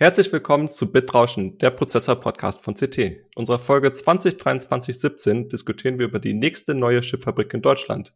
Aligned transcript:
Herzlich 0.00 0.32
willkommen 0.32 0.68
zu 0.68 0.92
Bitrauschen, 0.92 1.58
der 1.58 1.70
Prozessor-Podcast 1.70 2.62
von 2.62 2.74
CT. 2.74 2.98
In 2.98 3.16
unserer 3.34 3.58
Folge 3.58 3.88
2023-17 3.88 5.48
diskutieren 5.48 5.98
wir 5.98 6.06
über 6.06 6.20
die 6.20 6.34
nächste 6.34 6.76
neue 6.76 7.00
Chipfabrik 7.00 7.52
in 7.52 7.62
Deutschland. 7.62 8.14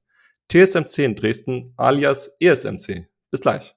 TSMC 0.49 0.99
in 1.01 1.17
Dresden 1.17 1.73
alias 1.77 2.37
ESMC. 2.39 3.09
Bis 3.33 3.41
gleich. 3.41 3.75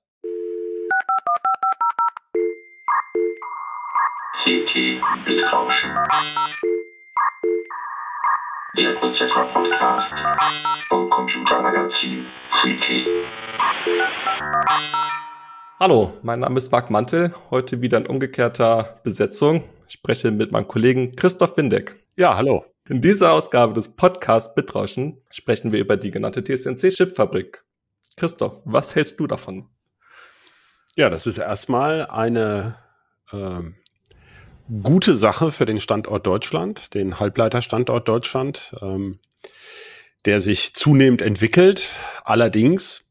CT 4.44 5.02
Bitrauschen. 5.26 5.96
Der 8.78 8.94
Prozessor-Podcast 9.00 10.14
vom 10.90 11.10
Computermagazin 11.10 12.28
Freaky. 12.62 13.26
Hallo, 15.78 16.14
mein 16.22 16.40
Name 16.40 16.58
ist 16.58 16.72
Marc 16.72 16.90
Mantel, 16.90 17.36
heute 17.52 17.82
wieder 17.82 17.98
in 17.98 18.08
umgekehrter 18.08 19.02
Besetzung. 19.04 19.66
Ich 19.90 19.96
spreche 19.96 20.32
mit 20.32 20.54
meinem 20.54 20.70
Kollegen 20.70 21.18
Christoph 21.18 21.58
Windeck. 21.58 21.98
Ja, 22.16 22.38
hallo. 22.38 22.64
In 22.88 23.02
dieser 23.02 23.34
Ausgabe 23.34 23.74
des 23.74 23.94
Podcasts 23.94 24.56
Bitrauschen 24.56 25.22
sprechen 25.30 25.74
wir 25.74 25.82
über 25.82 25.98
die 25.98 26.12
genannte 26.12 26.46
TSMC-Chipfabrik. 26.46 27.66
Christoph, 28.16 28.62
was 28.64 28.96
hältst 28.96 29.20
du 29.20 29.28
davon? 29.28 29.68
Ja, 30.96 31.10
das 31.10 31.28
ist 31.28 31.40
erstmal 31.40 32.06
eine 32.06 32.78
ähm, 33.34 33.76
gute 34.82 35.18
Sache 35.18 35.52
für 35.52 35.66
den 35.66 35.82
Standort 35.82 36.26
Deutschland, 36.26 36.94
den 36.94 37.20
Halbleiterstandort 37.20 38.08
Deutschland, 38.08 38.74
ähm, 38.82 39.20
der 40.24 40.40
sich 40.40 40.74
zunehmend 40.74 41.22
entwickelt. 41.22 41.92
Allerdings 42.24 43.05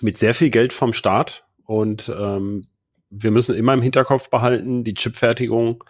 mit 0.00 0.18
sehr 0.18 0.34
viel 0.34 0.50
Geld 0.50 0.72
vom 0.72 0.92
Staat 0.92 1.44
und 1.64 2.12
ähm, 2.16 2.62
wir 3.10 3.30
müssen 3.30 3.54
immer 3.54 3.74
im 3.74 3.82
Hinterkopf 3.82 4.30
behalten, 4.30 4.84
die 4.84 4.94
Chipfertigung 4.94 5.84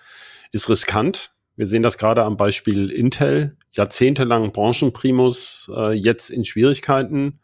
ist 0.52 0.68
riskant. 0.68 1.32
Wir 1.56 1.66
sehen 1.66 1.82
das 1.82 1.96
gerade 1.96 2.22
am 2.22 2.36
Beispiel 2.36 2.90
Intel, 2.90 3.56
jahrzehntelang 3.72 4.52
Branchenprimus, 4.52 5.70
äh, 5.74 5.92
jetzt 5.92 6.30
in 6.30 6.44
Schwierigkeiten 6.44 7.40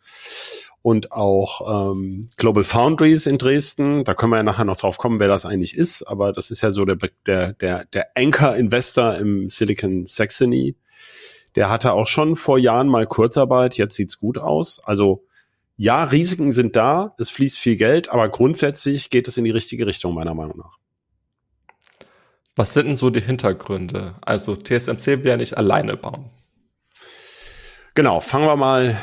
und 0.83 1.13
auch 1.13 1.93
ähm, 1.93 2.29
Global 2.37 2.65
Foundries 2.65 3.27
in 3.27 3.39
Dresden. 3.39 4.05
Da 4.05 4.15
können 4.15 4.33
wir 4.33 4.37
ja 4.37 4.43
nachher 4.43 4.65
noch 4.65 4.77
drauf 4.77 4.99
kommen, 4.99 5.21
wer 5.21 5.29
das 5.29 5.47
eigentlich 5.47 5.77
ist, 5.77 6.03
aber 6.03 6.33
das 6.33 6.51
ist 6.51 6.61
ja 6.61 6.73
so 6.73 6.85
der 6.85 6.99
der 7.27 7.55
der, 7.55 7.85
der 7.87 8.09
Anchor 8.15 8.57
Investor 8.57 9.17
im 9.17 9.49
Silicon 9.49 10.05
Saxony. 10.05 10.77
Der 11.55 11.71
hatte 11.71 11.93
auch 11.93 12.07
schon 12.07 12.37
vor 12.37 12.59
Jahren 12.59 12.89
mal 12.89 13.07
Kurzarbeit, 13.07 13.77
jetzt 13.77 13.95
sieht's 13.95 14.19
gut 14.19 14.39
aus. 14.39 14.81
Also 14.85 15.25
ja, 15.83 16.05
Risiken 16.05 16.53
sind 16.53 16.77
da, 16.77 17.13
es 17.19 17.31
fließt 17.31 17.59
viel 17.59 17.75
Geld, 17.75 18.09
aber 18.09 18.29
grundsätzlich 18.29 19.11
geht 19.11 19.27
es 19.27 19.37
in 19.37 19.43
die 19.43 19.51
richtige 19.51 19.85
Richtung, 19.85 20.15
meiner 20.15 20.33
Meinung 20.33 20.57
nach. 20.57 20.79
Was 22.55 22.73
sind 22.73 22.87
denn 22.87 22.97
so 22.97 23.11
die 23.11 23.21
Hintergründe? 23.21 24.15
Also 24.21 24.55
TSMC 24.55 25.25
will 25.25 25.31
ja 25.31 25.37
nicht 25.37 25.57
alleine 25.57 25.97
bauen. 25.97 26.31
Genau, 27.97 28.21
fangen 28.21 28.47
wir 28.47 28.55
mal 28.55 28.97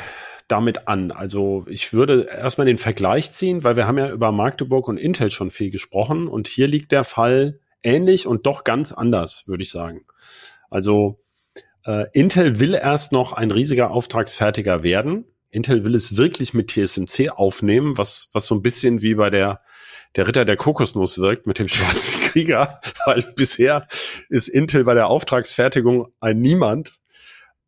damit 0.48 0.88
an. 0.88 1.10
Also 1.10 1.66
ich 1.68 1.92
würde 1.92 2.22
erstmal 2.22 2.66
den 2.66 2.78
Vergleich 2.78 3.30
ziehen, 3.30 3.62
weil 3.62 3.76
wir 3.76 3.86
haben 3.86 3.98
ja 3.98 4.08
über 4.10 4.32
Magdeburg 4.32 4.88
und 4.88 4.96
Intel 4.96 5.30
schon 5.30 5.50
viel 5.50 5.70
gesprochen 5.70 6.28
und 6.28 6.48
hier 6.48 6.66
liegt 6.66 6.92
der 6.92 7.04
Fall 7.04 7.60
ähnlich 7.82 8.26
und 8.26 8.46
doch 8.46 8.64
ganz 8.64 8.92
anders, 8.92 9.46
würde 9.46 9.64
ich 9.64 9.70
sagen. 9.70 10.06
Also 10.70 11.20
äh, 11.84 12.06
Intel 12.14 12.58
will 12.58 12.72
erst 12.72 13.12
noch 13.12 13.34
ein 13.34 13.50
riesiger 13.50 13.90
Auftragsfertiger 13.90 14.82
werden. 14.82 15.26
Intel 15.50 15.84
will 15.84 15.94
es 15.94 16.16
wirklich 16.16 16.54
mit 16.54 16.70
TSMC 16.70 17.30
aufnehmen, 17.30 17.98
was, 17.98 18.28
was 18.32 18.46
so 18.46 18.54
ein 18.54 18.62
bisschen 18.62 19.02
wie 19.02 19.14
bei 19.14 19.30
der, 19.30 19.60
der 20.16 20.28
Ritter 20.28 20.44
der 20.44 20.56
Kokosnuss 20.56 21.18
wirkt 21.18 21.46
mit 21.46 21.58
dem 21.58 21.68
schwarzen 21.68 22.20
Krieger, 22.20 22.80
weil 23.04 23.22
bisher 23.34 23.86
ist 24.28 24.48
Intel 24.48 24.84
bei 24.84 24.94
der 24.94 25.08
Auftragsfertigung 25.08 26.08
ein 26.20 26.40
Niemand. 26.40 27.00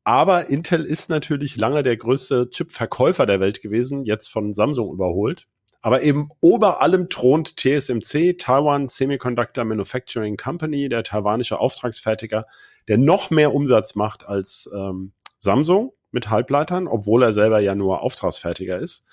Aber 0.05 0.49
Intel 0.49 0.85
ist 0.85 1.11
natürlich 1.11 1.57
lange 1.57 1.83
der 1.83 1.97
größte 1.97 2.51
Chipverkäufer 2.51 3.27
der 3.27 3.41
Welt 3.41 3.63
gewesen, 3.63 4.05
jetzt 4.05 4.29
von 4.29 4.55
Samsung 4.55 4.93
überholt. 4.93 5.47
Aber 5.81 6.03
eben 6.03 6.29
ober 6.41 6.81
allem 6.81 7.09
thront 7.09 7.57
TSMC, 7.57 8.39
Taiwan 8.39 8.89
Semiconductor 8.89 9.65
Manufacturing 9.65 10.37
Company, 10.37 10.89
der 10.89 11.03
taiwanische 11.03 11.59
Auftragsfertiger, 11.59 12.47
der 12.87 12.99
noch 12.99 13.31
mehr 13.31 13.53
Umsatz 13.53 13.97
macht 13.97 14.25
als 14.25 14.71
ähm, 14.73 15.13
Samsung 15.39 15.93
mit 16.13 16.31
Halbleitern, 16.31 16.87
obwohl 16.87 17.23
er 17.23 17.33
selber 17.33 17.61
ja 17.61 17.75
nur 17.75 18.03
Auftragsfertiger 18.03 18.79
ist. 18.79 19.05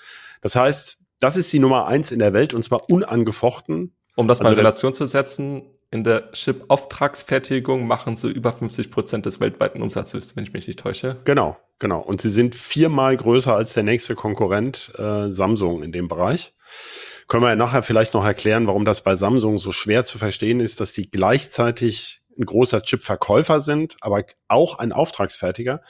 Das 0.41 0.55
heißt, 0.55 0.99
das 1.19 1.37
ist 1.37 1.51
die 1.51 1.59
Nummer 1.59 1.87
eins 1.87 2.11
in 2.11 2.19
der 2.19 2.33
Welt 2.33 2.53
und 2.53 2.63
zwar 2.63 2.89
unangefochten. 2.89 3.93
Um 4.15 4.27
das 4.27 4.39
also 4.39 4.49
mal 4.49 4.53
in 4.53 4.59
Relation 4.59 4.93
zu 4.93 5.05
setzen, 5.05 5.63
in 5.91 6.03
der 6.03 6.31
Chip-Auftragsfertigung 6.33 7.87
machen 7.87 8.15
sie 8.15 8.29
über 8.29 8.51
50 8.51 8.91
Prozent 8.91 9.25
des 9.25 9.39
weltweiten 9.39 9.81
Umsatzes, 9.81 10.35
wenn 10.35 10.43
ich 10.43 10.53
mich 10.53 10.67
nicht 10.67 10.79
täusche. 10.79 11.17
Genau, 11.23 11.57
genau. 11.79 11.99
Und 11.99 12.21
sie 12.21 12.29
sind 12.29 12.53
viermal 12.53 13.17
größer 13.17 13.55
als 13.55 13.73
der 13.73 13.83
nächste 13.83 14.16
Konkurrent 14.16 14.91
äh, 14.97 15.29
Samsung 15.29 15.81
in 15.81 15.91
dem 15.91 16.07
Bereich. 16.07 16.53
Können 17.27 17.43
wir 17.43 17.49
ja 17.49 17.55
nachher 17.55 17.83
vielleicht 17.83 18.13
noch 18.13 18.25
erklären, 18.25 18.67
warum 18.67 18.85
das 18.85 19.03
bei 19.03 19.16
Samsung 19.16 19.57
so 19.57 19.71
schwer 19.71 20.03
zu 20.03 20.17
verstehen 20.17 20.59
ist, 20.59 20.79
dass 20.79 20.93
die 20.93 21.09
gleichzeitig 21.09 22.21
ein 22.37 22.45
großer 22.45 22.81
Chip-Verkäufer 22.81 23.59
sind, 23.59 23.97
aber 24.01 24.23
auch 24.47 24.79
ein 24.79 24.91
Auftragsfertiger. 24.91 25.81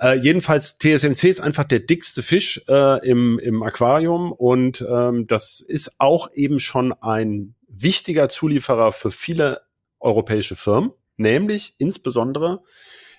Äh, 0.00 0.14
jedenfalls, 0.18 0.78
TSMC 0.78 1.24
ist 1.24 1.40
einfach 1.40 1.64
der 1.64 1.80
dickste 1.80 2.22
Fisch 2.22 2.62
äh, 2.68 3.06
im, 3.06 3.38
im 3.38 3.62
Aquarium 3.62 4.32
und 4.32 4.84
ähm, 4.88 5.26
das 5.26 5.60
ist 5.60 5.96
auch 5.98 6.30
eben 6.34 6.60
schon 6.60 6.92
ein 6.92 7.56
wichtiger 7.66 8.28
Zulieferer 8.28 8.92
für 8.92 9.10
viele 9.10 9.62
europäische 9.98 10.54
Firmen, 10.54 10.92
nämlich 11.16 11.74
insbesondere 11.78 12.62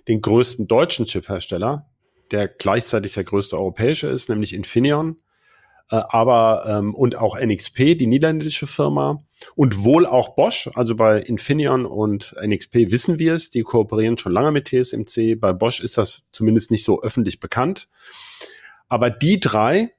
den 0.08 0.22
größten 0.22 0.68
deutschen 0.68 1.06
Chiphersteller, 1.06 1.90
der 2.32 2.48
gleichzeitig 2.48 3.14
der 3.14 3.26
größte 3.26 3.58
europäische 3.58 4.08
ist, 4.08 4.30
nämlich 4.30 4.54
Infineon. 4.54 5.18
Äh, 5.92 5.98
aber 6.08 6.64
ähm, 6.66 6.96
und 6.96 7.18
auch 7.18 7.38
NXP, 7.38 7.98
die 7.98 8.08
niederländische 8.08 8.68
Firma 8.68 9.22
und 9.56 9.84
wohl 9.84 10.06
auch 10.06 10.36
Bosch. 10.36 10.70
Also 10.76 10.96
bei 10.96 11.20
Infineon 11.20 11.86
und 11.86 12.36
NXP 12.42 12.92
wissen 12.92 13.20
wir 13.20 13.34
es, 13.34 13.50
die 13.50 13.62
kooperieren 13.62 14.18
schon 14.18 14.34
lange 14.34 14.52
mit 14.52 14.68
TSMC. 14.68 15.36
Bei 15.40 15.54
Bosch 15.54 15.80
ist 15.80 15.98
das 15.98 16.28
zumindest 16.32 16.72
nicht 16.72 16.84
so 16.84 17.02
öffentlich 17.02 17.40
bekannt. 17.40 17.88
Aber 18.88 19.10
die 19.10 19.40
drei 19.40 19.92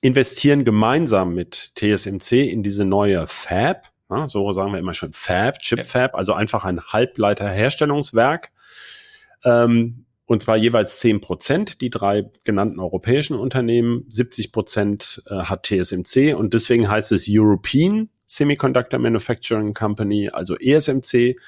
investieren 0.00 0.64
gemeinsam 0.64 1.34
mit 1.34 1.72
TSMC 1.76 2.50
in 2.50 2.62
diese 2.62 2.84
neue 2.84 3.26
Fab. 3.26 3.90
Ja, 4.10 4.28
so 4.28 4.52
sagen 4.52 4.72
wir 4.72 4.78
immer 4.78 4.94
schon 4.94 5.12
Fab, 5.12 5.58
Chip 5.58 5.84
Fab, 5.84 6.14
also 6.14 6.32
einfach 6.32 6.64
ein 6.64 6.80
Halbleiterherstellungswerk. 6.80 8.52
Ähm, 9.44 10.06
und 10.26 10.42
zwar 10.42 10.56
jeweils 10.56 10.98
10 11.00 11.20
Prozent, 11.20 11.80
die 11.80 11.90
drei 11.90 12.30
genannten 12.44 12.80
europäischen 12.80 13.36
Unternehmen. 13.36 14.04
70 14.08 14.52
Prozent 14.52 15.22
äh, 15.28 15.36
hat 15.36 15.66
TSMC 15.66 16.34
und 16.36 16.52
deswegen 16.52 16.90
heißt 16.90 17.12
es 17.12 17.26
European 17.28 18.10
Semiconductor 18.26 18.98
Manufacturing 18.98 19.74
Company, 19.74 20.28
also 20.28 20.56
ESMC. 20.56 21.38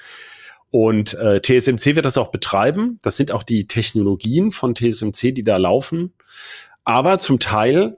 Und 0.71 1.15
äh, 1.15 1.41
TSMC 1.41 1.95
wird 1.95 2.05
das 2.05 2.17
auch 2.17 2.31
betreiben. 2.31 2.99
Das 3.01 3.17
sind 3.17 3.31
auch 3.31 3.43
die 3.43 3.67
Technologien 3.67 4.51
von 4.51 4.75
TSMC, 4.75 5.33
die 5.33 5.43
da 5.43 5.57
laufen. 5.57 6.13
Aber 6.83 7.17
zum 7.17 7.39
Teil 7.39 7.97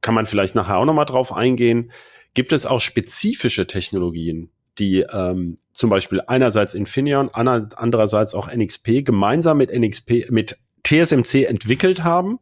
kann 0.00 0.14
man 0.14 0.26
vielleicht 0.26 0.54
nachher 0.54 0.76
auch 0.76 0.84
nochmal 0.84 1.06
drauf 1.06 1.32
eingehen, 1.32 1.90
gibt 2.34 2.52
es 2.52 2.66
auch 2.66 2.80
spezifische 2.80 3.66
Technologien, 3.66 4.50
die 4.78 5.00
ähm, 5.00 5.58
zum 5.72 5.90
Beispiel 5.90 6.20
einerseits 6.26 6.74
Infineon, 6.74 7.30
andererseits 7.30 8.34
auch 8.34 8.52
NXP 8.52 9.04
gemeinsam 9.04 9.58
mit 9.58 9.76
NXP, 9.76 10.30
mit 10.30 10.56
TSMC 10.84 11.44
entwickelt 11.44 12.04
haben. 12.04 12.38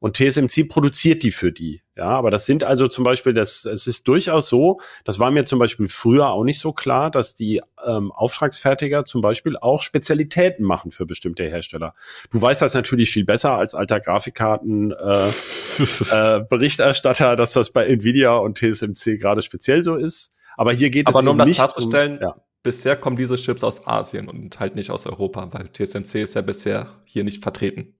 Und 0.00 0.16
TSMC 0.16 0.68
produziert 0.68 1.22
die 1.24 1.32
für 1.32 1.50
die. 1.50 1.82
Ja, 1.98 2.10
aber 2.10 2.30
das 2.30 2.46
sind 2.46 2.62
also 2.62 2.86
zum 2.86 3.02
Beispiel, 3.02 3.34
das, 3.34 3.64
es 3.64 3.88
ist 3.88 4.06
durchaus 4.06 4.48
so, 4.48 4.80
das 5.02 5.18
war 5.18 5.32
mir 5.32 5.44
zum 5.46 5.58
Beispiel 5.58 5.88
früher 5.88 6.28
auch 6.28 6.44
nicht 6.44 6.60
so 6.60 6.72
klar, 6.72 7.10
dass 7.10 7.34
die 7.34 7.60
ähm, 7.84 8.12
Auftragsfertiger 8.12 9.04
zum 9.04 9.20
Beispiel 9.20 9.56
auch 9.56 9.82
Spezialitäten 9.82 10.64
machen 10.64 10.92
für 10.92 11.06
bestimmte 11.06 11.42
Hersteller. 11.42 11.94
Du 12.30 12.40
weißt 12.40 12.62
das 12.62 12.74
natürlich 12.74 13.10
viel 13.10 13.24
besser 13.24 13.54
als 13.54 13.74
alter 13.74 13.98
Grafikkarten 13.98 14.92
äh, 14.92 14.96
äh, 16.38 16.44
Berichterstatter, 16.48 17.34
dass 17.34 17.54
das 17.54 17.72
bei 17.72 17.86
Nvidia 17.86 18.36
und 18.36 18.58
TSMC 18.58 19.18
gerade 19.18 19.42
speziell 19.42 19.82
so 19.82 19.96
ist. 19.96 20.32
Aber 20.56 20.72
hier 20.72 20.90
geht 20.90 21.08
Aber 21.08 21.18
es 21.18 21.24
nur 21.24 21.32
um 21.32 21.38
das 21.38 21.50
klarzustellen, 21.50 22.18
um, 22.18 22.22
ja. 22.22 22.36
bisher 22.62 22.94
kommen 22.94 23.16
diese 23.16 23.34
Chips 23.34 23.64
aus 23.64 23.88
Asien 23.88 24.28
und 24.28 24.60
halt 24.60 24.76
nicht 24.76 24.92
aus 24.92 25.04
Europa, 25.04 25.52
weil 25.52 25.68
TSMC 25.72 26.22
ist 26.22 26.34
ja 26.34 26.42
bisher 26.42 27.02
hier 27.06 27.24
nicht 27.24 27.42
vertreten. 27.42 27.97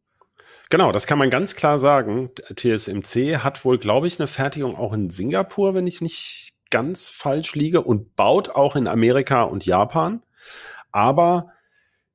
Genau, 0.70 0.93
das 0.93 1.06
kann 1.06 1.19
man 1.19 1.31
ganz 1.31 1.56
klar 1.56 1.79
sagen. 1.79 2.31
TSMC 2.55 3.38
hat 3.38 3.65
wohl, 3.65 3.79
glaube 3.79 4.06
ich, 4.06 4.19
eine 4.19 4.26
Fertigung 4.26 4.76
auch 4.76 4.93
in 4.93 5.09
Singapur, 5.09 5.75
wenn 5.75 5.87
ich 5.87 6.03
nicht 6.03 6.53
ganz 6.70 7.09
falsch 7.09 7.55
liege, 7.55 7.81
und 7.81 8.17
baut 8.17 8.50
auch 8.50 8.76
in 8.76 8.87
Amerika 8.87 9.43
und 9.44 9.65
Japan. 9.65 10.23
Aber 10.93 11.53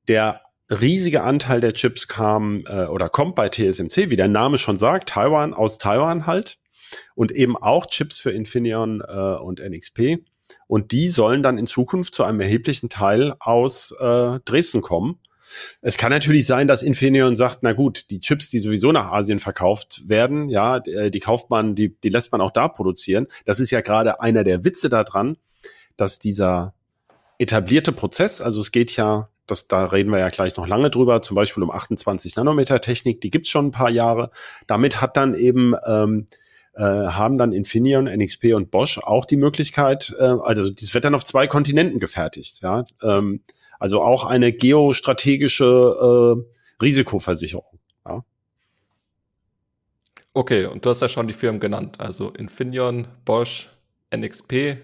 der 0.06 0.42
riesige 0.70 1.22
Anteil 1.22 1.60
der 1.60 1.72
Chips 1.72 2.06
kam 2.06 2.64
äh, 2.66 2.86
oder 2.86 3.08
kommt 3.08 3.34
bei 3.34 3.48
TSMC, 3.48 4.10
wie 4.10 4.16
der 4.16 4.28
Name 4.28 4.58
schon 4.58 4.76
sagt, 4.76 5.10
Taiwan 5.10 5.52
aus 5.52 5.78
Taiwan 5.78 6.26
halt. 6.26 6.58
und 7.16 7.32
eben 7.32 7.56
auch 7.56 7.86
Chips 7.86 8.20
für 8.20 8.30
Infineon 8.30 9.00
äh, 9.00 9.36
und 9.36 9.60
NXP. 9.60 10.24
Und 10.68 10.92
die 10.92 11.08
sollen 11.08 11.42
dann 11.42 11.58
in 11.58 11.66
Zukunft 11.66 12.14
zu 12.14 12.22
einem 12.22 12.40
erheblichen 12.40 12.88
Teil 12.88 13.34
aus 13.40 13.92
äh, 13.98 14.38
Dresden 14.44 14.80
kommen. 14.80 15.18
Es 15.80 15.96
kann 15.96 16.10
natürlich 16.10 16.46
sein, 16.46 16.66
dass 16.66 16.82
Infineon 16.82 17.36
sagt, 17.36 17.58
na 17.62 17.72
gut, 17.72 18.10
die 18.10 18.20
Chips, 18.20 18.48
die 18.48 18.58
sowieso 18.58 18.92
nach 18.92 19.12
Asien 19.12 19.38
verkauft 19.38 20.02
werden, 20.06 20.48
ja, 20.48 20.80
die, 20.80 21.10
die 21.10 21.20
kauft 21.20 21.50
man, 21.50 21.74
die, 21.74 21.96
die 22.00 22.08
lässt 22.08 22.32
man 22.32 22.40
auch 22.40 22.50
da 22.50 22.68
produzieren. 22.68 23.26
Das 23.44 23.60
ist 23.60 23.70
ja 23.70 23.80
gerade 23.80 24.20
einer 24.20 24.44
der 24.44 24.64
Witze 24.64 24.88
daran, 24.88 25.36
dass 25.96 26.18
dieser 26.18 26.74
etablierte 27.38 27.92
Prozess, 27.92 28.40
also 28.40 28.60
es 28.60 28.72
geht 28.72 28.96
ja, 28.96 29.28
das, 29.46 29.68
da 29.68 29.86
reden 29.86 30.10
wir 30.10 30.18
ja 30.18 30.28
gleich 30.28 30.56
noch 30.56 30.66
lange 30.66 30.90
drüber, 30.90 31.20
zum 31.20 31.34
Beispiel 31.34 31.62
um 31.62 31.70
28 31.70 32.36
Nanometer 32.36 32.80
Technik, 32.80 33.20
die 33.20 33.30
gibt's 33.30 33.48
schon 33.48 33.66
ein 33.66 33.72
paar 33.72 33.90
Jahre. 33.90 34.30
Damit 34.66 35.00
hat 35.00 35.16
dann 35.16 35.34
eben 35.34 35.74
ähm, 35.86 36.26
äh, 36.76 36.82
haben 36.82 37.38
dann 37.38 37.52
Infineon, 37.52 38.06
NXP 38.06 38.54
und 38.54 38.70
Bosch 38.70 38.98
auch 38.98 39.26
die 39.26 39.36
Möglichkeit, 39.36 40.14
äh, 40.18 40.24
also 40.24 40.68
das 40.70 40.94
wird 40.94 41.04
dann 41.04 41.14
auf 41.14 41.24
zwei 41.24 41.46
Kontinenten 41.46 42.00
gefertigt, 42.00 42.60
ja. 42.62 42.84
Ähm, 43.02 43.42
also 43.78 44.02
auch 44.02 44.24
eine 44.24 44.52
geostrategische 44.52 45.64
äh, 45.64 46.82
Risikoversicherung. 46.82 47.78
Ja. 48.06 48.24
Okay, 50.32 50.66
und 50.66 50.84
du 50.84 50.90
hast 50.90 51.02
ja 51.02 51.08
schon 51.08 51.28
die 51.28 51.34
Firmen 51.34 51.60
genannt, 51.60 52.00
also 52.00 52.30
Infineon, 52.30 53.06
Bosch, 53.24 53.70
NXP. 54.14 54.78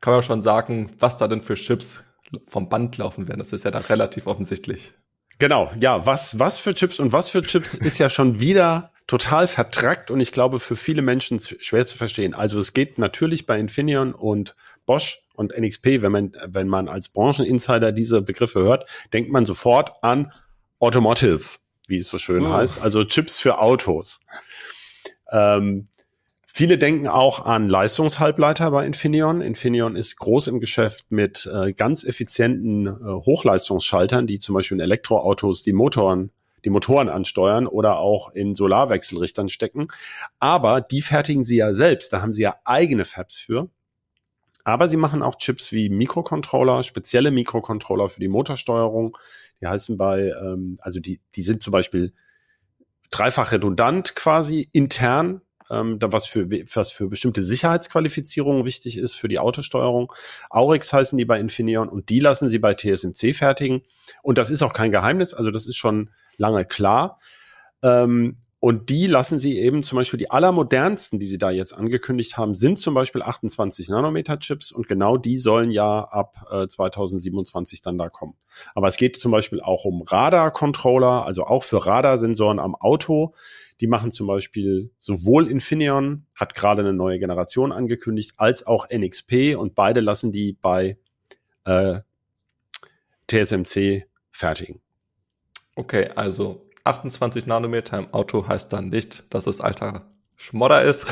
Kann 0.00 0.12
man 0.12 0.22
schon 0.22 0.42
sagen, 0.42 0.92
was 0.98 1.16
da 1.16 1.28
denn 1.28 1.42
für 1.42 1.54
Chips 1.54 2.04
vom 2.46 2.68
Band 2.68 2.98
laufen 2.98 3.28
werden. 3.28 3.38
Das 3.38 3.52
ist 3.52 3.64
ja 3.64 3.70
dann 3.70 3.84
relativ 3.84 4.26
offensichtlich. 4.26 4.92
Genau, 5.38 5.72
ja, 5.80 6.06
was, 6.06 6.38
was 6.38 6.58
für 6.58 6.74
Chips 6.74 7.00
und 7.00 7.12
was 7.12 7.30
für 7.30 7.42
Chips 7.42 7.74
ist 7.78 7.98
ja 7.98 8.08
schon 8.08 8.40
wieder 8.40 8.92
total 9.06 9.46
vertrackt 9.46 10.10
und 10.10 10.20
ich 10.20 10.32
glaube 10.32 10.58
für 10.60 10.76
viele 10.76 11.02
Menschen 11.02 11.40
schwer 11.40 11.84
zu 11.84 11.96
verstehen. 11.96 12.34
Also 12.34 12.58
es 12.58 12.72
geht 12.72 12.98
natürlich 12.98 13.46
bei 13.46 13.58
Infineon 13.58 14.14
und 14.14 14.56
Bosch 14.86 15.20
und 15.34 15.56
NXP, 15.56 16.02
wenn 16.02 16.12
man, 16.12 16.32
wenn 16.46 16.68
man 16.68 16.88
als 16.88 17.08
Brancheninsider 17.08 17.92
diese 17.92 18.22
Begriffe 18.22 18.60
hört, 18.60 18.88
denkt 19.12 19.30
man 19.30 19.44
sofort 19.44 19.92
an 20.02 20.32
Automotive, 20.78 21.58
wie 21.88 21.98
es 21.98 22.08
so 22.08 22.18
schön 22.18 22.46
oh. 22.46 22.52
heißt, 22.52 22.82
also 22.82 23.04
Chips 23.04 23.38
für 23.38 23.58
Autos. 23.58 24.20
Ähm, 25.30 25.88
viele 26.46 26.78
denken 26.78 27.08
auch 27.08 27.44
an 27.44 27.68
Leistungshalbleiter 27.68 28.70
bei 28.70 28.86
Infineon. 28.86 29.40
Infineon 29.40 29.96
ist 29.96 30.16
groß 30.16 30.48
im 30.48 30.60
Geschäft 30.60 31.06
mit 31.10 31.50
äh, 31.52 31.72
ganz 31.72 32.04
effizienten 32.04 32.86
äh, 32.86 32.90
Hochleistungsschaltern, 32.90 34.26
die 34.26 34.38
zum 34.38 34.54
Beispiel 34.54 34.76
in 34.76 34.82
Elektroautos 34.82 35.62
die 35.62 35.72
Motoren 35.72 36.30
die 36.64 36.70
Motoren 36.70 37.08
ansteuern 37.08 37.66
oder 37.66 37.98
auch 37.98 38.30
in 38.34 38.54
Solarwechselrichtern 38.54 39.48
stecken. 39.48 39.88
Aber 40.38 40.80
die 40.80 41.02
fertigen 41.02 41.44
sie 41.44 41.56
ja 41.56 41.72
selbst. 41.74 42.12
Da 42.12 42.22
haben 42.22 42.32
sie 42.32 42.42
ja 42.42 42.56
eigene 42.64 43.04
Fabs 43.04 43.38
für. 43.38 43.68
Aber 44.64 44.88
sie 44.88 44.96
machen 44.96 45.22
auch 45.22 45.36
Chips 45.36 45.72
wie 45.72 45.90
Mikrocontroller, 45.90 46.82
spezielle 46.82 47.30
Mikrocontroller 47.30 48.08
für 48.08 48.20
die 48.20 48.28
Motorsteuerung. 48.28 49.16
Die 49.60 49.66
heißen 49.66 49.96
bei, 49.98 50.32
ähm, 50.42 50.76
also 50.80 51.00
die, 51.00 51.20
die 51.34 51.42
sind 51.42 51.62
zum 51.62 51.72
Beispiel 51.72 52.14
dreifach 53.10 53.52
redundant 53.52 54.16
quasi 54.16 54.68
intern, 54.72 55.42
ähm, 55.70 55.98
da 55.98 56.12
was 56.12 56.26
für 56.26 56.50
was 56.50 56.90
für 56.90 57.08
bestimmte 57.08 57.42
Sicherheitsqualifizierungen 57.42 58.64
wichtig 58.64 58.98
ist 58.98 59.14
für 59.14 59.28
die 59.28 59.38
Autosteuerung. 59.38 60.12
Aurix 60.50 60.92
heißen 60.92 61.16
die 61.16 61.24
bei 61.24 61.38
Infineon 61.38 61.88
und 61.88 62.08
die 62.08 62.20
lassen 62.20 62.48
sie 62.48 62.58
bei 62.58 62.74
TSMC 62.74 63.34
fertigen. 63.34 63.82
Und 64.22 64.38
das 64.38 64.50
ist 64.50 64.62
auch 64.62 64.72
kein 64.72 64.90
Geheimnis, 64.90 65.34
also 65.34 65.50
das 65.50 65.66
ist 65.66 65.76
schon 65.76 66.10
lange 66.36 66.64
klar. 66.64 67.20
Ähm, 67.82 68.38
und 68.64 68.88
die 68.88 69.06
lassen 69.06 69.38
sie 69.38 69.58
eben 69.58 69.82
zum 69.82 69.96
Beispiel 69.96 70.16
die 70.16 70.30
allermodernsten, 70.30 71.18
die 71.18 71.26
sie 71.26 71.36
da 71.36 71.50
jetzt 71.50 71.74
angekündigt 71.74 72.38
haben, 72.38 72.54
sind 72.54 72.78
zum 72.78 72.94
Beispiel 72.94 73.20
28 73.20 73.90
Nanometer 73.90 74.38
Chips 74.38 74.72
und 74.72 74.88
genau 74.88 75.18
die 75.18 75.36
sollen 75.36 75.70
ja 75.70 76.04
ab 76.04 76.46
äh, 76.50 76.66
2027 76.66 77.82
dann 77.82 77.98
da 77.98 78.08
kommen. 78.08 78.38
Aber 78.74 78.88
es 78.88 78.96
geht 78.96 79.16
zum 79.18 79.32
Beispiel 79.32 79.60
auch 79.60 79.84
um 79.84 80.00
Radar-Controller, 80.00 81.26
also 81.26 81.44
auch 81.44 81.62
für 81.62 81.84
Radarsensoren 81.84 82.58
am 82.58 82.74
Auto. 82.74 83.34
Die 83.80 83.86
machen 83.86 84.12
zum 84.12 84.28
Beispiel 84.28 84.90
sowohl 84.98 85.50
Infineon, 85.50 86.24
hat 86.34 86.54
gerade 86.54 86.80
eine 86.80 86.94
neue 86.94 87.18
Generation 87.18 87.70
angekündigt, 87.70 88.32
als 88.38 88.66
auch 88.66 88.88
NXP 88.88 89.56
und 89.58 89.74
beide 89.74 90.00
lassen 90.00 90.32
die 90.32 90.54
bei 90.54 90.96
äh, 91.66 92.00
TSMC 93.28 94.06
fertigen. 94.32 94.80
Okay, 95.76 96.08
also 96.14 96.63
28 96.84 97.46
Nanometer 97.46 97.98
im 97.98 98.12
Auto 98.12 98.46
heißt 98.46 98.72
dann 98.72 98.90
nicht, 98.90 99.32
dass 99.34 99.46
es 99.46 99.60
alter 99.60 100.06
Schmodder 100.36 100.82
ist, 100.82 101.06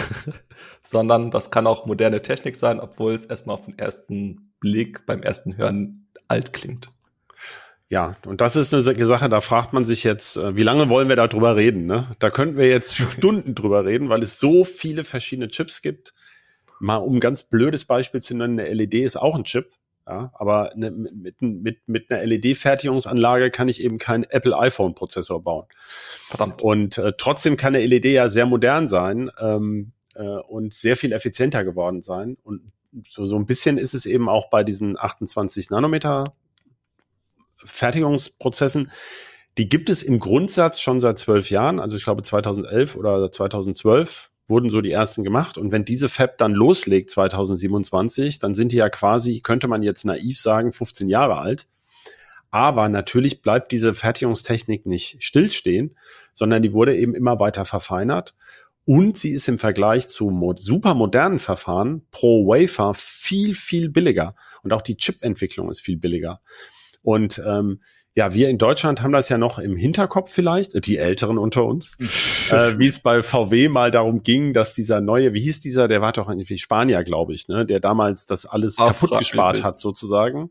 sondern 0.83 1.31
das 1.31 1.51
kann 1.51 1.67
auch 1.67 1.87
moderne 1.87 2.23
Technik 2.23 2.57
sein, 2.57 2.81
obwohl 2.81 3.15
es 3.15 3.27
erstmal 3.27 3.55
auf 3.55 3.65
den 3.65 3.79
ersten 3.79 4.53
Blick 4.61 5.07
beim 5.07 5.23
ersten 5.23 5.57
Hören 5.57 6.07
alt 6.29 6.53
klingt. 6.53 6.91
Ja, 7.89 8.17
und 8.25 8.41
das 8.41 8.57
ist 8.57 8.73
eine 8.73 8.83
Sache, 8.83 9.29
da 9.29 9.43
fragt 9.43 9.75
man 9.75 9.85
sich 9.85 10.03
jetzt, 10.03 10.39
äh, 10.39 10.57
wie 10.57 10.63
lange 10.63 10.89
wollen 10.89 11.11
wir 11.11 11.17
da 11.17 11.29
drüber 11.29 11.57
reden? 11.57 11.85
Ne? 11.85 12.17
Da 12.21 12.31
könnten 12.31 12.57
wir 12.57 12.69
jetzt 12.69 12.95
Stunden 13.13 13.55
drüber 13.55 13.85
reden, 13.85 14.09
weil 14.09 14.23
es 14.23 14.39
so 14.39 14.65
viele 14.65 15.05
verschiedene 15.05 15.49
Chips 15.49 15.83
gibt. 15.83 16.15
Mal 16.81 16.97
um 16.97 17.17
ein 17.17 17.21
ganz 17.21 17.45
blödes 17.45 17.85
Beispiel 17.85 18.23
zu 18.23 18.35
nennen, 18.35 18.59
eine 18.59 18.73
LED 18.73 18.95
ist 18.95 19.17
auch 19.17 19.37
ein 19.37 19.45
Chip. 19.45 19.73
Ja, 20.07 20.33
aber 20.35 20.73
ne, 20.75 20.91
mit, 20.91 21.41
mit, 21.41 21.79
mit 21.87 22.11
einer 22.11 22.27
LED-Fertigungsanlage 22.27 23.51
kann 23.53 23.69
ich 23.69 23.81
eben 23.81 23.99
keinen 23.99 24.25
Apple 24.25 24.59
iPhone-Prozessor 24.59 25.43
bauen. 25.43 25.67
Verdammt. 26.27 26.61
Und 26.61 26.99
äh, 26.99 27.13
trotzdem 27.17 27.57
kann 27.57 27.77
eine 27.77 27.87
LED 27.87 28.07
ja 28.07 28.29
sehr 28.29 28.47
modern 28.47 28.89
sein 28.89 29.31
ähm, 29.39 29.93
äh, 30.17 30.23
und 30.23 30.75
sehr 30.75 30.97
viel 30.97 31.13
effizienter 31.13 31.63
geworden 31.63 32.03
sein. 32.03 32.37
Und 32.43 32.63
so, 33.09 33.27
so 33.27 33.37
ein 33.37 33.47
bisschen 33.47 33.79
ist 33.79 33.95
es 33.95 34.05
eben 34.05 34.29
auch 34.29 34.51
bei 34.51 34.65
diesen 34.65 34.99
28 34.99 35.71
Nanometer 35.71 36.35
Fertigungsprozessen. 37.65 38.91
Die 39.57 39.69
gibt 39.69 39.89
es 39.89 40.03
im 40.03 40.19
Grundsatz 40.19 40.81
schon 40.81 41.01
seit 41.01 41.21
zwölf 41.21 41.49
Jahren. 41.51 41.79
Also 41.79 41.97
ich 41.97 42.03
glaube 42.03 42.23
2011 42.23 42.97
oder 42.97 43.31
2012 43.31 44.32
wurden 44.49 44.71
so 44.71 44.81
die 44.81 44.93
ersten 44.93 45.25
gemacht. 45.25 45.59
Und 45.59 45.73
wenn 45.73 45.85
diese 45.85 46.09
Fab 46.09 46.39
dann 46.39 46.53
loslegt 46.53 47.11
2027, 47.11 48.39
dann 48.39 48.55
sind 48.55 48.73
die 48.73 48.77
ja 48.77 48.89
quasi, 48.89 49.41
könnte 49.41 49.69
man 49.69 49.83
jetzt 49.83 50.05
naiv 50.05 50.41
sagen, 50.41 50.73
15 50.73 51.09
Jahre 51.09 51.39
alt. 51.39 51.67
Aber 52.51 52.89
natürlich 52.89 53.41
bleibt 53.41 53.73
diese 53.73 53.95
Fertigungstechnik 53.95 54.85
nicht 54.85 55.23
stillstehen, 55.23 55.97
sondern 56.35 56.63
die 56.63 56.75
wurde 56.75 56.97
eben 56.97 57.15
immer 57.15 57.41
weiter 57.41 57.65
verfeinert. 57.65 58.35
Und 58.85 59.17
sie 59.17 59.31
ist 59.31 59.49
im 59.49 59.59
Vergleich 59.59 60.09
zu 60.09 60.55
super 60.59 60.95
modernen 60.95 61.39
Verfahren 61.39 62.05
pro 62.11 62.47
Wafer 62.47 62.95
viel, 62.95 63.55
viel 63.55 63.89
billiger. 63.89 64.35
Und 64.63 64.73
auch 64.73 64.83
die 64.83 64.97
Chip-Entwicklung 64.97 65.71
ist 65.71 65.81
viel 65.81 65.97
billiger. 65.97 66.41
Und 67.03 67.41
ähm, 67.47 67.81
ja, 68.15 68.35
wir 68.35 68.51
in 68.51 68.59
Deutschland 68.59 69.03
haben 69.03 69.13
das 69.13 69.29
ja 69.31 69.39
noch 69.39 69.59
im 69.59 69.77
Hinterkopf 69.77 70.31
vielleicht, 70.31 70.87
die 70.87 70.99
Älteren 70.99 71.39
unter 71.39 71.65
uns, 71.65 71.97
äh, 72.51 72.79
wie 72.79 72.87
es 72.87 73.01
bei 73.01 73.23
VW 73.23 73.69
mal 73.69 73.91
darum 73.91 74.23
ging, 74.23 74.53
dass 74.53 74.75
dieser 74.75 75.01
neue, 75.01 75.33
wie 75.33 75.41
hieß 75.41 75.61
dieser, 75.61 75.89
der 75.89 76.03
war 76.03 76.13
doch 76.13 76.29
irgendwie 76.29 76.59
Spanier, 76.59 77.05
glaube 77.05 77.33
ich, 77.33 77.49
ne, 77.49 77.65
der 77.65 77.81
damals 77.81 78.27
das 78.27 78.45
alles 78.45 78.79
Auch 78.79 78.89
kaputt 78.89 79.19
gespart 79.19 79.63
hat 79.63 79.79
sozusagen. 79.79 80.51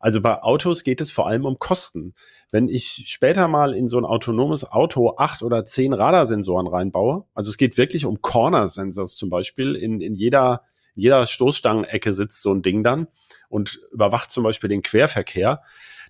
Also 0.00 0.20
bei 0.20 0.42
Autos 0.42 0.84
geht 0.84 1.00
es 1.00 1.10
vor 1.10 1.26
allem 1.26 1.44
um 1.44 1.58
Kosten. 1.58 2.14
Wenn 2.50 2.68
ich 2.68 3.04
später 3.06 3.48
mal 3.48 3.74
in 3.74 3.88
so 3.88 3.98
ein 3.98 4.04
autonomes 4.04 4.64
Auto 4.70 5.14
acht 5.16 5.42
oder 5.42 5.64
zehn 5.64 5.92
Radarsensoren 5.92 6.66
reinbaue, 6.66 7.24
also 7.34 7.50
es 7.50 7.56
geht 7.56 7.76
wirklich 7.78 8.06
um 8.06 8.20
Corner-Sensors 8.20 9.16
zum 9.16 9.28
Beispiel, 9.28 9.74
in, 9.74 10.00
in 10.00 10.14
jeder, 10.14 10.62
jeder 10.94 11.26
Stoßstangenecke 11.26 12.12
sitzt 12.12 12.42
so 12.42 12.52
ein 12.52 12.62
Ding 12.62 12.82
dann 12.82 13.08
und 13.48 13.80
überwacht 13.92 14.30
zum 14.30 14.44
Beispiel 14.44 14.68
den 14.68 14.82
Querverkehr, 14.82 15.62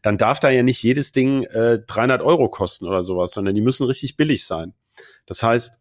dann 0.02 0.18
darf 0.18 0.40
da 0.40 0.50
ja 0.50 0.62
nicht 0.62 0.82
jedes 0.82 1.12
Ding 1.12 1.44
äh, 1.44 1.80
300 1.86 2.22
Euro 2.22 2.48
kosten 2.48 2.86
oder 2.86 3.02
sowas, 3.02 3.32
sondern 3.32 3.54
die 3.54 3.60
müssen 3.60 3.84
richtig 3.84 4.16
billig 4.16 4.44
sein. 4.46 4.74
Das 5.26 5.42
heißt, 5.42 5.80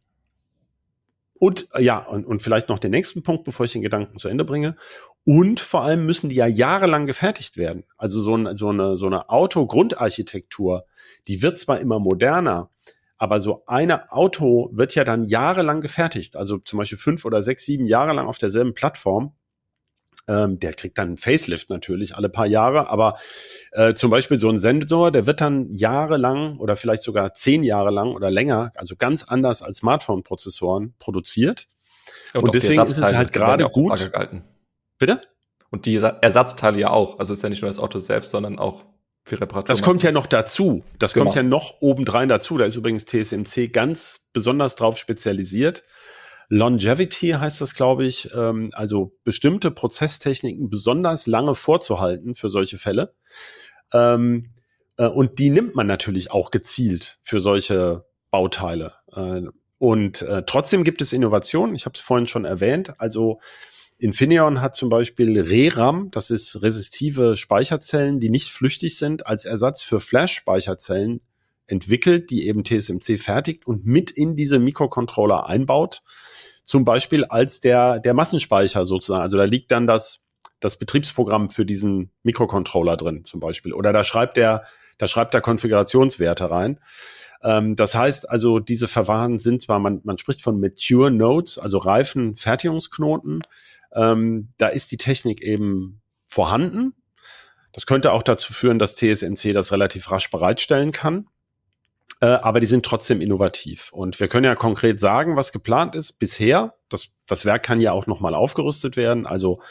und 1.40 1.68
ja, 1.78 2.00
und, 2.00 2.26
und 2.26 2.42
vielleicht 2.42 2.70
noch 2.70 2.80
den 2.80 2.92
nächsten 2.92 3.22
Punkt, 3.22 3.44
bevor 3.44 3.66
ich 3.66 3.72
den 3.72 3.82
Gedanken 3.82 4.18
zu 4.18 4.28
Ende 4.28 4.44
bringe. 4.44 4.76
Und 5.24 5.60
vor 5.60 5.84
allem 5.84 6.06
müssen 6.06 6.30
die 6.30 6.36
ja 6.36 6.48
jahrelang 6.48 7.06
gefertigt 7.06 7.58
werden. 7.58 7.84
Also 7.98 8.20
so, 8.20 8.36
ein, 8.36 8.56
so 8.58 8.70
eine, 8.70 8.98
so 8.98 9.08
eine 9.08 9.30
Auto-Grundarchitektur, 9.30 10.86
die 11.28 11.42
wird 11.42 11.60
zwar 11.60 11.80
immer 11.80 12.00
moderner, 12.00 12.72
aber 13.18 13.40
so 13.40 13.64
eine 13.66 14.12
Auto 14.12 14.70
wird 14.74 14.96
ja 14.96 15.04
dann 15.04 15.28
jahrelang 15.28 15.82
gefertigt. 15.82 16.36
Also 16.36 16.60
zum 16.60 16.78
Beispiel 16.78 16.98
fünf 16.98 17.26
oder 17.26 17.44
sechs, 17.44 17.66
sieben 17.66 17.88
Jahre 17.88 18.14
lang 18.14 18.28
auf 18.28 18.38
derselben 18.38 18.74
Plattform. 18.74 19.34
Ähm, 20.28 20.60
der 20.60 20.74
kriegt 20.74 20.98
dann 20.98 21.08
einen 21.08 21.18
Facelift 21.18 21.70
natürlich 21.70 22.16
alle 22.16 22.30
paar 22.30 22.46
Jahre, 22.46 22.90
aber 22.90 23.18
äh, 23.72 23.94
zum 23.94 24.12
Beispiel 24.12 24.38
so 24.38 24.50
ein 24.50 24.60
Sensor, 24.60 25.12
der 25.12 25.26
wird 25.26 25.40
dann 25.40 25.72
jahrelang 25.72 26.58
oder 26.58 26.76
vielleicht 26.76 27.04
sogar 27.04 27.34
zehn 27.34 27.64
Jahre 27.64 27.92
lang 27.92 28.14
oder 28.14 28.30
länger, 28.30 28.74
also 28.76 28.96
ganz 28.98 29.24
anders 29.24 29.62
als 29.62 29.78
Smartphone-Prozessoren 29.78 30.96
produziert. 31.00 31.68
Und, 32.34 32.44
und 32.44 32.56
deswegen 32.56 32.84
ist 32.84 33.00
es 33.00 33.14
halt 33.14 33.32
gerade 33.32 33.70
gut. 33.70 34.12
Bitte? 34.98 35.22
Und 35.70 35.86
die 35.86 35.96
Ersatzteile 35.96 36.80
ja 36.80 36.90
auch. 36.90 37.20
Also 37.20 37.34
ist 37.34 37.44
ja 37.44 37.50
nicht 37.50 37.62
nur 37.62 37.70
das 37.70 37.80
Auto 37.80 38.00
selbst, 38.00 38.32
sondern 38.32 38.58
auch 38.58 38.86
für 39.24 39.40
Reparatur. 39.40 39.68
Das 39.68 39.82
kommt 39.82 40.04
ja 40.04 40.12
noch 40.12 40.26
dazu. 40.26 40.84
Das 41.00 41.14
genau. 41.14 41.26
kommt 41.26 41.36
ja 41.36 41.44
noch 41.44 41.82
obendrein 41.82 42.30
dazu. 42.30 42.58
Da 42.58 42.66
ist 42.66 42.76
übrigens 42.76 43.06
TSMC 43.06 43.72
ganz 43.72 44.22
besonders 44.34 44.76
drauf 44.76 44.98
spezialisiert 44.98 45.84
Longevity 46.50 47.32
heißt 47.32 47.60
das, 47.62 47.76
glaube 47.76 48.06
ich, 48.06 48.30
ähm, 48.34 48.70
also 48.74 49.14
bestimmte 49.24 49.72
Prozesstechniken 49.72 50.70
besonders 50.70 51.28
lange 51.28 51.56
vorzuhalten 51.56 52.36
für 52.36 52.50
solche 52.50 52.78
Fälle. 52.78 53.14
Ähm, 53.94 54.50
äh, 54.98 55.08
und 55.08 55.40
die 55.40 55.50
nimmt 55.50 55.76
man 55.76 55.88
natürlich 55.88 56.32
auch 56.32 56.52
gezielt 56.52 57.20
für 57.22 57.40
solche 57.40 58.06
Bauteile. 58.32 58.94
Äh, 59.14 59.44
und 59.78 60.22
äh, 60.22 60.44
trotzdem 60.46 60.84
gibt 60.84 61.02
es 61.02 61.14
Innovationen. 61.14 61.76
Ich 61.76 61.86
habe 61.86 61.94
es 61.96 62.02
vorhin 62.02 62.28
schon 62.28 62.46
erwähnt. 62.46 63.00
Also 63.00 63.40
Infineon 64.00 64.62
hat 64.62 64.76
zum 64.76 64.90
Beispiel 64.90 65.40
ReRAM, 65.40 66.12
das 66.12 66.30
ist 66.30 66.62
resistive 66.62 67.36
Speicherzellen, 67.36 68.20
die 68.20 68.30
nicht 68.30 68.52
flüchtig 68.52 68.98
sind, 68.98 69.26
als 69.28 69.46
Ersatz 69.46 69.84
für 69.84 70.00
Flash-Speicherzellen 70.00 71.22
entwickelt, 71.68 72.30
die 72.30 72.48
eben 72.48 72.64
TSMC 72.64 73.20
fertigt 73.20 73.68
und 73.68 73.86
mit 73.86 74.12
in 74.12 74.36
diese 74.36 74.60
Mikrocontroller 74.60 75.48
einbaut. 75.48 76.02
Zum 76.68 76.84
Beispiel 76.84 77.24
als 77.24 77.62
der, 77.62 78.02
der 78.02 78.14
Massenspeicher 78.14 78.84
sozusagen. 78.84 79.22
Also 79.22 79.38
da 79.38 79.46
liegt 79.46 79.72
dann 79.72 79.88
das, 79.88 80.28
das 80.60 80.76
Betriebsprogramm 80.76 81.50
für 81.50 81.66
diesen 81.66 82.12
Mikrocontroller 82.24 82.98
drin 82.98 83.24
zum 83.24 83.40
Beispiel. 83.40 83.72
Oder 83.72 83.94
da 83.94 84.04
schreibt 84.04 84.36
der, 84.36 84.66
da 84.98 85.08
schreibt 85.08 85.34
er 85.34 85.40
Konfigurationswerte 85.40 86.52
rein. 86.52 86.82
Ähm, 87.42 87.78
das 87.78 87.96
heißt 87.96 88.30
also, 88.30 88.60
diese 88.60 88.90
Verfahren 88.90 89.40
sind 89.40 89.62
zwar, 89.62 89.80
man, 89.80 90.02
man 90.04 90.18
spricht 90.18 90.42
von 90.42 90.60
Mature 90.60 91.10
Nodes, 91.10 91.58
also 91.58 91.78
reifen 91.78 92.36
Fertigungsknoten. 92.36 93.44
Ähm, 93.96 94.50
da 94.58 94.68
ist 94.68 94.92
die 94.92 94.98
Technik 94.98 95.42
eben 95.42 96.02
vorhanden. 96.28 96.96
Das 97.72 97.86
könnte 97.86 98.12
auch 98.12 98.24
dazu 98.24 98.52
führen, 98.52 98.78
dass 98.78 98.98
TSMC 98.98 99.54
das 99.54 99.72
relativ 99.72 100.12
rasch 100.12 100.30
bereitstellen 100.32 100.92
kann. 100.92 101.28
Äh, 102.20 102.28
aber 102.28 102.60
die 102.60 102.68
sind 102.68 102.86
trotzdem 102.86 103.22
innovativ. 103.22 103.92
Und 103.92 104.20
wir 104.20 104.28
können 104.28 104.46
ja 104.46 104.56
konkret 104.56 105.00
sagen, 105.00 105.36
was 105.36 105.52
geplant 105.52 105.96
ist 105.96 106.14
bisher. 106.14 106.74
Das, 106.90 107.10
das 107.28 107.46
Werk 107.46 107.64
kann 107.64 107.80
ja 107.80 107.92
auch 107.92 108.08
nochmal 108.08 108.34
aufgerüstet 108.34 108.98
werden. 108.98 109.28
Also 109.28 109.62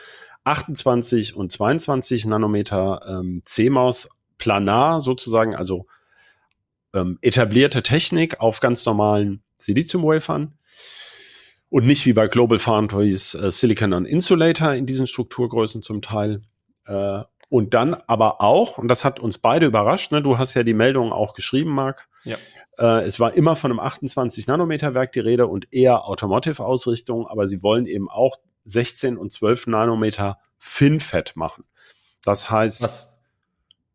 28 0.44 1.34
und 1.34 1.50
22 1.50 2.26
Nanometer 2.26 3.00
ähm, 3.08 3.42
CMOS 3.44 4.08
planar 4.38 5.00
sozusagen, 5.00 5.56
also 5.56 5.86
ähm, 6.94 7.18
etablierte 7.20 7.82
Technik 7.82 8.40
auf 8.40 8.60
ganz 8.60 8.84
normalen 8.86 9.42
Silizium-Wafern 9.56 10.54
und 11.68 11.86
nicht 11.86 12.06
wie 12.06 12.12
bei 12.12 12.28
Global 12.28 12.58
Foundries 12.58 13.34
äh, 13.34 13.50
Silicon 13.50 13.92
on 13.92 14.04
Insulator 14.04 14.72
in 14.74 14.86
diesen 14.86 15.06
Strukturgrößen 15.06 15.82
zum 15.82 16.00
Teil. 16.00 16.42
Äh, 16.86 17.22
und 17.48 17.74
dann 17.74 17.94
aber 17.94 18.40
auch, 18.40 18.78
und 18.78 18.88
das 18.88 19.04
hat 19.04 19.20
uns 19.20 19.38
beide 19.38 19.66
überrascht, 19.66 20.12
ne, 20.12 20.22
du 20.22 20.38
hast 20.38 20.54
ja 20.54 20.62
die 20.62 20.74
Meldung 20.74 21.12
auch 21.12 21.34
geschrieben, 21.34 21.70
Marc. 21.70 22.08
Ja. 22.24 22.36
Äh, 22.78 23.04
es 23.04 23.20
war 23.20 23.34
immer 23.34 23.56
von 23.56 23.70
einem 23.70 23.80
28 23.80 24.46
Nanometer 24.46 24.94
Werk 24.94 25.12
die 25.12 25.20
Rede 25.20 25.46
und 25.46 25.72
eher 25.72 26.06
Automotive-Ausrichtung, 26.06 27.26
aber 27.26 27.46
sie 27.46 27.62
wollen 27.62 27.86
eben 27.86 28.10
auch 28.10 28.36
16 28.64 29.16
und 29.16 29.32
12 29.32 29.68
Nanometer 29.68 30.38
FinFET 30.58 31.36
machen. 31.36 31.64
Das 32.24 32.50
heißt, 32.50 32.82
Was? 32.82 33.12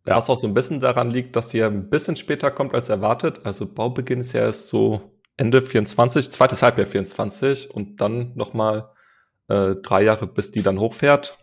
Ja. 0.05 0.15
Was 0.15 0.29
auch 0.31 0.37
so 0.37 0.47
ein 0.47 0.55
bisschen 0.55 0.79
daran 0.79 1.11
liegt, 1.11 1.35
dass 1.35 1.49
die 1.49 1.61
ein 1.61 1.89
bisschen 1.89 2.15
später 2.15 2.49
kommt 2.49 2.73
als 2.73 2.89
erwartet. 2.89 3.41
Also 3.45 3.71
Baubeginn 3.71 4.21
ist 4.21 4.33
ja 4.33 4.41
erst 4.41 4.69
so 4.69 5.19
Ende 5.37 5.61
24, 5.61 6.31
zweites 6.31 6.63
Halbjahr 6.63 6.87
24 6.87 7.69
und 7.69 8.01
dann 8.01 8.31
nochmal 8.35 8.91
äh, 9.47 9.75
drei 9.75 10.03
Jahre, 10.03 10.25
bis 10.25 10.51
die 10.51 10.63
dann 10.63 10.79
hochfährt. 10.79 11.37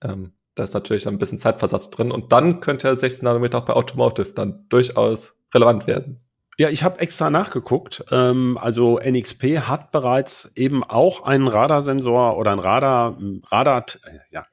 Ähm, 0.00 0.32
da 0.54 0.62
ist 0.62 0.74
natürlich 0.74 1.08
ein 1.08 1.18
bisschen 1.18 1.38
Zeitversatz 1.38 1.90
drin 1.90 2.10
und 2.10 2.32
dann 2.32 2.60
könnte 2.60 2.88
ja 2.88 2.96
16 2.96 3.24
Nanometer 3.24 3.58
auch 3.58 3.64
bei 3.64 3.72
Automotive 3.72 4.32
dann 4.32 4.66
durchaus 4.68 5.40
relevant 5.54 5.86
werden. 5.86 6.20
Ja, 6.58 6.68
ich 6.68 6.84
habe 6.84 7.00
extra 7.00 7.30
nachgeguckt. 7.30 8.04
Ähm, 8.10 8.58
also 8.60 8.98
NXP 8.98 9.60
hat 9.60 9.90
bereits 9.90 10.50
eben 10.54 10.84
auch 10.84 11.24
einen 11.24 11.48
Radarsensor 11.48 12.36
oder 12.36 12.52
ein 12.52 12.58
Radar, 12.58 13.18
Radar, 13.50 13.86
äh, 14.04 14.18
ja, 14.30 14.44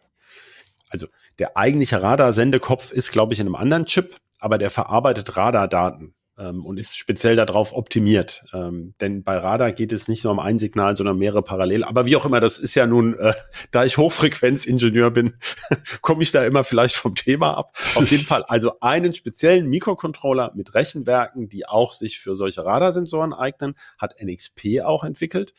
also 0.90 1.08
der 1.40 1.58
eigentliche 1.58 2.02
Radarsendekopf 2.02 2.92
ist, 2.92 3.12
glaube 3.12 3.34
ich, 3.34 3.40
in 3.40 3.48
einem 3.48 3.56
anderen 3.56 3.86
Chip, 3.86 4.16
aber 4.40 4.58
der 4.58 4.70
verarbeitet 4.70 5.36
Radardaten 5.38 6.16
ähm, 6.40 6.66
und 6.66 6.80
ist 6.80 6.98
speziell 6.98 7.36
darauf 7.36 7.74
optimiert. 7.74 8.46
Ähm, 8.54 8.94
denn 9.02 9.24
bei 9.24 9.38
Radar 9.38 9.74
geht 9.74 9.92
es 9.92 10.08
nicht 10.08 10.24
nur 10.24 10.32
um 10.32 10.40
ein 10.40 10.58
Signal, 10.58 10.96
sondern 10.96 11.18
mehrere 11.18 11.44
parallel. 11.44 11.84
Aber 11.84 12.06
wie 12.06 12.16
auch 12.16 12.26
immer, 12.26 12.40
das 12.40 12.58
ist 12.58 12.76
ja 12.76 12.88
nun, 12.88 13.18
äh, 13.20 13.34
da 13.72 13.84
ich 13.84 13.98
Hochfrequenzingenieur 13.98 15.12
bin, 15.12 15.36
komme 16.02 16.24
ich 16.24 16.32
da 16.32 16.46
immer 16.46 16.64
vielleicht 16.64 16.96
vom 16.96 17.16
Thema 17.16 17.58
ab. 17.58 17.74
Auf 17.96 18.10
jeden 18.10 18.24
Fall 18.24 18.44
also 18.48 18.80
einen 18.80 19.14
speziellen 19.14 19.68
Mikrocontroller 19.68 20.54
mit 20.56 20.74
Rechenwerken, 20.74 21.50
die 21.50 21.68
auch 21.68 21.92
sich 21.92 22.20
für 22.20 22.36
solche 22.36 22.66
Radarsensoren 22.66 23.34
eignen, 23.34 23.76
hat 23.98 24.16
NXP 24.22 24.82
auch 24.84 25.04
entwickelt. 25.04 25.54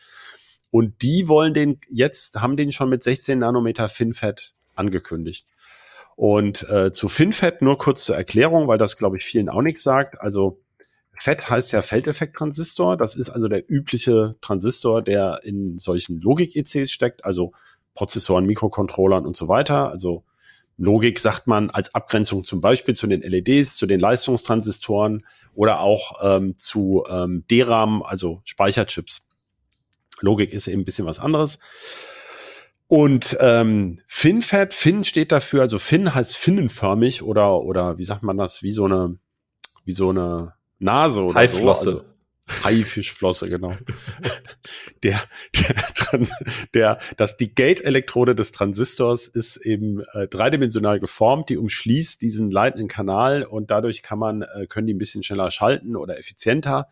Und 0.70 1.02
die 1.02 1.28
wollen 1.28 1.52
den 1.52 1.80
jetzt, 1.88 2.40
haben 2.40 2.56
den 2.56 2.72
schon 2.72 2.88
mit 2.88 3.02
16 3.02 3.38
Nanometer 3.38 3.88
FinFET 3.88 4.52
angekündigt. 4.76 5.46
Und 6.16 6.68
äh, 6.68 6.92
zu 6.92 7.08
FinFET 7.08 7.62
nur 7.62 7.76
kurz 7.76 8.04
zur 8.04 8.16
Erklärung, 8.16 8.68
weil 8.68 8.78
das, 8.78 8.96
glaube 8.96 9.16
ich, 9.16 9.24
vielen 9.24 9.48
auch 9.48 9.62
nichts 9.62 9.82
sagt. 9.82 10.20
Also 10.20 10.60
FET 11.20 11.50
heißt 11.50 11.72
ja 11.72 11.82
Feldeffekt-Transistor. 11.82 12.96
Das 12.96 13.14
ist 13.14 13.28
also 13.28 13.46
der 13.46 13.70
übliche 13.70 14.36
Transistor, 14.40 15.02
der 15.02 15.40
in 15.44 15.78
solchen 15.78 16.18
Logik-ECs 16.18 16.90
steckt, 16.90 17.26
also 17.26 17.52
Prozessoren, 17.92 18.46
Mikrocontrollern 18.46 19.26
und 19.26 19.36
so 19.36 19.46
weiter. 19.46 19.90
Also 19.90 20.24
Logik 20.78 21.18
sagt 21.18 21.46
man 21.46 21.68
als 21.68 21.94
Abgrenzung 21.94 22.42
zum 22.44 22.62
Beispiel 22.62 22.94
zu 22.94 23.06
den 23.06 23.20
LEDs, 23.20 23.76
zu 23.76 23.84
den 23.84 24.00
Leistungstransistoren 24.00 25.26
oder 25.52 25.80
auch 25.80 26.20
ähm, 26.22 26.56
zu 26.56 27.04
ähm, 27.06 27.44
DRAM, 27.50 28.02
also 28.02 28.40
Speicherchips. 28.44 29.28
Logik 30.22 30.54
ist 30.54 30.68
eben 30.68 30.80
ein 30.80 30.84
bisschen 30.86 31.04
was 31.06 31.18
anderes. 31.18 31.58
Und 32.86 33.36
ähm, 33.40 34.00
FinFET, 34.06 34.72
Fin 34.72 35.04
steht 35.04 35.32
dafür, 35.32 35.60
also 35.60 35.78
Fin 35.78 36.14
heißt 36.14 36.34
finnenförmig 36.34 37.22
oder 37.22 37.60
oder 37.60 37.98
wie 37.98 38.04
sagt 38.04 38.22
man 38.22 38.38
das, 38.38 38.62
wie 38.62 38.72
so 38.72 38.86
eine 38.86 39.18
wie 39.84 39.92
so 39.92 40.08
eine 40.08 40.54
Nase 40.80 41.22
oder 41.22 41.38
Haiflosse. 41.38 41.90
So. 41.90 41.98
Also, 41.98 42.10
Haifischflosse, 42.64 43.48
genau. 43.48 43.76
der, 45.02 45.20
der, 45.54 46.28
der, 46.74 46.98
das, 47.16 47.36
die 47.36 47.54
Gate-Elektrode 47.54 48.34
des 48.34 48.52
Transistors 48.52 49.28
ist 49.28 49.56
eben 49.56 50.02
äh, 50.12 50.26
dreidimensional 50.26 51.00
geformt, 51.00 51.48
die 51.48 51.56
umschließt 51.56 52.20
diesen 52.20 52.50
leitenden 52.50 52.88
Kanal 52.88 53.44
und 53.44 53.70
dadurch 53.70 54.02
kann 54.02 54.18
man, 54.18 54.42
äh, 54.42 54.66
können 54.66 54.86
die 54.86 54.94
ein 54.94 54.98
bisschen 54.98 55.22
schneller 55.22 55.50
schalten 55.50 55.96
oder 55.96 56.18
effizienter. 56.18 56.88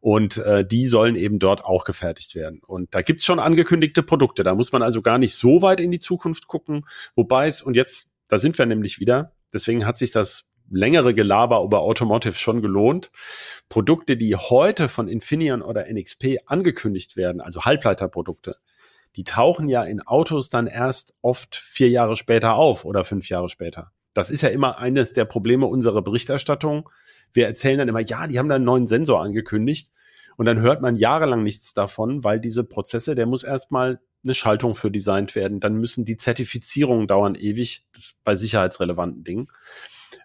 Und 0.00 0.36
äh, 0.38 0.64
die 0.64 0.86
sollen 0.86 1.16
eben 1.16 1.38
dort 1.38 1.64
auch 1.64 1.84
gefertigt 1.84 2.34
werden. 2.34 2.60
Und 2.64 2.94
da 2.94 3.02
gibt's 3.02 3.24
schon 3.24 3.40
angekündigte 3.40 4.02
Produkte. 4.02 4.44
Da 4.44 4.54
muss 4.54 4.70
man 4.70 4.82
also 4.82 5.02
gar 5.02 5.18
nicht 5.18 5.34
so 5.34 5.62
weit 5.62 5.80
in 5.80 5.90
die 5.90 5.98
Zukunft 5.98 6.46
gucken. 6.46 6.86
Wobei 7.16 7.48
es, 7.48 7.62
und 7.62 7.74
jetzt, 7.74 8.10
da 8.28 8.38
sind 8.38 8.56
wir 8.58 8.66
nämlich 8.66 9.00
wieder, 9.00 9.32
deswegen 9.52 9.84
hat 9.84 9.96
sich 9.96 10.12
das 10.12 10.48
längere 10.70 11.14
Gelaber 11.14 11.62
über 11.62 11.80
Automotive 11.80 12.34
schon 12.34 12.62
gelohnt. 12.62 13.10
Produkte, 13.68 14.16
die 14.16 14.36
heute 14.36 14.88
von 14.88 15.08
Infineon 15.08 15.62
oder 15.62 15.86
NXP 15.92 16.38
angekündigt 16.46 17.16
werden, 17.16 17.40
also 17.40 17.64
Halbleiterprodukte, 17.64 18.56
die 19.16 19.24
tauchen 19.24 19.68
ja 19.68 19.82
in 19.82 20.02
Autos 20.02 20.50
dann 20.50 20.66
erst 20.66 21.14
oft 21.22 21.56
vier 21.56 21.88
Jahre 21.88 22.16
später 22.16 22.54
auf 22.54 22.84
oder 22.84 23.04
fünf 23.04 23.28
Jahre 23.28 23.48
später. 23.48 23.92
Das 24.12 24.30
ist 24.30 24.42
ja 24.42 24.48
immer 24.48 24.78
eines 24.78 25.12
der 25.12 25.24
Probleme 25.24 25.66
unserer 25.66 26.02
Berichterstattung. 26.02 26.88
Wir 27.32 27.46
erzählen 27.46 27.78
dann 27.78 27.88
immer, 27.88 28.00
ja, 28.00 28.26
die 28.26 28.38
haben 28.38 28.48
da 28.48 28.54
einen 28.56 28.64
neuen 28.64 28.86
Sensor 28.86 29.22
angekündigt. 29.22 29.90
Und 30.36 30.44
dann 30.46 30.60
hört 30.60 30.82
man 30.82 30.96
jahrelang 30.96 31.42
nichts 31.42 31.72
davon, 31.72 32.22
weil 32.22 32.40
diese 32.40 32.62
Prozesse, 32.62 33.14
der 33.14 33.26
muss 33.26 33.42
erstmal 33.42 34.00
eine 34.24 34.34
Schaltung 34.34 34.74
für 34.74 34.90
designt 34.90 35.34
werden. 35.34 35.60
Dann 35.60 35.76
müssen 35.76 36.04
die 36.04 36.18
Zertifizierungen 36.18 37.06
dauern 37.06 37.34
ewig, 37.34 37.86
das 37.94 38.16
bei 38.22 38.36
sicherheitsrelevanten 38.36 39.24
Dingen. 39.24 39.48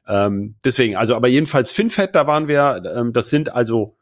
Ähm, 0.07 0.55
deswegen, 0.63 0.95
also 0.95 1.15
aber 1.15 1.27
jedenfalls 1.27 1.71
FinFET, 1.71 2.15
da 2.15 2.27
waren 2.27 2.47
wir, 2.47 2.83
ähm, 2.95 3.13
das 3.13 3.29
sind 3.29 3.53
also 3.53 3.95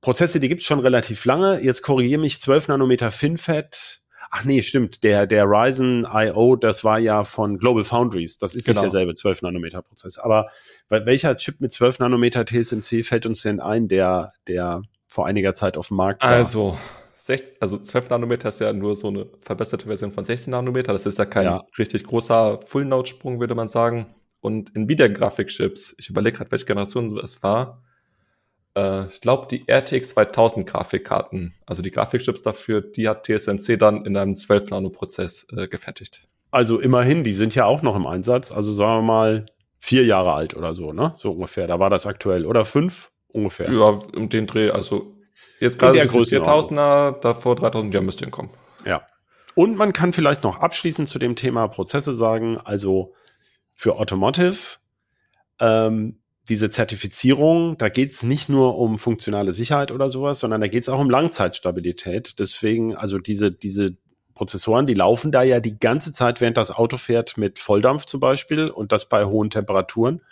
Prozesse, 0.00 0.40
die 0.40 0.48
gibt's 0.48 0.64
schon 0.64 0.80
relativ 0.80 1.24
lange. 1.24 1.60
Jetzt 1.60 1.82
korrigiere 1.82 2.20
mich, 2.20 2.40
12 2.40 2.68
Nanometer 2.68 3.10
FinFET. 3.10 4.00
Ach 4.30 4.44
nee, 4.44 4.62
stimmt, 4.62 5.02
der, 5.04 5.26
der 5.26 5.44
Ryzen 5.46 6.06
IO, 6.12 6.54
das 6.56 6.84
war 6.84 6.98
ja 6.98 7.24
von 7.24 7.58
Global 7.58 7.82
Foundries. 7.82 8.36
Das 8.36 8.54
ist 8.54 8.66
genau. 8.66 8.82
nicht 8.82 8.92
derselbe 8.92 9.14
12 9.14 9.42
Nanometer 9.42 9.82
Prozess. 9.82 10.18
Aber 10.18 10.48
welcher 10.88 11.36
Chip 11.36 11.60
mit 11.60 11.72
12 11.72 12.00
Nanometer 12.00 12.44
TSMC 12.44 13.04
fällt 13.04 13.24
uns 13.26 13.42
denn 13.42 13.60
ein, 13.60 13.88
der, 13.88 14.32
der 14.46 14.82
vor 15.06 15.26
einiger 15.26 15.54
Zeit 15.54 15.76
auf 15.76 15.88
dem 15.88 15.96
Markt 15.96 16.22
war. 16.22 16.30
Also, 16.30 16.78
16, 17.14 17.56
also 17.60 17.78
12 17.78 18.10
Nanometer 18.10 18.50
ist 18.50 18.60
ja 18.60 18.72
nur 18.72 18.94
so 18.94 19.08
eine 19.08 19.26
verbesserte 19.42 19.86
Version 19.86 20.12
von 20.12 20.24
16 20.24 20.50
Nanometer. 20.50 20.92
Das 20.92 21.06
ist 21.06 21.18
ja 21.18 21.24
kein 21.24 21.44
ja. 21.44 21.64
richtig 21.78 22.04
großer 22.04 22.58
Full-Node-Sprung, 22.58 23.40
würde 23.40 23.54
man 23.54 23.66
sagen. 23.66 24.06
Und 24.40 24.74
Nvidia-Grafikchips, 24.74 25.96
ich 25.98 26.10
überlege 26.10 26.38
gerade, 26.38 26.50
welche 26.50 26.66
Generation 26.66 27.16
es 27.18 27.42
war. 27.42 27.82
Äh, 28.76 29.06
ich 29.08 29.20
glaube, 29.20 29.48
die 29.50 29.64
RTX 29.68 30.10
2000 30.10 30.66
Grafikkarten, 30.66 31.54
also 31.66 31.82
die 31.82 31.90
Grafikchips 31.90 32.42
dafür, 32.42 32.80
die 32.80 33.08
hat 33.08 33.26
TSMC 33.26 33.78
dann 33.78 34.04
in 34.04 34.16
einem 34.16 34.34
12-Nano-Prozess 34.34 35.48
äh, 35.56 35.66
gefertigt. 35.66 36.28
Also 36.50 36.78
immerhin, 36.78 37.24
die 37.24 37.34
sind 37.34 37.54
ja 37.54 37.64
auch 37.66 37.82
noch 37.82 37.96
im 37.96 38.06
Einsatz. 38.06 38.52
Also 38.52 38.72
sagen 38.72 38.98
wir 38.98 39.02
mal 39.02 39.46
vier 39.78 40.04
Jahre 40.04 40.32
alt 40.32 40.56
oder 40.56 40.74
so, 40.74 40.92
ne? 40.92 41.14
So 41.18 41.32
ungefähr. 41.32 41.66
Da 41.66 41.78
war 41.78 41.90
das 41.90 42.06
aktuell. 42.06 42.46
Oder 42.46 42.64
fünf? 42.64 43.10
ungefähr. 43.32 43.70
Ja, 43.70 43.98
um 44.16 44.28
den 44.28 44.46
Dreh, 44.46 44.70
also 44.70 45.14
Jetzt 45.60 45.78
gerade 45.78 45.94
der 45.94 46.06
für 46.06 46.18
Größenordnung. 46.18 46.78
4000er, 46.78 47.20
davor 47.20 47.56
3000, 47.56 47.94
ja, 47.94 48.00
müsste 48.00 48.24
hinkommen. 48.24 48.50
Ja. 48.84 49.02
Und 49.54 49.76
man 49.76 49.92
kann 49.92 50.12
vielleicht 50.12 50.44
noch 50.44 50.60
abschließend 50.60 51.08
zu 51.08 51.18
dem 51.18 51.34
Thema 51.34 51.66
Prozesse 51.68 52.14
sagen, 52.14 52.58
also 52.58 53.14
für 53.78 53.96
Automotive, 53.96 54.78
ähm, 55.60 56.18
diese 56.48 56.68
Zertifizierung, 56.68 57.78
da 57.78 57.88
geht 57.88 58.10
es 58.10 58.24
nicht 58.24 58.48
nur 58.48 58.76
um 58.76 58.98
funktionale 58.98 59.52
Sicherheit 59.52 59.92
oder 59.92 60.10
sowas, 60.10 60.40
sondern 60.40 60.60
da 60.60 60.66
geht 60.66 60.82
es 60.82 60.88
auch 60.88 60.98
um 60.98 61.08
Langzeitstabilität. 61.08 62.40
Deswegen, 62.40 62.96
also 62.96 63.18
diese, 63.18 63.52
diese 63.52 63.96
Prozessoren, 64.34 64.86
die 64.86 64.94
laufen 64.94 65.30
da 65.30 65.44
ja 65.44 65.60
die 65.60 65.78
ganze 65.78 66.12
Zeit, 66.12 66.40
während 66.40 66.56
das 66.56 66.72
Auto 66.72 66.96
fährt, 66.96 67.36
mit 67.36 67.60
Volldampf 67.60 68.06
zum 68.06 68.18
Beispiel 68.18 68.68
und 68.68 68.90
das 68.90 69.08
bei 69.08 69.24
hohen 69.26 69.50
Temperaturen. 69.50 70.22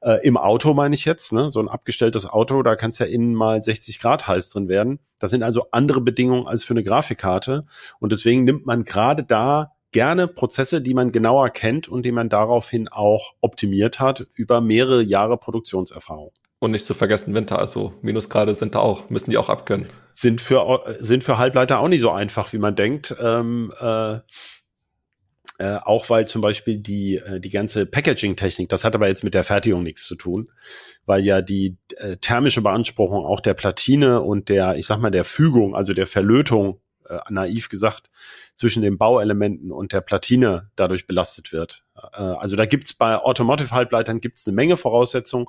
Äh, 0.00 0.26
Im 0.26 0.38
Auto 0.38 0.72
meine 0.72 0.94
ich 0.94 1.04
jetzt, 1.04 1.34
ne? 1.34 1.50
so 1.50 1.60
ein 1.60 1.68
abgestelltes 1.68 2.24
Auto, 2.24 2.62
da 2.62 2.74
kann 2.74 2.88
es 2.88 3.00
ja 3.00 3.06
innen 3.06 3.34
mal 3.34 3.62
60 3.62 4.00
Grad 4.00 4.26
heiß 4.26 4.48
drin 4.48 4.68
werden. 4.68 4.98
Das 5.18 5.30
sind 5.30 5.42
also 5.42 5.66
andere 5.72 6.00
Bedingungen 6.00 6.46
als 6.46 6.64
für 6.64 6.72
eine 6.72 6.84
Grafikkarte. 6.84 7.66
Und 8.00 8.12
deswegen 8.12 8.44
nimmt 8.44 8.64
man 8.64 8.84
gerade 8.84 9.24
da 9.24 9.72
gerne 9.92 10.28
Prozesse, 10.28 10.82
die 10.82 10.94
man 10.94 11.12
genauer 11.12 11.50
kennt 11.50 11.88
und 11.88 12.04
die 12.04 12.12
man 12.12 12.28
daraufhin 12.28 12.88
auch 12.88 13.34
optimiert 13.40 14.00
hat 14.00 14.26
über 14.34 14.60
mehrere 14.60 15.02
Jahre 15.02 15.38
Produktionserfahrung. 15.38 16.32
Und 16.60 16.72
nicht 16.72 16.84
zu 16.84 16.94
vergessen 16.94 17.34
Winter, 17.34 17.58
also 17.58 17.94
Minusgrade 18.02 18.54
sind 18.54 18.74
da 18.74 18.80
auch, 18.80 19.10
müssen 19.10 19.30
die 19.30 19.38
auch 19.38 19.48
abkönnen. 19.48 19.86
Sind 20.12 20.40
für, 20.40 20.96
sind 20.98 21.22
für 21.22 21.38
Halbleiter 21.38 21.78
auch 21.78 21.88
nicht 21.88 22.00
so 22.00 22.10
einfach, 22.10 22.52
wie 22.52 22.58
man 22.58 22.74
denkt. 22.74 23.14
Ähm, 23.20 23.72
äh, 23.80 24.18
äh, 25.60 25.76
auch 25.76 26.08
weil 26.08 26.26
zum 26.26 26.40
Beispiel 26.40 26.78
die, 26.78 27.16
äh, 27.16 27.40
die 27.40 27.50
ganze 27.50 27.84
Packaging-Technik, 27.84 28.68
das 28.68 28.84
hat 28.84 28.94
aber 28.94 29.08
jetzt 29.08 29.24
mit 29.24 29.34
der 29.34 29.42
Fertigung 29.44 29.82
nichts 29.82 30.06
zu 30.06 30.14
tun, 30.14 30.48
weil 31.04 31.24
ja 31.24 31.42
die 31.42 31.76
äh, 31.96 32.16
thermische 32.16 32.62
Beanspruchung 32.62 33.24
auch 33.24 33.40
der 33.40 33.54
Platine 33.54 34.20
und 34.20 34.48
der, 34.48 34.76
ich 34.76 34.86
sag 34.86 34.98
mal, 34.98 35.10
der 35.10 35.24
Fügung, 35.24 35.74
also 35.74 35.94
der 35.94 36.06
Verlötung, 36.06 36.80
äh, 37.08 37.18
naiv 37.30 37.68
gesagt, 37.68 38.10
zwischen 38.54 38.82
den 38.82 38.98
Bauelementen 38.98 39.72
und 39.72 39.92
der 39.92 40.00
Platine 40.00 40.70
dadurch 40.76 41.06
belastet 41.06 41.52
wird. 41.52 41.84
Äh, 41.96 42.20
also 42.20 42.56
da 42.56 42.66
gibt's 42.66 42.94
bei 42.94 43.16
Automotive-Halbleitern 43.16 44.20
gibt's 44.20 44.46
eine 44.46 44.54
Menge 44.54 44.76
Voraussetzungen 44.76 45.46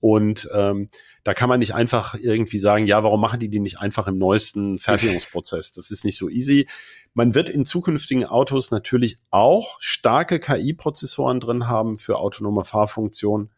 und 0.00 0.48
ähm, 0.52 0.88
da 1.24 1.34
kann 1.34 1.48
man 1.48 1.58
nicht 1.58 1.74
einfach 1.74 2.14
irgendwie 2.14 2.58
sagen, 2.58 2.86
ja, 2.86 3.02
warum 3.02 3.20
machen 3.20 3.40
die 3.40 3.48
die 3.48 3.60
nicht 3.60 3.80
einfach 3.80 4.06
im 4.06 4.18
neuesten 4.18 4.78
Fertigungsprozess? 4.78 5.72
Das 5.72 5.90
ist 5.90 6.04
nicht 6.04 6.18
so 6.18 6.28
easy. 6.28 6.68
Man 7.14 7.34
wird 7.34 7.48
in 7.48 7.64
zukünftigen 7.64 8.24
Autos 8.24 8.70
natürlich 8.70 9.18
auch 9.30 9.78
starke 9.80 10.38
KI-Prozessoren 10.38 11.40
drin 11.40 11.66
haben 11.66 11.98
für 11.98 12.18
autonome 12.18 12.64
Fahrfunktionen. 12.64 13.50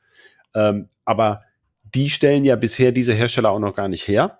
Ähm, 0.55 0.89
aber 1.05 1.43
die 1.95 2.09
stellen 2.09 2.45
ja 2.45 2.57
bisher 2.57 2.93
diese 2.93 3.15
Hersteller 3.15 3.51
auch 3.51 3.59
noch 3.59 3.75
gar 3.75 3.89
nicht 3.89 4.07
her. 4.07 4.39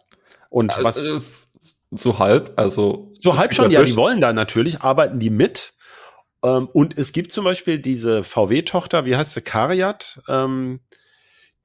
Und 0.51 0.71
Also, 0.71 0.85
was 0.85 1.21
so 1.91 2.19
halb, 2.19 2.53
also. 2.57 3.13
so 3.21 3.37
halb 3.37 3.55
schon, 3.55 3.71
ja, 3.71 3.83
die 3.83 3.97
wollen 3.97 4.21
da 4.21 4.33
natürlich, 4.33 4.81
arbeiten 4.83 5.19
die 5.19 5.31
mit. 5.31 5.75
Ähm, 6.43 6.69
und 6.73 6.97
es 6.97 7.13
gibt 7.13 7.33
zum 7.33 7.45
Beispiel 7.45 7.79
diese 7.79 8.23
VW-Tochter, 8.23 9.05
wie 9.05 9.17
heißt 9.17 9.35
sie, 9.35 9.43
Cariat, 9.43 10.21
ähm, 10.29 10.81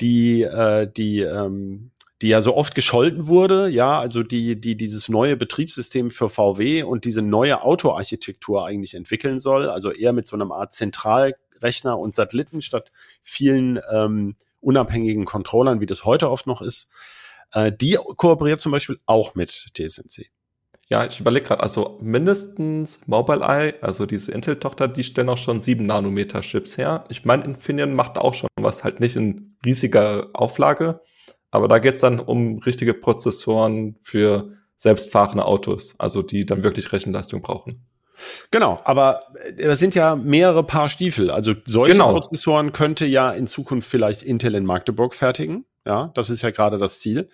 die, 0.01 0.41
äh, 0.41 0.91
die, 0.91 1.19
ähm, 1.19 1.91
die 2.21 2.29
ja 2.29 2.41
so 2.41 2.55
oft 2.55 2.73
gescholten 2.73 3.27
wurde, 3.27 3.67
ja, 3.67 3.99
also 3.99 4.23
die, 4.23 4.59
die 4.59 4.77
dieses 4.77 5.09
neue 5.09 5.35
Betriebssystem 5.35 6.09
für 6.09 6.29
VW 6.29 6.83
und 6.83 7.05
diese 7.05 7.21
neue 7.21 7.61
Autoarchitektur 7.61 8.65
eigentlich 8.65 8.93
entwickeln 8.93 9.39
soll, 9.39 9.69
also 9.69 9.91
eher 9.91 10.13
mit 10.13 10.25
so 10.25 10.35
einer 10.35 10.49
Art 10.49 10.73
Zentralrechner 10.73 11.99
und 11.99 12.15
Satelliten 12.15 12.61
statt 12.61 12.91
vielen 13.21 13.79
ähm, 13.91 14.35
unabhängigen 14.61 15.25
Controllern, 15.25 15.81
wie 15.81 15.85
das 15.85 16.05
heute 16.05 16.31
oft 16.31 16.47
noch 16.47 16.61
ist. 16.61 16.87
Äh, 17.53 17.71
die 17.71 17.97
kooperiert 18.17 18.59
zum 18.59 18.71
Beispiel 18.71 18.99
auch 19.05 19.35
mit 19.35 19.71
TSMC. 19.75 20.27
Ja, 20.89 21.05
ich 21.05 21.19
überlege 21.19 21.47
gerade, 21.47 21.63
also 21.63 21.97
mindestens 22.01 23.07
Mobileye, 23.07 23.75
also 23.81 24.05
diese 24.05 24.31
Intel-Tochter, 24.31 24.87
die 24.87 25.03
stellen 25.03 25.29
auch 25.29 25.37
schon 25.37 25.61
7 25.61 25.85
Nanometer 25.85 26.41
Chips 26.41 26.77
her. 26.77 27.05
Ich 27.09 27.23
meine, 27.25 27.45
Infineon 27.45 27.93
macht 27.93 28.17
auch 28.17 28.33
schon 28.33 28.49
was, 28.59 28.83
halt 28.83 28.99
nicht 28.99 29.15
in 29.15 29.55
riesiger 29.65 30.29
Auflage, 30.33 30.99
aber 31.51 31.67
da 31.67 31.79
geht's 31.79 32.01
dann 32.01 32.19
um 32.19 32.59
richtige 32.59 32.93
Prozessoren 32.93 33.95
für 34.01 34.51
selbstfahrende 34.75 35.45
Autos, 35.45 35.95
also 35.99 36.21
die 36.21 36.45
dann 36.45 36.63
wirklich 36.63 36.91
Rechenleistung 36.91 37.41
brauchen. 37.41 37.85
Genau, 38.51 38.79
aber 38.83 39.23
äh, 39.57 39.65
das 39.65 39.79
sind 39.79 39.95
ja 39.95 40.15
mehrere 40.15 40.63
Paar 40.63 40.89
Stiefel. 40.89 41.31
Also 41.31 41.53
solche 41.65 41.93
Genau. 41.93 42.11
Prozessoren 42.11 42.71
könnte 42.73 43.05
ja 43.05 43.31
in 43.31 43.47
Zukunft 43.47 43.89
vielleicht 43.89 44.23
Intel 44.23 44.55
in 44.55 44.65
Magdeburg 44.65 45.15
fertigen. 45.15 45.65
Ja, 45.85 46.11
das 46.15 46.29
ist 46.29 46.41
ja 46.41 46.51
gerade 46.51 46.77
das 46.77 46.99
Ziel. 46.99 47.29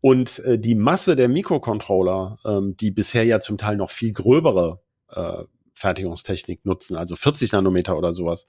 Und 0.00 0.40
äh, 0.40 0.58
die 0.58 0.74
Masse 0.74 1.16
der 1.16 1.28
Mikrocontroller, 1.28 2.38
ähm, 2.44 2.76
die 2.76 2.90
bisher 2.90 3.24
ja 3.24 3.40
zum 3.40 3.58
Teil 3.58 3.76
noch 3.76 3.90
viel 3.90 4.12
gröbere 4.12 4.80
äh, 5.10 5.44
Fertigungstechnik 5.74 6.64
nutzen, 6.64 6.96
also 6.96 7.16
40 7.16 7.52
Nanometer 7.52 7.96
oder 7.96 8.12
sowas, 8.12 8.46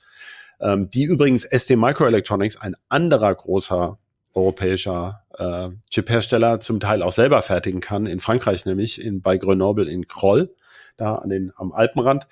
ähm, 0.60 0.89
die 0.89 1.04
übrigens 1.04 1.43
ST 1.43 1.71
Microelectronics, 1.78 2.58
ein 2.58 2.75
anderer 2.89 3.34
großer 3.34 3.97
europäischer 4.34 5.23
äh, 5.38 5.69
Chiphersteller, 5.89 6.60
zum 6.60 6.80
Teil 6.80 7.02
auch 7.02 7.12
selber 7.12 7.41
fertigen 7.41 7.82
kann, 7.82 8.06
in 8.06 8.19
Frankreich 8.19 8.65
nämlich, 8.65 9.02
in, 9.02 9.21
bei 9.21 9.38
Grenoble 9.38 9.89
in 9.89 10.08
Kroll, 10.08 10.54
da 10.97 11.15
an 11.15 11.30
den, 11.30 11.52
am 11.56 11.71
Alpenrand. 11.71 12.28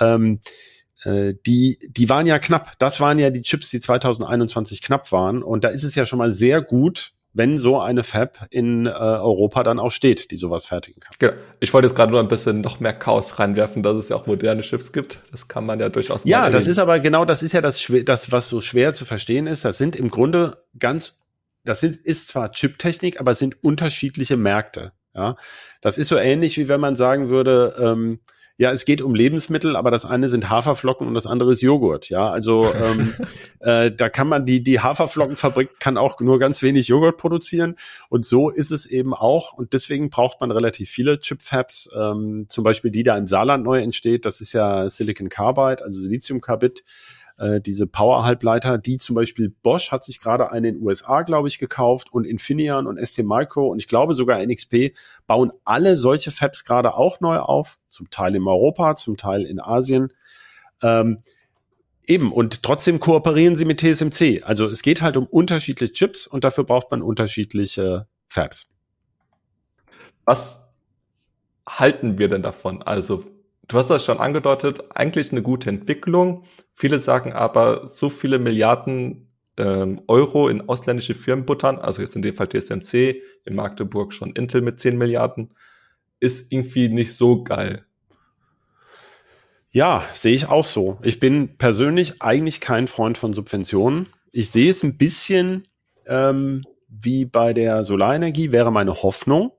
Ähm, 0.00 0.40
äh, 0.44 0.71
die, 1.04 1.78
die 1.88 2.08
waren 2.08 2.26
ja 2.26 2.38
knapp. 2.38 2.78
Das 2.78 3.00
waren 3.00 3.18
ja 3.18 3.30
die 3.30 3.42
Chips, 3.42 3.70
die 3.70 3.80
2021 3.80 4.82
knapp 4.82 5.12
waren. 5.12 5.42
Und 5.42 5.64
da 5.64 5.68
ist 5.68 5.84
es 5.84 5.94
ja 5.94 6.06
schon 6.06 6.18
mal 6.18 6.30
sehr 6.30 6.62
gut, 6.62 7.12
wenn 7.34 7.58
so 7.58 7.80
eine 7.80 8.04
Fab 8.04 8.46
in 8.50 8.86
äh, 8.86 8.90
Europa 8.90 9.62
dann 9.62 9.78
auch 9.78 9.90
steht, 9.90 10.30
die 10.30 10.36
sowas 10.36 10.66
fertigen 10.66 11.00
kann. 11.00 11.14
Genau. 11.18 11.32
Ich 11.60 11.72
wollte 11.72 11.88
jetzt 11.88 11.96
gerade 11.96 12.12
nur 12.12 12.20
ein 12.20 12.28
bisschen 12.28 12.60
noch 12.60 12.80
mehr 12.80 12.92
Chaos 12.92 13.38
reinwerfen, 13.38 13.82
dass 13.82 13.96
es 13.96 14.10
ja 14.10 14.16
auch 14.16 14.26
moderne 14.26 14.62
Chips 14.62 14.92
gibt. 14.92 15.20
Das 15.30 15.48
kann 15.48 15.64
man 15.64 15.80
ja 15.80 15.88
durchaus 15.88 16.24
Ja, 16.24 16.50
das 16.50 16.66
ist 16.66 16.78
aber 16.78 17.00
genau, 17.00 17.24
das 17.24 17.42
ist 17.42 17.52
ja 17.52 17.60
das, 17.60 17.90
das, 18.04 18.32
was 18.32 18.48
so 18.48 18.60
schwer 18.60 18.92
zu 18.92 19.04
verstehen 19.04 19.46
ist. 19.46 19.64
Das 19.64 19.78
sind 19.78 19.96
im 19.96 20.10
Grunde 20.10 20.62
ganz, 20.78 21.20
das 21.64 21.80
sind, 21.80 21.96
ist 21.96 22.28
zwar 22.28 22.52
Chiptechnik, 22.52 23.18
aber 23.18 23.32
es 23.32 23.38
sind 23.38 23.62
unterschiedliche 23.64 24.36
Märkte. 24.36 24.92
Ja, 25.14 25.36
das 25.82 25.98
ist 25.98 26.08
so 26.08 26.16
ähnlich 26.16 26.56
wie 26.56 26.68
wenn 26.68 26.80
man 26.80 26.96
sagen 26.96 27.28
würde, 27.28 27.74
ähm, 27.78 28.20
ja, 28.62 28.70
es 28.70 28.84
geht 28.84 29.02
um 29.02 29.16
Lebensmittel, 29.16 29.74
aber 29.74 29.90
das 29.90 30.04
eine 30.04 30.28
sind 30.28 30.48
Haferflocken 30.48 31.08
und 31.08 31.14
das 31.14 31.26
andere 31.26 31.50
ist 31.50 31.62
Joghurt. 31.62 32.08
Ja, 32.10 32.30
also 32.30 32.72
ähm, 32.72 33.12
äh, 33.58 33.90
da 33.90 34.08
kann 34.08 34.28
man 34.28 34.46
die 34.46 34.62
die 34.62 34.78
Haferflockenfabrik 34.78 35.80
kann 35.80 35.98
auch 35.98 36.20
nur 36.20 36.38
ganz 36.38 36.62
wenig 36.62 36.86
Joghurt 36.86 37.16
produzieren 37.16 37.74
und 38.08 38.24
so 38.24 38.50
ist 38.50 38.70
es 38.70 38.86
eben 38.86 39.14
auch 39.14 39.52
und 39.52 39.72
deswegen 39.72 40.10
braucht 40.10 40.40
man 40.40 40.52
relativ 40.52 40.90
viele 40.90 41.18
Chipfabs, 41.18 41.90
ähm, 41.92 42.46
zum 42.48 42.62
Beispiel 42.62 42.92
die 42.92 43.02
da 43.02 43.18
im 43.18 43.26
Saarland 43.26 43.64
neu 43.64 43.80
entsteht. 43.80 44.24
Das 44.24 44.40
ist 44.40 44.52
ja 44.52 44.88
Silicon 44.88 45.28
Carbide, 45.28 45.82
also 45.82 46.00
Siliziumkarbid 46.00 46.84
äh, 47.38 47.60
diese 47.60 47.86
Power-Halbleiter, 47.86 48.78
die 48.78 48.98
zum 48.98 49.14
Beispiel 49.14 49.50
Bosch 49.62 49.90
hat 49.90 50.04
sich 50.04 50.20
gerade 50.20 50.50
eine 50.50 50.68
in 50.68 50.74
den 50.74 50.82
USA, 50.82 51.22
glaube 51.22 51.48
ich, 51.48 51.58
gekauft 51.58 52.12
und 52.12 52.24
Infineon 52.24 52.86
und 52.86 53.04
ST 53.04 53.24
Micro 53.24 53.68
und 53.68 53.78
ich 53.78 53.88
glaube 53.88 54.14
sogar 54.14 54.44
NXP 54.44 54.94
bauen 55.26 55.52
alle 55.64 55.96
solche 55.96 56.30
Fabs 56.30 56.64
gerade 56.64 56.94
auch 56.94 57.20
neu 57.20 57.38
auf, 57.38 57.78
zum 57.88 58.10
Teil 58.10 58.34
in 58.34 58.46
Europa, 58.46 58.94
zum 58.94 59.16
Teil 59.16 59.42
in 59.42 59.60
Asien. 59.60 60.12
Ähm, 60.82 61.18
eben, 62.06 62.32
und 62.32 62.62
trotzdem 62.62 63.00
kooperieren 63.00 63.56
sie 63.56 63.64
mit 63.64 63.80
TSMC. 63.80 64.42
Also 64.44 64.66
es 64.66 64.82
geht 64.82 65.02
halt 65.02 65.16
um 65.16 65.26
unterschiedliche 65.26 65.92
Chips 65.92 66.26
und 66.26 66.44
dafür 66.44 66.64
braucht 66.64 66.90
man 66.90 67.02
unterschiedliche 67.02 68.06
Fabs. 68.28 68.68
Was 70.24 70.72
halten 71.66 72.18
wir 72.18 72.28
denn 72.28 72.42
davon? 72.42 72.82
Also, 72.82 73.24
du 73.68 73.78
hast 73.78 73.90
das 73.90 74.04
schon 74.04 74.18
angedeutet, 74.18 74.80
eigentlich 74.94 75.32
eine 75.32 75.42
gute 75.42 75.70
Entwicklung. 75.70 76.44
Viele 76.72 76.98
sagen 76.98 77.32
aber, 77.32 77.86
so 77.86 78.08
viele 78.08 78.38
Milliarden 78.38 79.28
ähm, 79.56 80.00
Euro 80.08 80.48
in 80.48 80.68
ausländische 80.68 81.14
Firmen 81.14 81.46
buttern, 81.46 81.78
also 81.78 82.02
jetzt 82.02 82.16
in 82.16 82.22
dem 82.22 82.34
Fall 82.34 82.48
TSMC, 82.48 83.22
in 83.44 83.54
Magdeburg 83.54 84.12
schon 84.12 84.30
Intel 84.32 84.62
mit 84.62 84.78
10 84.78 84.96
Milliarden, 84.96 85.54
ist 86.20 86.52
irgendwie 86.52 86.88
nicht 86.88 87.14
so 87.14 87.42
geil. 87.42 87.84
Ja, 89.70 90.04
sehe 90.14 90.34
ich 90.34 90.48
auch 90.48 90.64
so. 90.64 90.98
Ich 91.02 91.18
bin 91.18 91.56
persönlich 91.56 92.20
eigentlich 92.20 92.60
kein 92.60 92.88
Freund 92.88 93.16
von 93.16 93.32
Subventionen. 93.32 94.06
Ich 94.30 94.50
sehe 94.50 94.70
es 94.70 94.82
ein 94.82 94.98
bisschen 94.98 95.66
ähm, 96.06 96.64
wie 96.88 97.24
bei 97.24 97.54
der 97.54 97.84
Solarenergie, 97.84 98.52
wäre 98.52 98.70
meine 98.70 99.02
Hoffnung. 99.02 99.52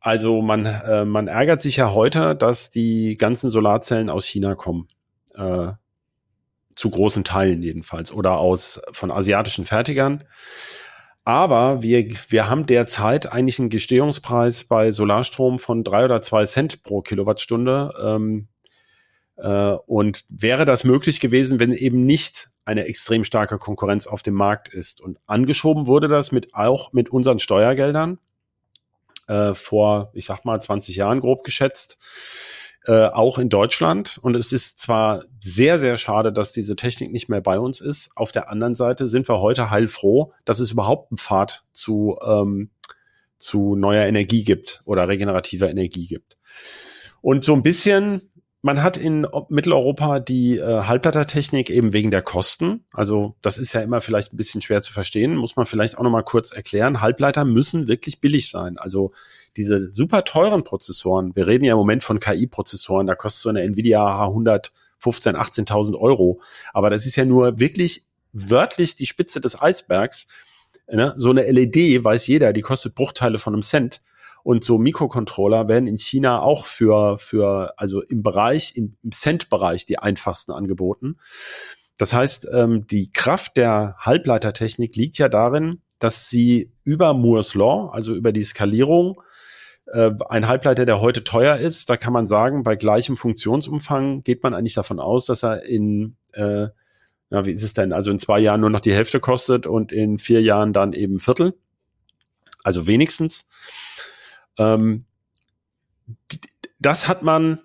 Also 0.00 0.42
man, 0.42 0.64
äh, 0.66 1.04
man 1.04 1.28
ärgert 1.28 1.60
sich 1.60 1.76
ja 1.76 1.92
heute, 1.92 2.36
dass 2.36 2.70
die 2.70 3.16
ganzen 3.16 3.50
Solarzellen 3.50 4.10
aus 4.10 4.26
China 4.26 4.54
kommen. 4.54 4.88
Äh, 5.34 5.72
zu 6.76 6.90
großen 6.90 7.24
Teilen 7.24 7.62
jedenfalls. 7.62 8.12
Oder 8.12 8.38
aus 8.38 8.80
von 8.92 9.10
asiatischen 9.10 9.64
Fertigern. 9.64 10.24
Aber 11.24 11.82
wir, 11.82 12.08
wir 12.28 12.48
haben 12.48 12.66
derzeit 12.66 13.30
eigentlich 13.32 13.58
einen 13.58 13.68
Gestehungspreis 13.68 14.64
bei 14.64 14.92
Solarstrom 14.92 15.58
von 15.58 15.84
drei 15.84 16.04
oder 16.04 16.22
zwei 16.22 16.46
Cent 16.46 16.82
pro 16.84 17.02
Kilowattstunde. 17.02 17.92
Ähm, 18.00 18.48
äh, 19.36 19.72
und 19.86 20.24
wäre 20.28 20.64
das 20.64 20.84
möglich 20.84 21.20
gewesen, 21.20 21.60
wenn 21.60 21.72
eben 21.72 22.06
nicht 22.06 22.50
eine 22.64 22.84
extrem 22.84 23.24
starke 23.24 23.58
Konkurrenz 23.58 24.06
auf 24.06 24.22
dem 24.22 24.34
Markt 24.34 24.68
ist. 24.68 25.00
Und 25.00 25.18
angeschoben 25.26 25.86
wurde 25.86 26.06
das 26.06 26.32
mit 26.32 26.54
auch 26.54 26.92
mit 26.92 27.10
unseren 27.10 27.40
Steuergeldern. 27.40 28.18
Äh, 29.28 29.54
vor, 29.54 30.10
ich 30.14 30.24
sag 30.24 30.44
mal, 30.44 30.60
20 30.60 30.96
Jahren 30.96 31.20
grob 31.20 31.44
geschätzt, 31.44 31.98
äh, 32.86 33.06
auch 33.06 33.38
in 33.38 33.48
Deutschland. 33.48 34.18
Und 34.22 34.34
es 34.34 34.52
ist 34.52 34.80
zwar 34.80 35.24
sehr, 35.40 35.78
sehr 35.78 35.96
schade, 35.96 36.32
dass 36.32 36.52
diese 36.52 36.76
Technik 36.76 37.12
nicht 37.12 37.28
mehr 37.28 37.40
bei 37.40 37.58
uns 37.58 37.80
ist. 37.80 38.10
Auf 38.16 38.32
der 38.32 38.50
anderen 38.50 38.74
Seite 38.74 39.06
sind 39.08 39.28
wir 39.28 39.40
heute 39.40 39.70
heilfroh, 39.70 40.32
dass 40.44 40.60
es 40.60 40.72
überhaupt 40.72 41.12
einen 41.12 41.18
Pfad 41.18 41.64
zu, 41.72 42.18
ähm, 42.26 42.70
zu 43.36 43.76
neuer 43.76 44.06
Energie 44.06 44.44
gibt 44.44 44.82
oder 44.84 45.06
regenerativer 45.06 45.70
Energie 45.70 46.06
gibt. 46.06 46.36
Und 47.20 47.44
so 47.44 47.52
ein 47.52 47.62
bisschen 47.62 48.22
man 48.60 48.82
hat 48.82 48.96
in 48.96 49.26
Mitteleuropa 49.48 50.18
die 50.18 50.58
äh, 50.58 50.82
Halbleitertechnik 50.82 51.70
eben 51.70 51.92
wegen 51.92 52.10
der 52.10 52.22
Kosten. 52.22 52.84
Also 52.92 53.36
das 53.40 53.56
ist 53.56 53.72
ja 53.72 53.82
immer 53.82 54.00
vielleicht 54.00 54.32
ein 54.32 54.36
bisschen 54.36 54.62
schwer 54.62 54.82
zu 54.82 54.92
verstehen, 54.92 55.36
muss 55.36 55.56
man 55.56 55.64
vielleicht 55.64 55.96
auch 55.96 56.02
noch 56.02 56.10
mal 56.10 56.24
kurz 56.24 56.50
erklären. 56.50 57.00
Halbleiter 57.00 57.44
müssen 57.44 57.86
wirklich 57.86 58.20
billig 58.20 58.50
sein. 58.50 58.76
Also 58.78 59.12
diese 59.56 59.92
super 59.92 60.24
teuren 60.24 60.64
Prozessoren, 60.64 61.36
wir 61.36 61.46
reden 61.46 61.64
ja 61.64 61.72
im 61.72 61.78
Moment 61.78 62.02
von 62.02 62.18
KI-Prozessoren, 62.18 63.06
da 63.06 63.14
kostet 63.14 63.42
so 63.42 63.48
eine 63.48 63.62
Nvidia 63.62 64.00
H100 64.00 64.70
15, 64.98 65.36
18.000 65.36 65.98
Euro. 65.98 66.40
Aber 66.72 66.90
das 66.90 67.06
ist 67.06 67.16
ja 67.16 67.24
nur 67.24 67.58
wirklich 67.58 68.04
wörtlich 68.32 68.94
die 68.96 69.06
Spitze 69.06 69.40
des 69.40 69.60
Eisbergs. 69.60 70.26
Ne? 70.90 71.14
So 71.16 71.30
eine 71.30 71.50
LED 71.50 72.04
weiß 72.04 72.26
jeder, 72.26 72.52
die 72.52 72.60
kostet 72.60 72.94
Bruchteile 72.94 73.38
von 73.38 73.54
einem 73.54 73.62
Cent. 73.62 74.00
Und 74.48 74.64
so 74.64 74.78
Mikrocontroller 74.78 75.68
werden 75.68 75.86
in 75.86 75.98
China 75.98 76.40
auch 76.40 76.64
für, 76.64 77.18
für 77.18 77.74
also 77.76 78.00
im 78.00 78.22
Bereich, 78.22 78.74
im, 78.76 78.96
Cent-Bereich 79.12 79.84
die 79.84 79.98
einfachsten 79.98 80.52
angeboten. 80.52 81.18
Das 81.98 82.14
heißt, 82.14 82.48
ähm, 82.54 82.86
die 82.86 83.10
Kraft 83.12 83.58
der 83.58 83.96
Halbleitertechnik 83.98 84.96
liegt 84.96 85.18
ja 85.18 85.28
darin, 85.28 85.82
dass 85.98 86.30
sie 86.30 86.72
über 86.82 87.12
Moore's 87.12 87.52
Law, 87.52 87.90
also 87.92 88.14
über 88.14 88.32
die 88.32 88.42
Skalierung, 88.42 89.20
äh, 89.84 90.12
ein 90.30 90.48
Halbleiter, 90.48 90.86
der 90.86 91.02
heute 91.02 91.24
teuer 91.24 91.58
ist, 91.58 91.90
da 91.90 91.98
kann 91.98 92.14
man 92.14 92.26
sagen, 92.26 92.62
bei 92.62 92.74
gleichem 92.74 93.18
Funktionsumfang 93.18 94.22
geht 94.22 94.42
man 94.42 94.54
eigentlich 94.54 94.72
davon 94.72 94.98
aus, 94.98 95.26
dass 95.26 95.42
er 95.42 95.66
in, 95.66 96.16
äh, 96.32 96.68
na, 97.28 97.44
wie 97.44 97.52
ist 97.52 97.64
es 97.64 97.74
denn, 97.74 97.92
also 97.92 98.10
in 98.10 98.18
zwei 98.18 98.38
Jahren 98.38 98.62
nur 98.62 98.70
noch 98.70 98.80
die 98.80 98.94
Hälfte 98.94 99.20
kostet 99.20 99.66
und 99.66 99.92
in 99.92 100.16
vier 100.16 100.40
Jahren 100.40 100.72
dann 100.72 100.94
eben 100.94 101.18
Viertel. 101.18 101.52
Also 102.64 102.86
wenigstens. 102.86 103.46
Ähm, 104.58 105.04
das 106.78 107.08
hat 107.08 107.22
man, 107.22 107.60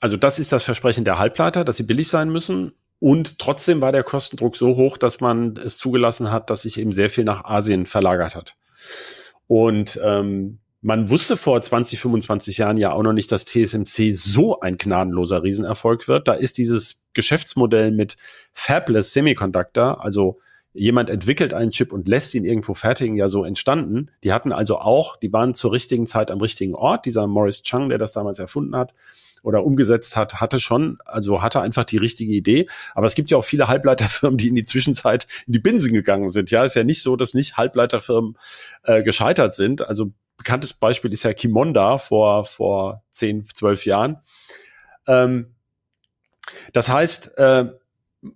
also 0.00 0.16
das 0.16 0.38
ist 0.38 0.52
das 0.52 0.64
Versprechen 0.64 1.04
der 1.04 1.18
Halbleiter, 1.18 1.64
dass 1.64 1.76
sie 1.76 1.82
billig 1.84 2.08
sein 2.08 2.30
müssen. 2.30 2.72
Und 2.98 3.38
trotzdem 3.38 3.80
war 3.80 3.92
der 3.92 4.02
Kostendruck 4.02 4.56
so 4.56 4.76
hoch, 4.76 4.98
dass 4.98 5.20
man 5.20 5.56
es 5.56 5.78
zugelassen 5.78 6.30
hat, 6.30 6.50
dass 6.50 6.62
sich 6.62 6.78
eben 6.78 6.92
sehr 6.92 7.08
viel 7.08 7.24
nach 7.24 7.44
Asien 7.44 7.86
verlagert 7.86 8.34
hat. 8.34 8.56
Und 9.46 9.98
ähm, 10.04 10.58
man 10.82 11.10
wusste 11.10 11.36
vor 11.36 11.60
20, 11.60 12.00
25 12.00 12.58
Jahren 12.58 12.76
ja 12.76 12.92
auch 12.92 13.02
noch 13.02 13.12
nicht, 13.12 13.32
dass 13.32 13.44
TSMC 13.44 14.12
so 14.12 14.60
ein 14.60 14.78
gnadenloser 14.78 15.42
Riesenerfolg 15.42 16.08
wird. 16.08 16.28
Da 16.28 16.34
ist 16.34 16.58
dieses 16.58 17.04
Geschäftsmodell 17.12 17.90
mit 17.90 18.16
Fabless 18.52 19.12
Semiconductor, 19.12 20.02
also 20.02 20.38
jemand 20.72 21.10
entwickelt 21.10 21.52
einen 21.52 21.72
Chip 21.72 21.92
und 21.92 22.08
lässt 22.08 22.34
ihn 22.34 22.44
irgendwo 22.44 22.74
fertigen, 22.74 23.16
ja 23.16 23.28
so 23.28 23.44
entstanden. 23.44 24.10
Die 24.22 24.32
hatten 24.32 24.52
also 24.52 24.78
auch, 24.78 25.16
die 25.16 25.32
waren 25.32 25.54
zur 25.54 25.72
richtigen 25.72 26.06
Zeit 26.06 26.30
am 26.30 26.40
richtigen 26.40 26.74
Ort. 26.74 27.06
Dieser 27.06 27.26
Morris 27.26 27.62
Chung, 27.62 27.88
der 27.88 27.98
das 27.98 28.12
damals 28.12 28.38
erfunden 28.38 28.76
hat 28.76 28.94
oder 29.42 29.64
umgesetzt 29.64 30.16
hat, 30.16 30.40
hatte 30.40 30.60
schon, 30.60 30.98
also 31.06 31.42
hatte 31.42 31.60
einfach 31.60 31.84
die 31.84 31.96
richtige 31.96 32.32
Idee. 32.32 32.68
Aber 32.94 33.06
es 33.06 33.14
gibt 33.14 33.30
ja 33.30 33.38
auch 33.38 33.44
viele 33.44 33.68
Halbleiterfirmen, 33.68 34.38
die 34.38 34.48
in 34.48 34.54
die 34.54 34.62
Zwischenzeit 34.62 35.26
in 35.46 35.54
die 35.54 35.58
Binsen 35.58 35.92
gegangen 35.92 36.30
sind. 36.30 36.50
Ja, 36.50 36.64
ist 36.64 36.76
ja 36.76 36.84
nicht 36.84 37.02
so, 37.02 37.16
dass 37.16 37.34
nicht 37.34 37.56
Halbleiterfirmen 37.56 38.36
äh, 38.84 39.02
gescheitert 39.02 39.54
sind. 39.54 39.86
Also 39.86 40.12
bekanntes 40.36 40.72
Beispiel 40.72 41.12
ist 41.12 41.22
ja 41.22 41.32
Kimonda 41.32 41.98
vor, 41.98 42.44
vor 42.44 43.02
10, 43.10 43.46
12 43.46 43.86
Jahren. 43.86 44.18
Ähm, 45.06 45.54
das 46.72 46.88
heißt, 46.88 47.38
äh, 47.38 47.66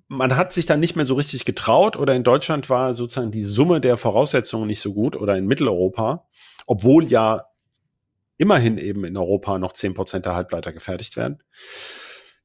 man 0.09 0.37
hat 0.37 0.53
sich 0.53 0.67
dann 0.67 0.81
nicht 0.81 0.97
mehr 0.97 1.05
so 1.05 1.15
richtig 1.15 1.45
getraut 1.45 1.97
oder 1.97 2.15
in 2.15 2.25
Deutschland 2.25 2.71
war 2.71 2.95
sozusagen 2.95 3.31
die 3.31 3.45
Summe 3.45 3.81
der 3.81 3.97
Voraussetzungen 3.97 4.67
nicht 4.67 4.81
so 4.81 4.95
gut 4.95 5.17
oder 5.17 5.37
in 5.37 5.47
Mitteleuropa, 5.47 6.27
obwohl 6.67 7.05
ja 7.05 7.47
immerhin 8.39 8.79
eben 8.79 9.05
in 9.05 9.17
Europa 9.17 9.59
noch 9.59 9.73
zehn 9.73 9.95
Prozent 9.95 10.27
der 10.27 10.35
Halbleiter 10.35 10.73
gefertigt 10.73 11.17
werden. 11.17 11.43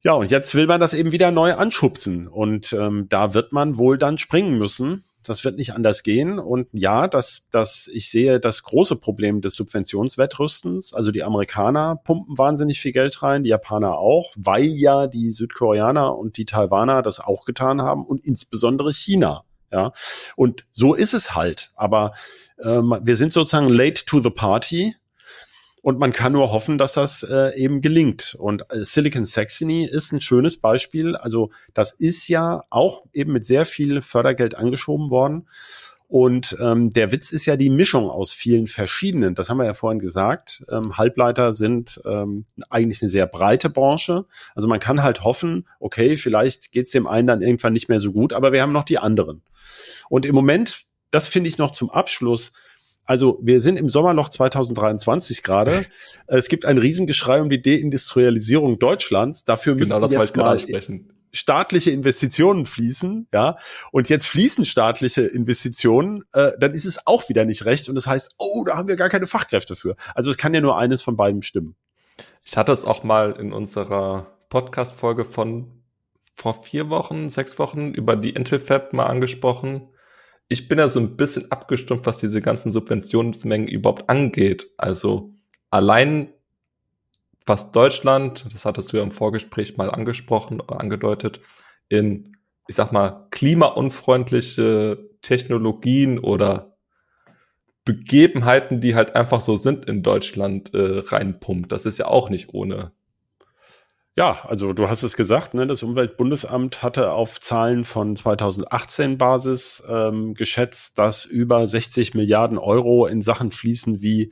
Ja, 0.02 0.12
und 0.12 0.30
jetzt 0.30 0.54
will 0.54 0.66
man 0.66 0.80
das 0.80 0.94
eben 0.94 1.12
wieder 1.12 1.30
neu 1.30 1.54
anschubsen 1.54 2.28
und 2.28 2.72
ähm, 2.72 3.06
da 3.08 3.34
wird 3.34 3.52
man 3.52 3.76
wohl 3.76 3.98
dann 3.98 4.18
springen 4.18 4.58
müssen 4.58 5.04
das 5.24 5.44
wird 5.44 5.56
nicht 5.56 5.74
anders 5.74 6.02
gehen. 6.02 6.38
Und 6.38 6.68
ja, 6.72 7.08
dass 7.08 7.48
dass 7.50 7.88
ich 7.92 8.10
sehe 8.10 8.40
das 8.40 8.62
große 8.62 8.96
Problem 8.96 9.40
des 9.40 9.54
Subventionswettrüstens. 9.54 10.94
Also 10.94 11.10
die 11.12 11.22
Amerikaner 11.22 11.96
pumpen 11.96 12.38
wahnsinnig 12.38 12.80
viel 12.80 12.92
Geld 12.92 13.22
rein, 13.22 13.44
die 13.44 13.50
Japaner 13.50 13.98
auch, 13.98 14.32
weil 14.36 14.66
ja 14.66 15.06
die 15.06 15.32
Südkoreaner 15.32 16.16
und 16.16 16.36
die 16.36 16.44
Taiwaner 16.44 17.02
das 17.02 17.20
auch 17.20 17.44
getan 17.44 17.82
haben 17.82 18.04
und 18.04 18.24
insbesondere 18.24 18.92
China. 18.92 19.44
Ja, 19.72 19.92
und 20.34 20.66
so 20.72 20.94
ist 20.94 21.14
es 21.14 21.36
halt. 21.36 21.70
Aber 21.76 22.12
ähm, 22.60 22.98
wir 23.02 23.14
sind 23.14 23.32
sozusagen 23.32 23.68
late 23.68 24.04
to 24.04 24.20
the 24.20 24.30
party. 24.30 24.96
Und 25.82 25.98
man 25.98 26.12
kann 26.12 26.32
nur 26.32 26.52
hoffen, 26.52 26.76
dass 26.76 26.94
das 26.94 27.22
äh, 27.22 27.56
eben 27.56 27.80
gelingt. 27.80 28.36
Und 28.38 28.62
äh, 28.70 28.84
Silicon 28.84 29.26
Saxony 29.26 29.84
ist 29.84 30.12
ein 30.12 30.20
schönes 30.20 30.58
Beispiel. 30.58 31.16
Also 31.16 31.50
das 31.74 31.92
ist 31.92 32.28
ja 32.28 32.64
auch 32.70 33.04
eben 33.12 33.32
mit 33.32 33.46
sehr 33.46 33.64
viel 33.64 34.02
Fördergeld 34.02 34.54
angeschoben 34.54 35.10
worden. 35.10 35.46
Und 36.10 36.56
ähm, 36.60 36.92
der 36.92 37.12
Witz 37.12 37.30
ist 37.30 37.46
ja 37.46 37.56
die 37.56 37.70
Mischung 37.70 38.10
aus 38.10 38.32
vielen 38.32 38.66
verschiedenen. 38.66 39.36
Das 39.36 39.48
haben 39.48 39.58
wir 39.58 39.64
ja 39.64 39.74
vorhin 39.74 40.00
gesagt. 40.00 40.64
Ähm, 40.68 40.98
Halbleiter 40.98 41.52
sind 41.52 42.00
ähm, 42.04 42.46
eigentlich 42.68 43.00
eine 43.00 43.08
sehr 43.08 43.28
breite 43.28 43.70
Branche. 43.70 44.26
Also 44.56 44.66
man 44.66 44.80
kann 44.80 45.04
halt 45.04 45.22
hoffen, 45.22 45.68
okay, 45.78 46.16
vielleicht 46.16 46.72
geht's 46.72 46.90
dem 46.90 47.06
einen 47.06 47.28
dann 47.28 47.42
irgendwann 47.42 47.74
nicht 47.74 47.88
mehr 47.88 48.00
so 48.00 48.12
gut, 48.12 48.32
aber 48.32 48.50
wir 48.50 48.60
haben 48.60 48.72
noch 48.72 48.82
die 48.82 48.98
anderen. 48.98 49.42
Und 50.08 50.26
im 50.26 50.34
Moment, 50.34 50.82
das 51.12 51.28
finde 51.28 51.48
ich 51.48 51.58
noch 51.58 51.70
zum 51.70 51.90
Abschluss, 51.90 52.50
also 53.10 53.40
wir 53.42 53.60
sind 53.60 53.76
im 53.76 53.88
Sommerloch 53.88 54.28
2023 54.28 55.42
gerade. 55.42 55.84
es 56.28 56.46
gibt 56.46 56.64
ein 56.64 56.78
Riesengeschrei 56.78 57.42
um 57.42 57.50
die 57.50 57.60
Deindustrialisierung 57.60 58.78
Deutschlands. 58.78 59.44
Dafür 59.44 59.74
müssen 59.74 59.94
genau, 59.94 60.06
jetzt 60.06 60.36
mal 60.36 60.60
staatliche 61.32 61.90
Investitionen 61.90 62.66
fließen, 62.66 63.26
ja, 63.34 63.58
und 63.90 64.08
jetzt 64.08 64.28
fließen 64.28 64.64
staatliche 64.64 65.22
Investitionen, 65.22 66.22
äh, 66.32 66.52
dann 66.60 66.72
ist 66.72 66.84
es 66.84 67.04
auch 67.04 67.28
wieder 67.28 67.44
nicht 67.44 67.64
recht 67.64 67.88
und 67.88 67.96
das 67.96 68.06
heißt, 68.06 68.36
oh, 68.38 68.62
da 68.64 68.76
haben 68.76 68.86
wir 68.86 68.94
gar 68.94 69.08
keine 69.08 69.26
Fachkräfte 69.26 69.74
für. 69.74 69.96
Also 70.14 70.30
es 70.30 70.38
kann 70.38 70.54
ja 70.54 70.60
nur 70.60 70.78
eines 70.78 71.02
von 71.02 71.16
beiden 71.16 71.42
stimmen. 71.42 71.74
Ich 72.44 72.56
hatte 72.56 72.70
es 72.70 72.84
auch 72.84 73.02
mal 73.02 73.32
in 73.32 73.52
unserer 73.52 74.28
Podcast-Folge 74.50 75.24
von 75.24 75.82
vor 76.32 76.54
vier 76.54 76.90
Wochen, 76.90 77.28
sechs 77.28 77.58
Wochen 77.58 77.90
über 77.90 78.14
die 78.14 78.30
Intel 78.30 78.60
Fab 78.60 78.92
mal 78.92 79.06
angesprochen 79.06 79.88
ich 80.50 80.68
bin 80.68 80.78
ja 80.78 80.88
so 80.88 80.98
ein 81.00 81.16
bisschen 81.16 81.50
abgestumpft, 81.50 82.06
was 82.06 82.18
diese 82.18 82.40
ganzen 82.42 82.72
Subventionsmengen 82.72 83.68
überhaupt 83.68 84.10
angeht. 84.10 84.66
Also 84.76 85.32
allein 85.70 86.34
was 87.46 87.72
Deutschland, 87.72 88.52
das 88.52 88.64
hattest 88.64 88.92
du 88.92 88.98
ja 88.98 89.02
im 89.04 89.12
Vorgespräch 89.12 89.76
mal 89.76 89.90
angesprochen 89.90 90.60
oder 90.60 90.80
angedeutet, 90.80 91.40
in, 91.88 92.36
ich 92.66 92.74
sag 92.74 92.92
mal, 92.92 93.28
klimaunfreundliche 93.30 95.08
Technologien 95.22 96.18
oder 96.18 96.76
Begebenheiten, 97.84 98.80
die 98.80 98.96
halt 98.96 99.14
einfach 99.14 99.40
so 99.40 99.56
sind 99.56 99.86
in 99.86 100.02
Deutschland, 100.02 100.74
äh, 100.74 101.02
reinpumpt. 101.06 101.70
Das 101.70 101.86
ist 101.86 101.98
ja 101.98 102.06
auch 102.06 102.28
nicht 102.28 102.52
ohne. 102.54 102.92
Ja, 104.20 104.38
also 104.46 104.74
du 104.74 104.90
hast 104.90 105.02
es 105.02 105.16
gesagt, 105.16 105.54
ne, 105.54 105.66
das 105.66 105.82
Umweltbundesamt 105.82 106.82
hatte 106.82 107.12
auf 107.12 107.40
Zahlen 107.40 107.84
von 107.84 108.14
2018 108.14 109.16
Basis 109.16 109.82
ähm, 109.88 110.34
geschätzt, 110.34 110.98
dass 110.98 111.24
über 111.24 111.66
60 111.66 112.12
Milliarden 112.12 112.58
Euro 112.58 113.06
in 113.06 113.22
Sachen 113.22 113.50
fließen 113.50 114.02
wie 114.02 114.30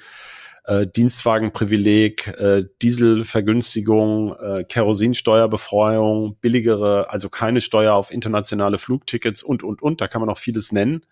äh, 0.65 0.87
Dienstwagenprivileg, 0.87 2.27
äh, 2.39 2.65
Dieselvergünstigung, 2.83 4.37
äh, 4.37 4.65
Kerosinsteuerbefreiung, 4.65 6.37
billigere, 6.39 7.09
also 7.09 7.31
keine 7.31 7.63
Steuer 7.63 7.95
auf 7.95 8.13
internationale 8.13 8.77
Flugtickets 8.77 9.43
und, 9.43 9.63
und, 9.63 9.81
und. 9.81 10.03
Da 10.03 10.07
kann 10.07 10.21
man 10.21 10.29
noch 10.29 10.37
vieles 10.37 10.71
nennen. 10.71 11.07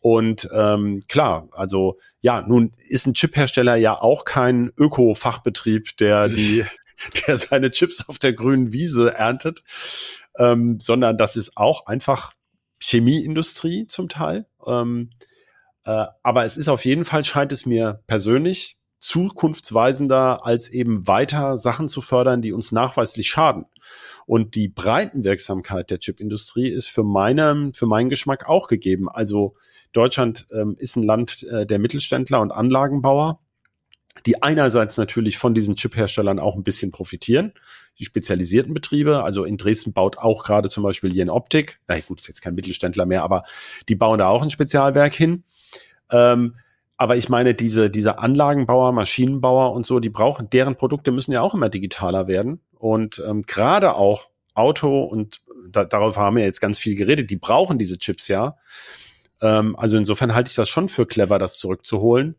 Und 0.00 0.48
ähm, 0.54 1.02
klar, 1.06 1.48
also 1.52 1.98
ja, 2.22 2.40
nun 2.40 2.72
ist 2.88 3.06
ein 3.06 3.12
Chiphersteller 3.12 3.76
ja 3.76 4.00
auch 4.00 4.24
kein 4.24 4.72
Öko-Fachbetrieb, 4.78 5.98
der 5.98 6.28
die 6.28 6.64
der 7.26 7.38
seine 7.38 7.70
Chips 7.70 8.08
auf 8.08 8.18
der 8.18 8.32
grünen 8.32 8.72
Wiese 8.72 9.14
erntet, 9.14 9.62
ähm, 10.38 10.78
sondern 10.80 11.16
das 11.18 11.36
ist 11.36 11.56
auch 11.56 11.86
einfach 11.86 12.32
Chemieindustrie 12.80 13.86
zum 13.86 14.08
Teil. 14.08 14.46
Ähm, 14.66 15.10
äh, 15.84 16.06
aber 16.22 16.44
es 16.44 16.56
ist 16.56 16.68
auf 16.68 16.84
jeden 16.84 17.04
Fall, 17.04 17.24
scheint 17.24 17.52
es 17.52 17.66
mir 17.66 18.02
persönlich 18.06 18.78
zukunftsweisender, 18.98 20.44
als 20.44 20.68
eben 20.68 21.06
weiter 21.06 21.58
Sachen 21.58 21.88
zu 21.88 22.00
fördern, 22.00 22.42
die 22.42 22.52
uns 22.52 22.72
nachweislich 22.72 23.28
schaden. 23.28 23.66
Und 24.26 24.54
die 24.54 24.68
Breitenwirksamkeit 24.68 25.90
der 25.90 26.00
Chipindustrie 26.00 26.68
ist 26.68 26.88
für 26.88 27.04
meine, 27.04 27.70
für 27.74 27.86
meinen 27.86 28.08
Geschmack 28.08 28.48
auch 28.48 28.66
gegeben. 28.68 29.08
Also 29.08 29.54
Deutschland 29.92 30.46
ähm, 30.52 30.76
ist 30.78 30.96
ein 30.96 31.04
Land 31.04 31.44
äh, 31.44 31.66
der 31.66 31.78
Mittelständler 31.78 32.40
und 32.40 32.50
Anlagenbauer. 32.50 33.40
Die 34.24 34.42
einerseits 34.42 34.96
natürlich 34.96 35.38
von 35.38 35.54
diesen 35.54 35.76
Chip-Herstellern 35.76 36.38
auch 36.38 36.56
ein 36.56 36.62
bisschen 36.62 36.92
profitieren, 36.92 37.52
die 37.98 38.04
spezialisierten 38.04 38.74
Betriebe, 38.74 39.22
also 39.22 39.44
in 39.44 39.56
Dresden 39.56 39.92
baut 39.92 40.18
auch 40.18 40.44
gerade 40.44 40.68
zum 40.68 40.82
Beispiel 40.82 41.14
Jen 41.14 41.30
Optik, 41.30 41.80
na 41.88 41.98
gut, 42.00 42.20
ist 42.20 42.28
jetzt 42.28 42.42
kein 42.42 42.54
Mittelständler 42.54 43.06
mehr, 43.06 43.22
aber 43.22 43.44
die 43.88 43.94
bauen 43.94 44.18
da 44.18 44.28
auch 44.28 44.42
ein 44.42 44.50
Spezialwerk 44.50 45.14
hin. 45.14 45.44
Ähm, 46.10 46.54
aber 46.98 47.16
ich 47.16 47.28
meine, 47.28 47.54
diese, 47.54 47.90
diese 47.90 48.18
Anlagenbauer, 48.18 48.92
Maschinenbauer 48.92 49.72
und 49.72 49.84
so, 49.84 50.00
die 50.00 50.08
brauchen, 50.08 50.48
deren 50.48 50.76
Produkte 50.76 51.12
müssen 51.12 51.32
ja 51.32 51.42
auch 51.42 51.54
immer 51.54 51.68
digitaler 51.68 52.26
werden. 52.26 52.60
Und 52.72 53.22
ähm, 53.26 53.42
gerade 53.42 53.94
auch 53.96 54.28
Auto, 54.54 55.02
und 55.02 55.42
da, 55.68 55.84
darauf 55.84 56.16
haben 56.16 56.36
wir 56.36 56.44
jetzt 56.44 56.60
ganz 56.60 56.78
viel 56.78 56.94
geredet, 56.96 57.30
die 57.30 57.36
brauchen 57.36 57.78
diese 57.78 57.98
Chips 57.98 58.28
ja. 58.28 58.56
Ähm, 59.42 59.76
also 59.76 59.98
insofern 59.98 60.34
halte 60.34 60.48
ich 60.48 60.56
das 60.56 60.68
schon 60.68 60.88
für 60.88 61.06
clever, 61.06 61.38
das 61.38 61.58
zurückzuholen. 61.58 62.36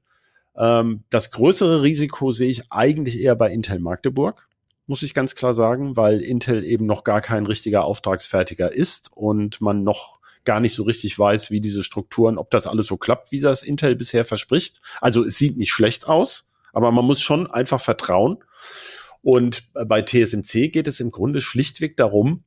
Ähm, 0.58 1.04
das 1.10 1.32
größere 1.32 1.82
Risiko 1.82 2.32
sehe 2.32 2.50
ich 2.50 2.72
eigentlich 2.72 3.20
eher 3.20 3.36
bei 3.36 3.52
Intel 3.52 3.80
Magdeburg, 3.80 4.48
muss 4.88 5.04
ich 5.04 5.14
ganz 5.14 5.36
klar 5.36 5.54
sagen, 5.54 5.96
weil 5.98 6.22
Intel 6.22 6.64
eben 6.64 6.86
noch 6.86 7.04
gar 7.04 7.22
kein 7.22 7.46
richtiger 7.46 7.84
Auftragsfertiger 7.84 8.72
ist 8.72 9.12
und 9.14 9.62
man 9.62 9.84
noch 9.84 10.20
gar 10.46 10.60
nicht 10.62 10.74
so 10.74 10.84
richtig 10.84 11.20
weiß, 11.20 11.52
wie 11.52 11.60
diese 11.60 11.84
Strukturen, 11.84 12.38
ob 12.38 12.50
das 12.52 12.68
alles 12.68 12.88
so 12.88 12.96
klappt, 12.96 13.32
wie 13.32 13.42
das 13.42 13.64
Intel 13.64 13.96
bisher 13.96 14.24
verspricht. 14.24 14.82
Also 15.02 15.24
es 15.26 15.38
sieht 15.38 15.58
nicht 15.58 15.72
schlecht 15.72 16.08
aus, 16.08 16.48
aber 16.72 16.92
man 16.92 17.06
muss 17.06 17.20
schon 17.20 17.52
einfach 17.52 17.82
vertrauen. 17.82 18.38
Und 19.22 19.64
bei 19.74 20.02
TSMC 20.02 20.70
geht 20.70 20.88
es 20.88 21.02
im 21.02 21.12
Grunde 21.12 21.42
schlichtweg 21.42 21.98
darum, 21.98 22.46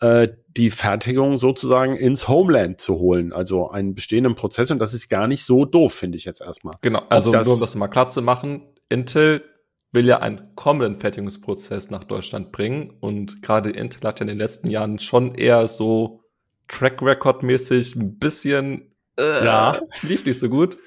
äh, 0.00 0.28
die 0.56 0.70
Fertigung 0.70 1.36
sozusagen 1.36 1.96
ins 1.96 2.28
Homeland 2.28 2.80
zu 2.80 2.98
holen, 2.98 3.32
also 3.32 3.70
einen 3.70 3.94
bestehenden 3.94 4.34
Prozess. 4.34 4.70
Und 4.70 4.78
das 4.78 4.94
ist 4.94 5.08
gar 5.08 5.26
nicht 5.26 5.44
so 5.44 5.64
doof, 5.64 5.94
finde 5.94 6.16
ich 6.18 6.24
jetzt 6.24 6.40
erstmal. 6.40 6.74
Genau, 6.80 7.02
also 7.08 7.32
das, 7.32 7.46
nur 7.46 7.54
um 7.54 7.60
das 7.60 7.74
mal 7.74 7.88
klar 7.88 8.08
zu 8.08 8.22
machen, 8.22 8.62
Intel 8.88 9.44
will 9.92 10.06
ja 10.06 10.18
einen 10.18 10.54
kommenden 10.54 11.00
Fertigungsprozess 11.00 11.90
nach 11.90 12.04
Deutschland 12.04 12.52
bringen. 12.52 12.96
Und 13.00 13.42
gerade 13.42 13.70
Intel 13.70 14.06
hat 14.06 14.20
ja 14.20 14.24
in 14.24 14.28
den 14.28 14.38
letzten 14.38 14.70
Jahren 14.70 14.98
schon 14.98 15.34
eher 15.34 15.66
so 15.68 16.24
Track 16.68 17.00
Record 17.00 17.42
mäßig 17.42 17.96
ein 17.96 18.18
bisschen 18.18 18.94
äh, 19.18 19.44
ja. 19.44 19.80
lief 20.02 20.24
nicht 20.24 20.38
so 20.38 20.48
gut. 20.48 20.78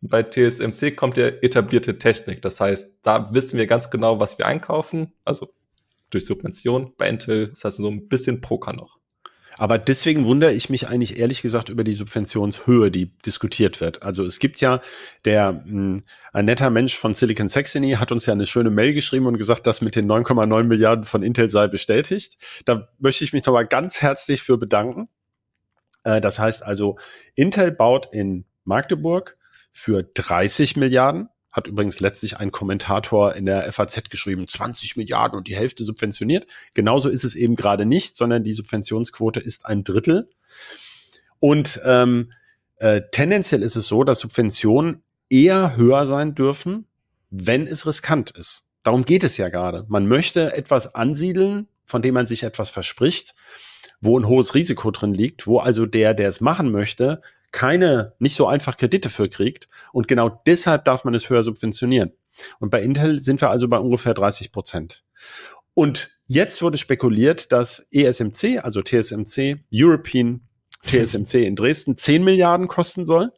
Bei 0.00 0.22
TSMC 0.22 0.94
kommt 0.96 1.16
ja 1.16 1.26
etablierte 1.26 1.98
Technik. 1.98 2.42
Das 2.42 2.60
heißt, 2.60 2.98
da 3.02 3.32
wissen 3.34 3.58
wir 3.58 3.66
ganz 3.66 3.90
genau, 3.90 4.20
was 4.20 4.38
wir 4.38 4.46
einkaufen. 4.46 5.12
Also 5.24 5.52
durch 6.10 6.26
Subvention. 6.26 6.92
Bei 6.96 7.08
Intel 7.08 7.50
ist 7.52 7.64
das 7.64 7.76
so 7.76 7.88
ein 7.88 8.08
bisschen 8.08 8.40
Poker 8.40 8.72
noch. 8.72 8.98
Aber 9.58 9.78
deswegen 9.78 10.26
wundere 10.26 10.52
ich 10.52 10.68
mich 10.68 10.88
eigentlich 10.88 11.18
ehrlich 11.18 11.40
gesagt 11.40 11.70
über 11.70 11.82
die 11.82 11.94
Subventionshöhe, 11.94 12.90
die 12.90 13.16
diskutiert 13.18 13.80
wird. 13.80 14.02
Also 14.02 14.24
es 14.24 14.38
gibt 14.38 14.60
ja 14.60 14.82
der 15.24 15.52
mh, 15.52 15.62
hm, 15.64 16.02
ein 16.32 16.44
netter 16.44 16.68
Mensch 16.70 16.96
von 16.96 17.14
Silicon 17.14 17.48
Saxony 17.48 17.92
hat 17.92 18.12
uns 18.12 18.26
ja 18.26 18.34
eine 18.34 18.46
schöne 18.46 18.70
Mail 18.70 18.92
geschrieben 18.92 19.26
und 19.26 19.38
gesagt, 19.38 19.66
dass 19.66 19.80
mit 19.80 19.96
den 19.96 20.10
9,9 20.10 20.64
Milliarden 20.64 21.04
von 21.04 21.22
Intel 21.22 21.50
sei 21.50 21.68
bestätigt. 21.68 22.36
Da 22.66 22.88
möchte 22.98 23.24
ich 23.24 23.32
mich 23.32 23.44
nochmal 23.46 23.66
ganz 23.66 24.02
herzlich 24.02 24.42
für 24.42 24.58
bedanken. 24.58 25.08
Äh, 26.04 26.20
das 26.20 26.38
heißt 26.38 26.62
also, 26.62 26.98
Intel 27.34 27.70
baut 27.72 28.08
in 28.12 28.44
Magdeburg 28.64 29.38
für 29.72 30.02
30 30.02 30.76
Milliarden 30.76 31.28
hat 31.56 31.66
übrigens 31.68 32.00
letztlich 32.00 32.36
ein 32.36 32.52
Kommentator 32.52 33.34
in 33.34 33.46
der 33.46 33.72
FAZ 33.72 34.10
geschrieben, 34.10 34.46
20 34.46 34.96
Milliarden 34.96 35.38
und 35.38 35.48
die 35.48 35.56
Hälfte 35.56 35.84
subventioniert. 35.84 36.46
Genauso 36.74 37.08
ist 37.08 37.24
es 37.24 37.34
eben 37.34 37.56
gerade 37.56 37.86
nicht, 37.86 38.14
sondern 38.16 38.44
die 38.44 38.52
Subventionsquote 38.52 39.40
ist 39.40 39.64
ein 39.64 39.82
Drittel. 39.82 40.28
Und 41.40 41.80
ähm, 41.84 42.32
äh, 42.76 43.00
tendenziell 43.10 43.62
ist 43.62 43.76
es 43.76 43.88
so, 43.88 44.04
dass 44.04 44.20
Subventionen 44.20 45.02
eher 45.30 45.76
höher 45.76 46.06
sein 46.06 46.34
dürfen, 46.34 46.86
wenn 47.30 47.66
es 47.66 47.86
riskant 47.86 48.32
ist. 48.32 48.64
Darum 48.82 49.06
geht 49.06 49.24
es 49.24 49.38
ja 49.38 49.48
gerade. 49.48 49.86
Man 49.88 50.06
möchte 50.06 50.52
etwas 50.52 50.94
ansiedeln, 50.94 51.68
von 51.86 52.02
dem 52.02 52.14
man 52.14 52.26
sich 52.26 52.42
etwas 52.42 52.68
verspricht, 52.68 53.34
wo 54.02 54.18
ein 54.18 54.28
hohes 54.28 54.54
Risiko 54.54 54.90
drin 54.90 55.14
liegt, 55.14 55.46
wo 55.46 55.58
also 55.58 55.86
der, 55.86 56.12
der 56.12 56.28
es 56.28 56.42
machen 56.42 56.70
möchte, 56.70 57.22
keine, 57.56 58.12
nicht 58.18 58.36
so 58.36 58.46
einfach 58.46 58.76
Kredite 58.76 59.08
für 59.08 59.30
kriegt. 59.30 59.66
Und 59.94 60.08
genau 60.08 60.42
deshalb 60.46 60.84
darf 60.84 61.04
man 61.04 61.14
es 61.14 61.30
höher 61.30 61.42
subventionieren. 61.42 62.12
Und 62.60 62.68
bei 62.70 62.82
Intel 62.82 63.22
sind 63.22 63.40
wir 63.40 63.48
also 63.48 63.66
bei 63.66 63.78
ungefähr 63.78 64.12
30 64.12 64.52
Prozent. 64.52 65.04
Und 65.72 66.10
jetzt 66.26 66.60
wurde 66.60 66.76
spekuliert, 66.76 67.52
dass 67.52 67.88
ESMC, 67.90 68.62
also 68.62 68.82
TSMC, 68.82 69.64
European 69.72 70.46
TSMC 70.84 71.46
in 71.46 71.56
Dresden 71.56 71.96
10 71.96 72.22
Milliarden 72.22 72.68
kosten 72.68 73.06
soll 73.06 73.32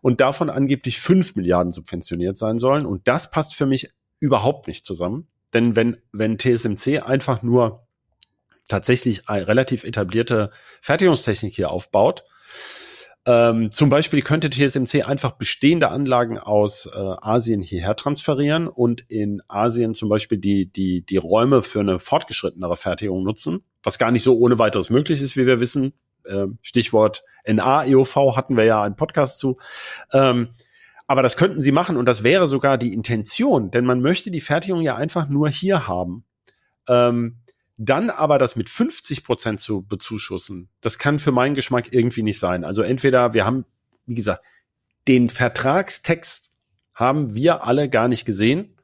und 0.00 0.22
davon 0.22 0.48
angeblich 0.48 0.98
5 0.98 1.36
Milliarden 1.36 1.70
subventioniert 1.70 2.38
sein 2.38 2.58
sollen. 2.58 2.86
Und 2.86 3.06
das 3.06 3.30
passt 3.30 3.54
für 3.54 3.66
mich 3.66 3.90
überhaupt 4.18 4.66
nicht 4.66 4.86
zusammen. 4.86 5.28
Denn 5.52 5.76
wenn, 5.76 5.98
wenn 6.12 6.38
TSMC 6.38 7.02
einfach 7.02 7.42
nur 7.42 7.86
tatsächlich 8.66 9.28
eine 9.28 9.46
relativ 9.46 9.84
etablierte 9.84 10.52
Fertigungstechnik 10.80 11.54
hier 11.54 11.70
aufbaut, 11.70 12.24
ähm, 13.28 13.70
zum 13.70 13.90
Beispiel 13.90 14.22
könnte 14.22 14.48
TSMC 14.48 15.06
einfach 15.06 15.32
bestehende 15.32 15.90
Anlagen 15.90 16.38
aus 16.38 16.86
äh, 16.86 16.98
Asien 16.98 17.60
hierher 17.60 17.94
transferieren 17.94 18.68
und 18.68 19.02
in 19.08 19.42
Asien 19.48 19.92
zum 19.92 20.08
Beispiel 20.08 20.38
die, 20.38 20.72
die, 20.72 21.04
die 21.04 21.18
Räume 21.18 21.62
für 21.62 21.80
eine 21.80 21.98
fortgeschrittenere 21.98 22.76
Fertigung 22.76 23.24
nutzen, 23.24 23.62
was 23.82 23.98
gar 23.98 24.10
nicht 24.12 24.22
so 24.22 24.38
ohne 24.38 24.58
weiteres 24.58 24.88
möglich 24.88 25.20
ist, 25.20 25.36
wie 25.36 25.46
wir 25.46 25.60
wissen. 25.60 25.92
Ähm, 26.26 26.58
Stichwort 26.62 27.22
NA-EOV 27.46 28.34
hatten 28.34 28.56
wir 28.56 28.64
ja 28.64 28.82
einen 28.82 28.96
Podcast 28.96 29.38
zu. 29.38 29.58
Ähm, 30.14 30.48
aber 31.06 31.22
das 31.22 31.36
könnten 31.36 31.60
sie 31.60 31.72
machen 31.72 31.98
und 31.98 32.06
das 32.06 32.22
wäre 32.22 32.46
sogar 32.46 32.78
die 32.78 32.94
Intention, 32.94 33.70
denn 33.70 33.84
man 33.84 34.00
möchte 34.00 34.30
die 34.30 34.40
Fertigung 34.40 34.80
ja 34.80 34.96
einfach 34.96 35.28
nur 35.28 35.50
hier 35.50 35.86
haben. 35.86 36.24
Ähm, 36.88 37.36
dann 37.78 38.10
aber 38.10 38.38
das 38.38 38.56
mit 38.56 38.68
50 38.68 39.24
Prozent 39.24 39.60
zu 39.60 39.82
bezuschussen, 39.82 40.68
das 40.80 40.98
kann 40.98 41.18
für 41.18 41.32
meinen 41.32 41.54
Geschmack 41.54 41.92
irgendwie 41.92 42.22
nicht 42.22 42.38
sein. 42.38 42.64
Also 42.64 42.82
entweder 42.82 43.32
wir 43.32 43.46
haben, 43.46 43.64
wie 44.04 44.14
gesagt, 44.14 44.44
den 45.06 45.30
Vertragstext 45.30 46.52
haben 46.92 47.34
wir 47.34 47.64
alle 47.64 47.88
gar 47.88 48.08
nicht 48.08 48.24
gesehen, 48.24 48.74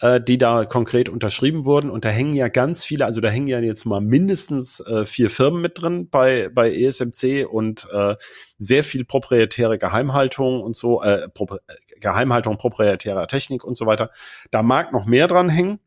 äh, 0.00 0.20
die 0.20 0.38
da 0.38 0.64
konkret 0.64 1.10
unterschrieben 1.10 1.66
wurden. 1.66 1.90
Und 1.90 2.06
da 2.06 2.08
hängen 2.08 2.34
ja 2.34 2.48
ganz 2.48 2.84
viele, 2.84 3.04
also 3.04 3.20
da 3.20 3.28
hängen 3.28 3.46
ja 3.46 3.60
jetzt 3.60 3.84
mal 3.84 4.00
mindestens 4.00 4.80
äh, 4.80 5.04
vier 5.04 5.28
Firmen 5.28 5.60
mit 5.60 5.80
drin 5.80 6.08
bei, 6.08 6.48
bei 6.48 6.74
ESMC 6.74 7.46
und 7.46 7.86
äh, 7.92 8.16
sehr 8.56 8.82
viel 8.82 9.04
proprietäre 9.04 9.78
Geheimhaltung 9.78 10.62
und 10.62 10.76
so, 10.76 11.02
äh, 11.02 11.28
Pro 11.28 11.58
Geheimhaltung 12.00 12.56
proprietärer 12.56 13.26
Technik 13.26 13.62
und 13.62 13.76
so 13.76 13.84
weiter. 13.84 14.10
Da 14.50 14.62
mag 14.62 14.94
noch 14.94 15.04
mehr 15.04 15.28
dran 15.28 15.50
hängen. 15.50 15.78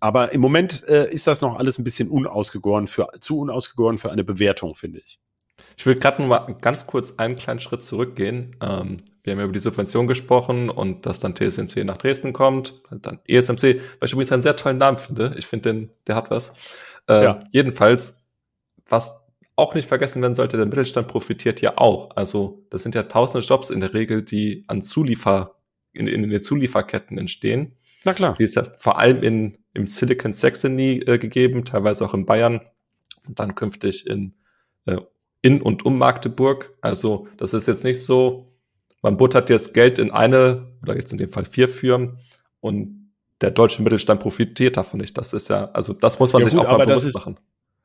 Aber 0.00 0.32
im 0.32 0.40
Moment 0.40 0.86
äh, 0.88 1.10
ist 1.10 1.26
das 1.26 1.42
noch 1.42 1.58
alles 1.58 1.78
ein 1.78 1.84
bisschen 1.84 2.08
unausgegoren 2.08 2.86
für, 2.86 3.08
zu 3.20 3.38
unausgegoren 3.38 3.98
für 3.98 4.10
eine 4.10 4.24
Bewertung, 4.24 4.74
finde 4.74 4.98
ich. 4.98 5.20
Ich 5.76 5.86
will 5.86 5.94
gerade 5.94 6.20
noch 6.20 6.28
mal 6.28 6.56
ganz 6.60 6.86
kurz 6.86 7.18
einen 7.18 7.36
kleinen 7.36 7.60
Schritt 7.60 7.82
zurückgehen. 7.82 8.56
Ähm, 8.60 8.96
wir 9.22 9.32
haben 9.32 9.38
ja 9.38 9.44
über 9.44 9.52
die 9.52 9.60
Subvention 9.60 10.06
gesprochen 10.06 10.70
und 10.70 11.06
dass 11.06 11.20
dann 11.20 11.34
TSMC 11.34 11.84
nach 11.84 11.98
Dresden 11.98 12.32
kommt, 12.32 12.82
dann 12.90 13.20
ESMC, 13.26 13.62
weil 13.98 14.06
ich 14.06 14.12
übrigens 14.12 14.32
einen 14.32 14.42
sehr 14.42 14.56
tollen 14.56 14.78
Namen 14.78 14.98
finde. 14.98 15.34
Ich 15.38 15.46
finde 15.46 15.72
den, 15.72 15.90
der 16.06 16.16
hat 16.16 16.30
was. 16.30 16.54
Äh, 17.08 17.24
ja. 17.24 17.40
Jedenfalls, 17.52 18.24
was 18.88 19.26
auch 19.56 19.74
nicht 19.74 19.88
vergessen 19.88 20.22
werden 20.22 20.34
sollte, 20.34 20.56
der 20.56 20.66
Mittelstand 20.66 21.08
profitiert 21.08 21.60
ja 21.60 21.76
auch. 21.76 22.16
Also 22.16 22.66
das 22.70 22.82
sind 22.82 22.94
ja 22.94 23.02
tausende 23.02 23.46
Jobs 23.46 23.70
in 23.70 23.80
der 23.80 23.92
Regel, 23.92 24.22
die 24.22 24.64
an 24.68 24.80
Zuliefer, 24.80 25.56
in, 25.92 26.06
in 26.06 26.28
den 26.28 26.42
Zulieferketten 26.42 27.18
entstehen. 27.18 27.76
Na 28.04 28.14
klar. 28.14 28.36
Die 28.38 28.44
ist 28.44 28.56
ja 28.56 28.64
vor 28.64 28.98
allem 28.98 29.22
in, 29.22 29.58
im 29.74 29.86
Silicon 29.86 30.32
Saxony 30.32 31.02
äh, 31.06 31.18
gegeben, 31.18 31.64
teilweise 31.64 32.04
auch 32.04 32.14
in 32.14 32.26
Bayern 32.26 32.60
und 33.26 33.38
dann 33.38 33.54
künftig 33.54 34.06
in, 34.06 34.34
äh, 34.86 34.96
in 35.42 35.62
und 35.62 35.84
um 35.84 35.98
Magdeburg. 35.98 36.76
Also 36.80 37.28
das 37.36 37.54
ist 37.54 37.68
jetzt 37.68 37.84
nicht 37.84 38.04
so, 38.04 38.48
man 39.02 39.16
buttert 39.16 39.50
jetzt 39.50 39.74
Geld 39.74 39.98
in 39.98 40.10
eine 40.10 40.70
oder 40.82 40.96
jetzt 40.96 41.12
in 41.12 41.18
dem 41.18 41.30
Fall 41.30 41.44
vier 41.44 41.68
Firmen 41.68 42.18
und 42.60 43.12
der 43.40 43.50
deutsche 43.50 43.82
Mittelstand 43.82 44.20
profitiert 44.20 44.76
davon 44.76 45.00
nicht. 45.00 45.16
Das 45.16 45.32
ist 45.32 45.48
ja, 45.48 45.70
also 45.70 45.92
das 45.92 46.18
muss 46.18 46.32
man 46.32 46.42
ja, 46.42 46.50
sich 46.50 46.58
gut, 46.58 46.66
auch 46.66 46.78
mal 46.78 46.86
bewusst 46.86 47.14
machen. 47.14 47.38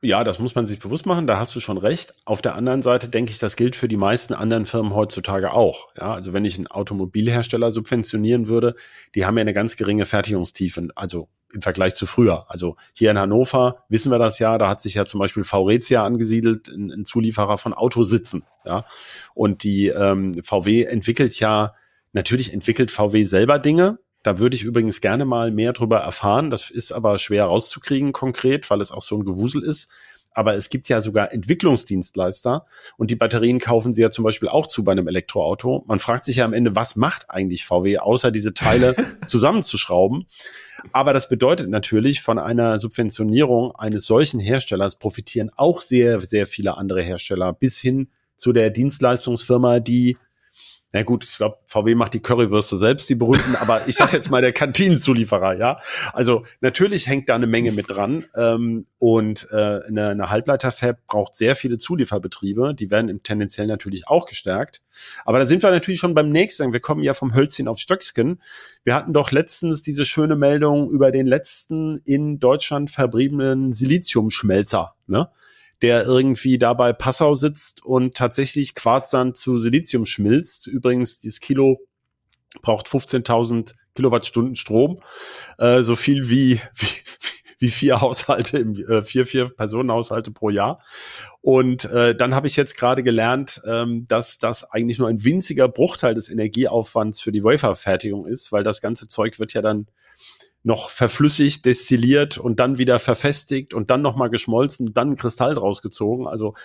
Ja, 0.05 0.23
das 0.23 0.37
muss 0.37 0.53
man 0.53 0.67
sich 0.67 0.77
bewusst 0.77 1.07
machen, 1.07 1.25
da 1.25 1.39
hast 1.39 1.55
du 1.55 1.59
schon 1.59 1.79
recht. 1.79 2.13
Auf 2.25 2.43
der 2.43 2.53
anderen 2.53 2.83
Seite 2.83 3.09
denke 3.09 3.31
ich, 3.31 3.39
das 3.39 3.55
gilt 3.55 3.75
für 3.75 3.87
die 3.87 3.97
meisten 3.97 4.35
anderen 4.35 4.67
Firmen 4.67 4.93
heutzutage 4.93 5.51
auch. 5.51 5.89
Ja, 5.97 6.13
also 6.13 6.31
wenn 6.31 6.45
ich 6.45 6.57
einen 6.57 6.67
Automobilhersteller 6.67 7.71
subventionieren 7.71 8.47
würde, 8.47 8.75
die 9.15 9.25
haben 9.25 9.35
ja 9.35 9.41
eine 9.41 9.53
ganz 9.53 9.77
geringe 9.77 10.05
Fertigungstiefe, 10.05 10.89
also 10.93 11.27
im 11.51 11.63
Vergleich 11.63 11.95
zu 11.95 12.05
früher. 12.05 12.45
Also 12.49 12.75
hier 12.93 13.09
in 13.09 13.17
Hannover 13.17 13.83
wissen 13.89 14.11
wir 14.11 14.19
das 14.19 14.37
ja, 14.37 14.59
da 14.59 14.69
hat 14.69 14.79
sich 14.79 14.93
ja 14.93 15.05
zum 15.05 15.19
Beispiel 15.19 15.43
Vauretia 15.43 16.05
angesiedelt, 16.05 16.67
ein, 16.67 16.91
ein 16.91 17.05
Zulieferer 17.05 17.57
von 17.57 17.73
Autositzen. 17.73 18.43
Ja, 18.63 18.85
und 19.33 19.63
die 19.63 19.87
ähm, 19.87 20.35
VW 20.43 20.83
entwickelt 20.83 21.39
ja, 21.39 21.73
natürlich 22.13 22.53
entwickelt 22.53 22.91
VW 22.91 23.23
selber 23.23 23.57
Dinge, 23.57 23.97
da 24.25 24.39
würde 24.39 24.55
ich 24.55 24.63
übrigens 24.63 25.01
gerne 25.01 25.23
mal 25.23 25.51
mehr 25.51 25.71
drüber 25.71 25.99
erfahren. 25.99 26.49
Das 26.49 26.71
ist 26.71 26.91
aber 26.91 27.19
schwer 27.19 27.45
rauszukriegen 27.45 28.11
konkret, 28.11 28.67
weil 28.71 28.81
es 28.81 28.91
auch 28.91 29.03
so 29.03 29.17
ein 29.17 29.23
Gewusel 29.23 29.61
ist. 29.61 29.91
aber 30.33 30.55
es 30.55 30.69
gibt 30.69 30.89
ja 30.89 30.99
sogar 30.99 31.31
Entwicklungsdienstleister 31.31 32.65
und 32.97 33.09
die 33.09 33.15
Batterien 33.15 33.59
kaufen 33.59 33.93
sie 33.93 34.01
ja 34.01 34.09
zum 34.09 34.25
Beispiel 34.25 34.49
auch 34.49 34.67
zu 34.67 34.83
bei 34.83 34.91
einem 34.91 35.07
Elektroauto. 35.07 35.85
Man 35.87 35.99
fragt 35.99 36.25
sich 36.25 36.37
ja 36.37 36.45
am 36.45 36.53
Ende, 36.53 36.75
was 36.75 36.95
macht 36.97 37.29
eigentlich 37.29 37.65
VW, 37.65 37.99
außer 37.99 38.31
diese 38.31 38.53
Teile 38.53 38.95
zusammenzuschrauben? 39.27 40.25
Aber 40.91 41.13
das 41.13 41.29
bedeutet 41.29 41.69
natürlich, 41.69 42.21
von 42.21 42.37
einer 42.37 42.79
Subventionierung 42.79 43.75
eines 43.75 44.07
solchen 44.07 44.41
Herstellers 44.41 44.97
profitieren 44.99 45.51
auch 45.55 45.79
sehr, 45.79 46.19
sehr 46.19 46.47
viele 46.47 46.77
andere 46.77 47.01
Hersteller 47.01 47.53
bis 47.53 47.79
hin 47.79 48.09
zu 48.35 48.51
der 48.51 48.71
Dienstleistungsfirma, 48.71 49.79
die 49.79 50.17
na 50.95 51.03
gut, 51.03 51.25
ich 51.25 51.35
glaube, 51.35 51.57
VW 51.67 51.93
macht 51.93 52.13
die 52.13 52.21
Currywürste 52.21 52.77
selbst, 52.77 53.09
die 53.09 53.15
berühmten, 53.15 53.57
aber 53.57 53.81
ich 53.85 53.97
sage 53.97 54.15
jetzt 54.15 54.31
mal 54.31 54.41
der 54.41 54.53
Kantinenzulieferer, 54.53 55.57
ja. 55.57 55.77
Also 56.13 56.45
natürlich 56.61 57.07
hängt 57.07 57.27
da 57.27 57.35
eine 57.35 57.47
Menge 57.47 57.73
mit 57.73 57.89
dran 57.89 58.23
ähm, 58.33 58.85
und 58.97 59.45
äh, 59.51 59.55
eine, 59.55 60.07
eine 60.11 60.29
Halbleiterfab 60.29 61.05
braucht 61.05 61.35
sehr 61.35 61.57
viele 61.57 61.79
Zulieferbetriebe, 61.79 62.73
die 62.73 62.91
werden 62.91 63.09
im 63.09 63.23
tendenziell 63.23 63.67
natürlich 63.67 64.07
auch 64.07 64.25
gestärkt. 64.25 64.81
Aber 65.25 65.37
da 65.37 65.45
sind 65.45 65.63
wir 65.63 65.71
natürlich 65.71 65.99
schon 65.99 66.13
beim 66.13 66.29
nächsten, 66.29 66.71
wir 66.71 66.79
kommen 66.79 67.03
ja 67.03 67.13
vom 67.13 67.35
Hölzchen 67.35 67.67
auf 67.67 67.77
Stöcksken. 67.77 68.41
Wir 68.85 68.95
hatten 68.95 69.11
doch 69.11 69.31
letztens 69.31 69.81
diese 69.81 70.05
schöne 70.05 70.37
Meldung 70.37 70.89
über 70.89 71.11
den 71.11 71.27
letzten 71.27 71.97
in 72.05 72.39
Deutschland 72.39 72.89
verbliebenen 72.89 73.73
Siliziumschmelzer, 73.73 74.95
ne? 75.07 75.27
Der 75.81 76.05
irgendwie 76.05 76.57
dabei 76.57 76.93
Passau 76.93 77.35
sitzt 77.35 77.83
und 77.83 78.15
tatsächlich 78.15 78.75
Quarzsand 78.75 79.37
zu 79.37 79.57
Silizium 79.57 80.05
schmilzt. 80.05 80.67
Übrigens, 80.67 81.19
dieses 81.19 81.39
Kilo 81.39 81.79
braucht 82.61 82.87
15.000 82.87 83.73
Kilowattstunden 83.95 84.55
Strom, 84.55 85.01
äh, 85.57 85.81
so 85.81 85.95
viel 85.95 86.29
wie, 86.29 86.59
wie, 86.75 86.87
wie 87.59 87.69
vier 87.69 88.01
Haushalte, 88.01 88.57
im, 88.57 88.75
äh, 88.75 89.03
vier, 89.03 89.25
vier 89.25 89.49
Personenhaushalte 89.49 90.31
pro 90.31 90.49
Jahr. 90.49 90.81
Und 91.41 91.85
äh, 91.85 92.15
dann 92.15 92.35
habe 92.35 92.47
ich 92.47 92.55
jetzt 92.55 92.77
gerade 92.77 93.03
gelernt, 93.03 93.61
ähm, 93.65 94.05
dass 94.07 94.39
das 94.39 94.63
eigentlich 94.71 94.99
nur 94.99 95.09
ein 95.09 95.23
winziger 95.23 95.67
Bruchteil 95.67 96.15
des 96.15 96.29
Energieaufwands 96.29 97.21
für 97.21 97.31
die 97.31 97.43
Waferfertigung 97.43 98.25
ist, 98.25 98.51
weil 98.51 98.63
das 98.63 98.81
ganze 98.81 99.07
Zeug 99.07 99.39
wird 99.39 99.53
ja 99.53 99.61
dann 99.61 99.87
noch 100.65 100.89
verflüssigt, 100.89 101.65
destilliert 101.65 102.39
und 102.39 102.59
dann 102.59 102.79
wieder 102.79 102.97
verfestigt 102.97 103.73
und 103.75 103.91
dann 103.91 104.01
nochmal 104.01 104.31
geschmolzen, 104.31 104.93
dann 104.93 105.15
Kristall 105.15 105.53
draus 105.53 105.83
gezogen. 105.83 106.27
Also 106.27 106.55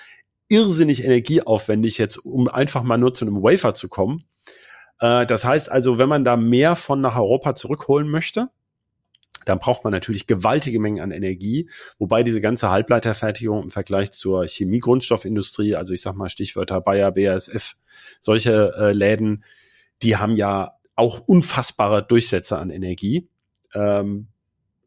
irrsinnig 0.48 1.04
energieaufwendig 1.04 1.98
jetzt, 1.98 2.16
um 2.16 2.48
einfach 2.48 2.82
mal 2.82 2.96
nur 2.96 3.12
zu 3.12 3.26
einem 3.26 3.42
Wafer 3.42 3.74
zu 3.74 3.88
kommen. 3.88 4.24
Äh, 5.00 5.26
das 5.26 5.44
heißt 5.44 5.70
also, 5.70 5.98
wenn 5.98 6.08
man 6.08 6.24
da 6.24 6.36
mehr 6.36 6.76
von 6.76 7.02
nach 7.02 7.18
Europa 7.18 7.54
zurückholen 7.54 8.08
möchte, 8.08 8.48
dann 9.44 9.58
braucht 9.58 9.84
man 9.84 9.92
natürlich 9.92 10.26
gewaltige 10.26 10.80
Mengen 10.80 11.00
an 11.02 11.10
Energie, 11.10 11.68
wobei 11.98 12.22
diese 12.22 12.40
ganze 12.40 12.70
Halbleiterfertigung 12.70 13.64
im 13.64 13.70
Vergleich 13.70 14.12
zur 14.12 14.46
Chemie-Grundstoffindustrie, 14.46 15.76
also 15.76 15.92
ich 15.92 16.00
sag 16.00 16.14
mal 16.14 16.28
Stichwörter 16.30 16.80
Bayer, 16.80 17.12
BASF, 17.12 17.76
solche 18.18 18.72
äh, 18.78 18.92
Läden, 18.92 19.44
die 20.02 20.16
haben 20.16 20.36
ja 20.36 20.72
auch 20.94 21.20
unfassbare 21.20 22.02
Durchsätze 22.02 22.58
an 22.58 22.70
Energie. 22.70 23.28
Ähm, 23.74 24.28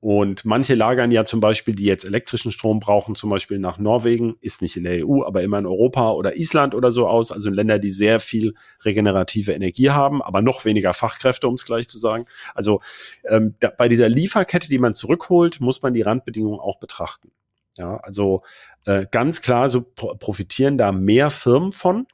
und 0.04 0.44
manche 0.44 0.76
lagern 0.76 1.12
ja 1.12 1.24
zum 1.24 1.40
Beispiel, 1.40 1.76
die 1.76 1.86
jetzt 1.86 2.04
elektrischen 2.04 2.52
Strom 2.52 2.82
brauchen, 2.82 3.16
zum 3.16 3.30
Beispiel 3.30 3.58
nach 3.58 3.78
Norwegen, 3.78 4.36
ist 4.42 4.62
nicht 4.62 4.76
in 4.76 4.84
der 4.84 5.08
EU, 5.08 5.24
aber 5.24 5.44
immer 5.44 5.60
in 5.60 5.66
Europa 5.66 6.12
oder 6.12 6.36
Island 6.36 6.76
oder 6.76 6.92
so 6.92 7.08
aus, 7.08 7.32
also 7.32 7.48
in 7.48 7.56
Länder, 7.56 7.80
die 7.80 7.92
sehr 7.92 8.20
viel 8.20 8.54
regenerative 8.84 9.54
Energie 9.54 9.92
haben, 9.92 10.22
aber 10.22 10.42
noch 10.42 10.66
weniger 10.66 10.94
Fachkräfte, 10.94 11.48
um 11.48 11.54
es 11.54 11.64
gleich 11.64 11.88
zu 11.88 12.00
sagen. 12.00 12.26
Also 12.54 12.82
ähm, 13.24 13.56
da, 13.62 13.70
bei 13.70 13.88
dieser 13.88 14.10
Lieferkette, 14.10 14.68
die 14.68 14.78
man 14.78 14.94
zurückholt, 14.94 15.62
muss 15.62 15.82
man 15.82 15.94
die 15.94 16.02
Randbedingungen 16.02 16.60
auch 16.60 16.80
betrachten. 16.80 17.32
Ja, 17.78 17.96
also 17.96 18.44
äh, 18.86 19.06
ganz 19.10 19.42
klar, 19.42 19.70
so 19.70 19.84
pro 19.84 20.16
profitieren 20.16 20.78
da 20.78 20.92
mehr 20.92 21.30
Firmen 21.30 21.72
von. 21.72 22.08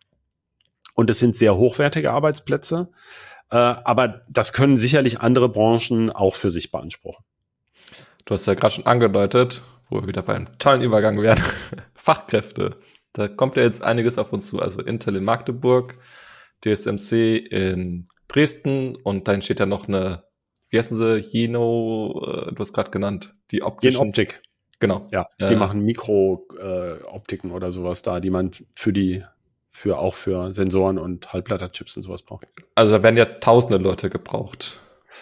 Und 0.94 1.10
es 1.10 1.18
sind 1.18 1.36
sehr 1.36 1.56
hochwertige 1.56 2.12
Arbeitsplätze. 2.12 2.90
Äh, 3.52 3.56
aber 3.58 4.22
das 4.30 4.54
können 4.54 4.78
sicherlich 4.78 5.22
andere 5.22 5.50
Branchen 5.50 6.12
auch 6.12 6.36
für 6.36 6.52
sich 6.52 6.72
beanspruchen. 6.72 7.24
Du 8.26 8.34
hast 8.36 8.46
ja 8.46 8.54
gerade 8.54 8.76
schon 8.76 8.86
angedeutet, 8.86 9.64
wo 9.90 10.02
wir 10.02 10.08
wieder 10.08 10.22
beim 10.22 10.58
tollen 10.60 10.82
Übergang 10.82 11.22
werden. 11.22 11.44
Fachkräfte. 11.96 12.78
Da 13.14 13.28
kommt 13.28 13.56
ja 13.56 13.64
jetzt 13.64 13.82
einiges 13.82 14.18
auf 14.18 14.34
uns 14.34 14.48
zu. 14.48 14.60
Also 14.60 14.82
Intel 14.82 15.16
in 15.16 15.24
Magdeburg, 15.24 15.96
DSMC 16.64 17.38
in 17.38 18.08
Dresden 18.28 18.96
und 18.96 19.28
dann 19.28 19.42
steht 19.42 19.60
ja 19.60 19.66
noch 19.66 19.88
eine, 19.88 20.24
wie 20.70 20.78
heißen 20.78 20.96
sie, 20.96 21.18
Jeno, 21.18 22.24
äh, 22.24 22.54
du 22.54 22.60
hast 22.60 22.74
gerade 22.74 22.92
genannt, 22.92 23.34
die 23.52 23.64
optischen. 23.64 24.10
Optik. 24.10 24.44
Genau. 24.80 25.08
Ja, 25.12 25.28
die 25.40 25.46
äh, 25.46 25.56
machen 25.58 25.82
Mikro-Optiken 25.82 27.50
äh, 27.50 27.54
oder 27.54 27.72
sowas 27.72 28.02
da, 28.02 28.20
die 28.20 28.30
man 28.30 28.52
für 28.76 28.94
die 28.94 29.24
für 29.72 30.00
auch 30.00 30.16
für 30.16 30.54
Sensoren 30.54 30.98
und 30.98 31.32
Halbleiterchips 31.32 31.96
und 31.98 32.04
sowas 32.04 32.24
braucht. 32.24 32.48
Also 32.76 32.92
da 32.92 33.04
werden 33.04 33.18
ja 33.18 33.26
tausende 33.26 33.78
Leute 33.78 34.10
gebraucht. 34.10 34.80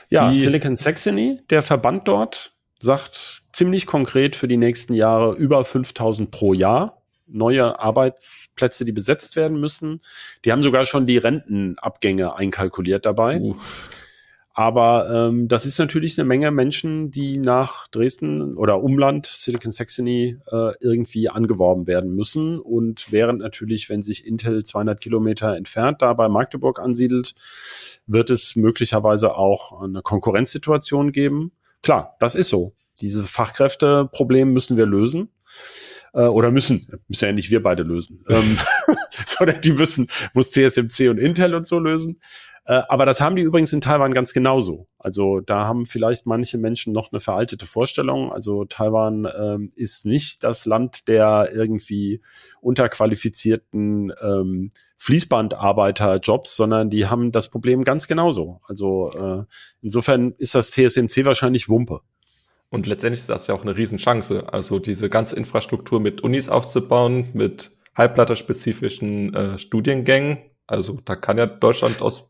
Ja, 0.09 0.31
Wie 0.31 0.39
Silicon 0.39 0.75
Saxony, 0.75 1.41
der 1.49 1.61
Verband 1.61 2.07
dort, 2.07 2.53
sagt 2.79 3.43
ziemlich 3.51 3.85
konkret 3.85 4.35
für 4.35 4.47
die 4.47 4.57
nächsten 4.57 4.93
Jahre 4.93 5.35
über 5.35 5.65
5000 5.65 6.31
pro 6.31 6.53
Jahr 6.53 7.01
neue 7.27 7.79
Arbeitsplätze, 7.79 8.85
die 8.85 8.91
besetzt 8.91 9.35
werden 9.35 9.59
müssen. 9.59 10.01
Die 10.45 10.51
haben 10.51 10.63
sogar 10.63 10.85
schon 10.85 11.05
die 11.05 11.17
Rentenabgänge 11.17 12.35
einkalkuliert 12.35 13.05
dabei. 13.05 13.39
Uh. 13.39 13.55
Aber 14.57 15.07
ähm, 15.11 15.47
das 15.47 15.67
ist 15.67 15.77
natürlich 15.77 16.17
eine 16.17 16.27
Menge 16.27 16.49
Menschen, 16.49 17.11
die 17.11 17.37
nach 17.37 17.87
Dresden 17.89 18.57
oder 18.57 18.81
Umland, 18.81 19.27
Silicon 19.27 19.71
Saxony, 19.71 20.39
äh, 20.51 20.71
irgendwie 20.81 21.29
angeworben 21.29 21.85
werden 21.85 22.15
müssen. 22.15 22.59
Und 22.59 23.11
während 23.11 23.37
natürlich, 23.37 23.87
wenn 23.87 24.01
sich 24.01 24.25
Intel 24.25 24.65
200 24.65 24.99
Kilometer 24.99 25.55
entfernt 25.55 26.01
da 26.01 26.11
bei 26.13 26.27
Magdeburg 26.27 26.79
ansiedelt, 26.79 27.35
wird 28.07 28.31
es 28.31 28.55
möglicherweise 28.55 29.35
auch 29.35 29.79
eine 29.79 30.01
Konkurrenzsituation 30.01 31.11
geben. 31.11 31.51
Klar, 31.83 32.15
das 32.19 32.33
ist 32.33 32.49
so. 32.49 32.73
Diese 32.99 33.25
Fachkräfteprobleme 33.25 34.49
müssen 34.49 34.75
wir 34.75 34.87
lösen 34.87 35.29
äh, 36.13 36.21
oder 36.21 36.49
müssen, 36.49 36.87
müssen 37.07 37.25
ja 37.25 37.31
nicht 37.31 37.51
wir 37.51 37.61
beide 37.61 37.83
lösen, 37.83 38.23
ähm, 38.27 38.57
sondern 39.27 39.61
die 39.61 39.73
müssen, 39.73 40.07
muss 40.33 40.49
TSMC 40.49 41.09
und 41.09 41.19
Intel 41.19 41.53
und 41.53 41.67
so 41.67 41.77
lösen. 41.77 42.19
Äh, 42.67 42.83
aber 42.89 43.05
das 43.05 43.21
haben 43.21 43.37
die 43.37 43.43
übrigens 43.43 43.71
in 43.71 43.79
Taiwan 43.79 44.13
ganz 44.13 44.33
genauso. 44.33 44.87
Also 44.99 45.39
da 45.39 45.65
haben 45.65 45.85
vielleicht 45.85 46.25
manche 46.25 46.57
Menschen 46.57 46.91
noch 46.91 47.13
eine 47.13 47.21
veraltete 47.21 47.65
Vorstellung. 47.65 48.31
Also 48.31 48.65
Taiwan 48.65 49.25
ähm, 49.39 49.69
ist 49.75 50.05
nicht 50.05 50.43
das 50.43 50.65
Land 50.65 51.07
der 51.07 51.49
irgendwie 51.53 52.21
unterqualifizierten 52.59 54.11
ähm, 54.21 54.71
Fließbandarbeiterjobs, 54.97 56.57
sondern 56.57 56.89
die 56.89 57.07
haben 57.07 57.31
das 57.31 57.49
Problem 57.49 57.85
ganz 57.85 58.07
genauso. 58.09 58.59
Also 58.67 59.11
äh, 59.11 59.45
insofern 59.81 60.33
ist 60.37 60.53
das 60.53 60.71
TSMC 60.71 61.23
wahrscheinlich 61.23 61.69
Wumpe. 61.69 62.01
Und 62.69 62.85
letztendlich 62.85 63.21
ist 63.21 63.29
das 63.29 63.47
ja 63.47 63.55
auch 63.55 63.61
eine 63.61 63.77
Riesenchance. 63.77 64.51
Also 64.51 64.79
diese 64.79 65.07
ganze 65.07 65.37
Infrastruktur 65.37 66.01
mit 66.01 66.19
Unis 66.19 66.49
aufzubauen, 66.49 67.29
mit 67.33 67.71
halbleiterspezifischen 67.95 69.33
äh, 69.33 69.57
Studiengängen. 69.57 70.39
Also 70.65 70.97
da 71.05 71.15
kann 71.15 71.37
ja 71.37 71.45
Deutschland 71.45 72.01
aus 72.01 72.29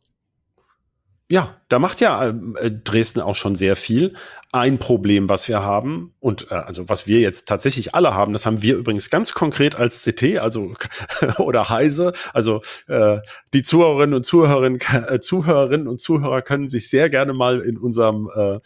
ja, 1.29 1.57
da 1.67 1.77
macht 1.79 1.99
ja 1.99 2.29
äh, 2.29 2.71
Dresden 2.71 3.19
auch 3.19 3.35
schon 3.35 3.55
sehr 3.55 3.75
viel. 3.75 4.13
Ein 4.53 4.77
Problem, 4.77 5.27
was 5.27 5.49
wir 5.49 5.61
haben 5.61 6.13
und 6.21 6.51
äh, 6.51 6.55
also 6.55 6.87
was 6.87 7.05
wir 7.05 7.19
jetzt 7.19 7.49
tatsächlich 7.49 7.93
alle 7.95 8.13
haben, 8.13 8.31
das 8.31 8.45
haben 8.45 8.61
wir 8.61 8.77
übrigens 8.77 9.09
ganz 9.09 9.33
konkret 9.33 9.75
als 9.75 10.03
CT, 10.03 10.37
also 10.39 10.73
oder 11.37 11.69
Heise, 11.69 12.13
also 12.33 12.61
äh, 12.87 13.19
die 13.53 13.61
Zuhörerinnen 13.61 14.15
und 14.15 14.25
Zuhörerinnen, 14.25 14.79
äh, 15.09 15.19
Zuhörerinnen 15.19 15.87
und 15.89 15.99
Zuhörer 15.99 16.41
können 16.41 16.69
sich 16.69 16.89
sehr 16.89 17.09
gerne 17.09 17.33
mal 17.33 17.59
in 17.59 17.77
unserem 17.77 18.29
äh, 18.33 18.59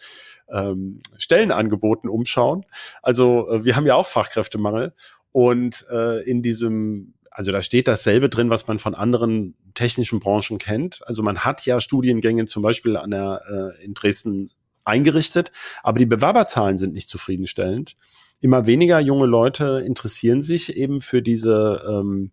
ähm, 0.48 1.00
Stellenangeboten 1.18 2.08
umschauen. 2.08 2.64
Also 3.02 3.48
äh, 3.50 3.64
wir 3.64 3.74
haben 3.74 3.86
ja 3.86 3.96
auch 3.96 4.06
Fachkräftemangel 4.06 4.94
und 5.32 5.84
äh, 5.90 6.22
in 6.22 6.42
diesem 6.42 7.14
also 7.34 7.50
da 7.50 7.62
steht 7.62 7.88
dasselbe 7.88 8.28
drin, 8.28 8.50
was 8.50 8.66
man 8.66 8.78
von 8.78 8.94
anderen 8.94 9.54
technischen 9.74 10.20
Branchen 10.20 10.58
kennt. 10.58 11.00
Also 11.06 11.22
man 11.22 11.40
hat 11.40 11.64
ja 11.64 11.80
Studiengänge 11.80 12.44
zum 12.44 12.62
Beispiel 12.62 12.96
an 12.96 13.10
der, 13.10 13.74
äh, 13.78 13.84
in 13.84 13.94
Dresden 13.94 14.50
eingerichtet, 14.84 15.50
aber 15.82 15.98
die 15.98 16.06
Bewerberzahlen 16.06 16.76
sind 16.76 16.92
nicht 16.92 17.08
zufriedenstellend. 17.08 17.96
Immer 18.40 18.66
weniger 18.66 19.00
junge 19.00 19.26
Leute 19.26 19.82
interessieren 19.84 20.42
sich 20.42 20.76
eben 20.76 21.00
für 21.00 21.22
diese 21.22 21.84
ähm, 21.88 22.32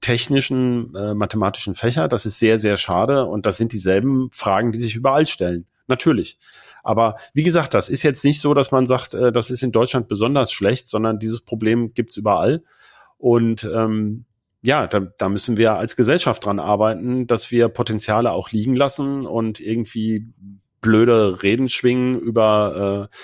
technischen, 0.00 0.94
äh, 0.94 1.14
mathematischen 1.14 1.74
Fächer. 1.74 2.08
Das 2.08 2.24
ist 2.24 2.38
sehr, 2.38 2.58
sehr 2.58 2.76
schade 2.76 3.26
und 3.26 3.46
das 3.46 3.56
sind 3.56 3.72
dieselben 3.72 4.30
Fragen, 4.32 4.72
die 4.72 4.78
sich 4.78 4.94
überall 4.94 5.26
stellen. 5.26 5.66
Natürlich. 5.88 6.38
Aber 6.82 7.16
wie 7.34 7.42
gesagt, 7.42 7.74
das 7.74 7.88
ist 7.88 8.04
jetzt 8.04 8.24
nicht 8.24 8.40
so, 8.40 8.54
dass 8.54 8.70
man 8.70 8.86
sagt, 8.86 9.12
äh, 9.14 9.32
das 9.32 9.50
ist 9.50 9.62
in 9.62 9.72
Deutschland 9.72 10.08
besonders 10.08 10.52
schlecht, 10.52 10.88
sondern 10.88 11.18
dieses 11.18 11.42
Problem 11.42 11.92
gibt's 11.92 12.16
überall. 12.16 12.62
Und 13.18 13.64
ähm, 13.64 14.24
ja, 14.62 14.86
da, 14.86 15.00
da 15.00 15.28
müssen 15.28 15.56
wir 15.56 15.74
als 15.74 15.96
Gesellschaft 15.96 16.44
dran 16.44 16.58
arbeiten, 16.58 17.26
dass 17.26 17.50
wir 17.50 17.68
Potenziale 17.68 18.32
auch 18.32 18.50
liegen 18.50 18.76
lassen 18.76 19.26
und 19.26 19.60
irgendwie 19.60 20.26
blöde 20.80 21.42
Reden 21.42 21.68
schwingen 21.68 22.18
über, 22.18 23.08
äh, 23.10 23.16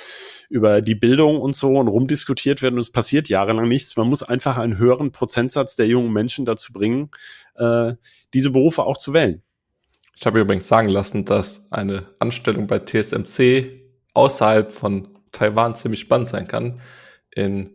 über 0.49 0.83
die 0.83 0.95
Bildung 0.95 1.41
und 1.41 1.57
so 1.57 1.75
und 1.75 1.89
rumdiskutiert 1.89 2.63
werden 2.63 2.75
und 2.75 2.81
es 2.81 2.93
passiert 2.93 3.29
jahrelang 3.29 3.69
nichts. 3.69 3.97
Man 3.97 4.09
muss 4.09 4.23
einfach 4.23 4.59
einen 4.59 4.79
höheren 4.79 5.13
Prozentsatz 5.13 5.77
der 5.77 5.87
jungen 5.87 6.13
Menschen 6.13 6.45
dazu 6.45 6.73
bringen, 6.73 7.11
äh, 7.57 7.95
diese 8.35 8.51
Berufe 8.51 8.83
auch 8.85 8.97
zu 8.97 9.13
wählen. 9.13 9.43
Ich 10.19 10.25
habe 10.25 10.41
übrigens 10.41 10.69
sagen 10.69 10.89
lassen, 10.89 11.25
dass 11.25 11.71
eine 11.73 12.07
Anstellung 12.19 12.67
bei 12.67 12.79
TSMC 12.79 13.83
außerhalb 14.15 14.73
von 14.73 15.09
Taiwan 15.33 15.77
ziemlich 15.77 16.01
spannend 16.01 16.29
sein 16.29 16.49
kann. 16.49 16.81
In 17.35 17.75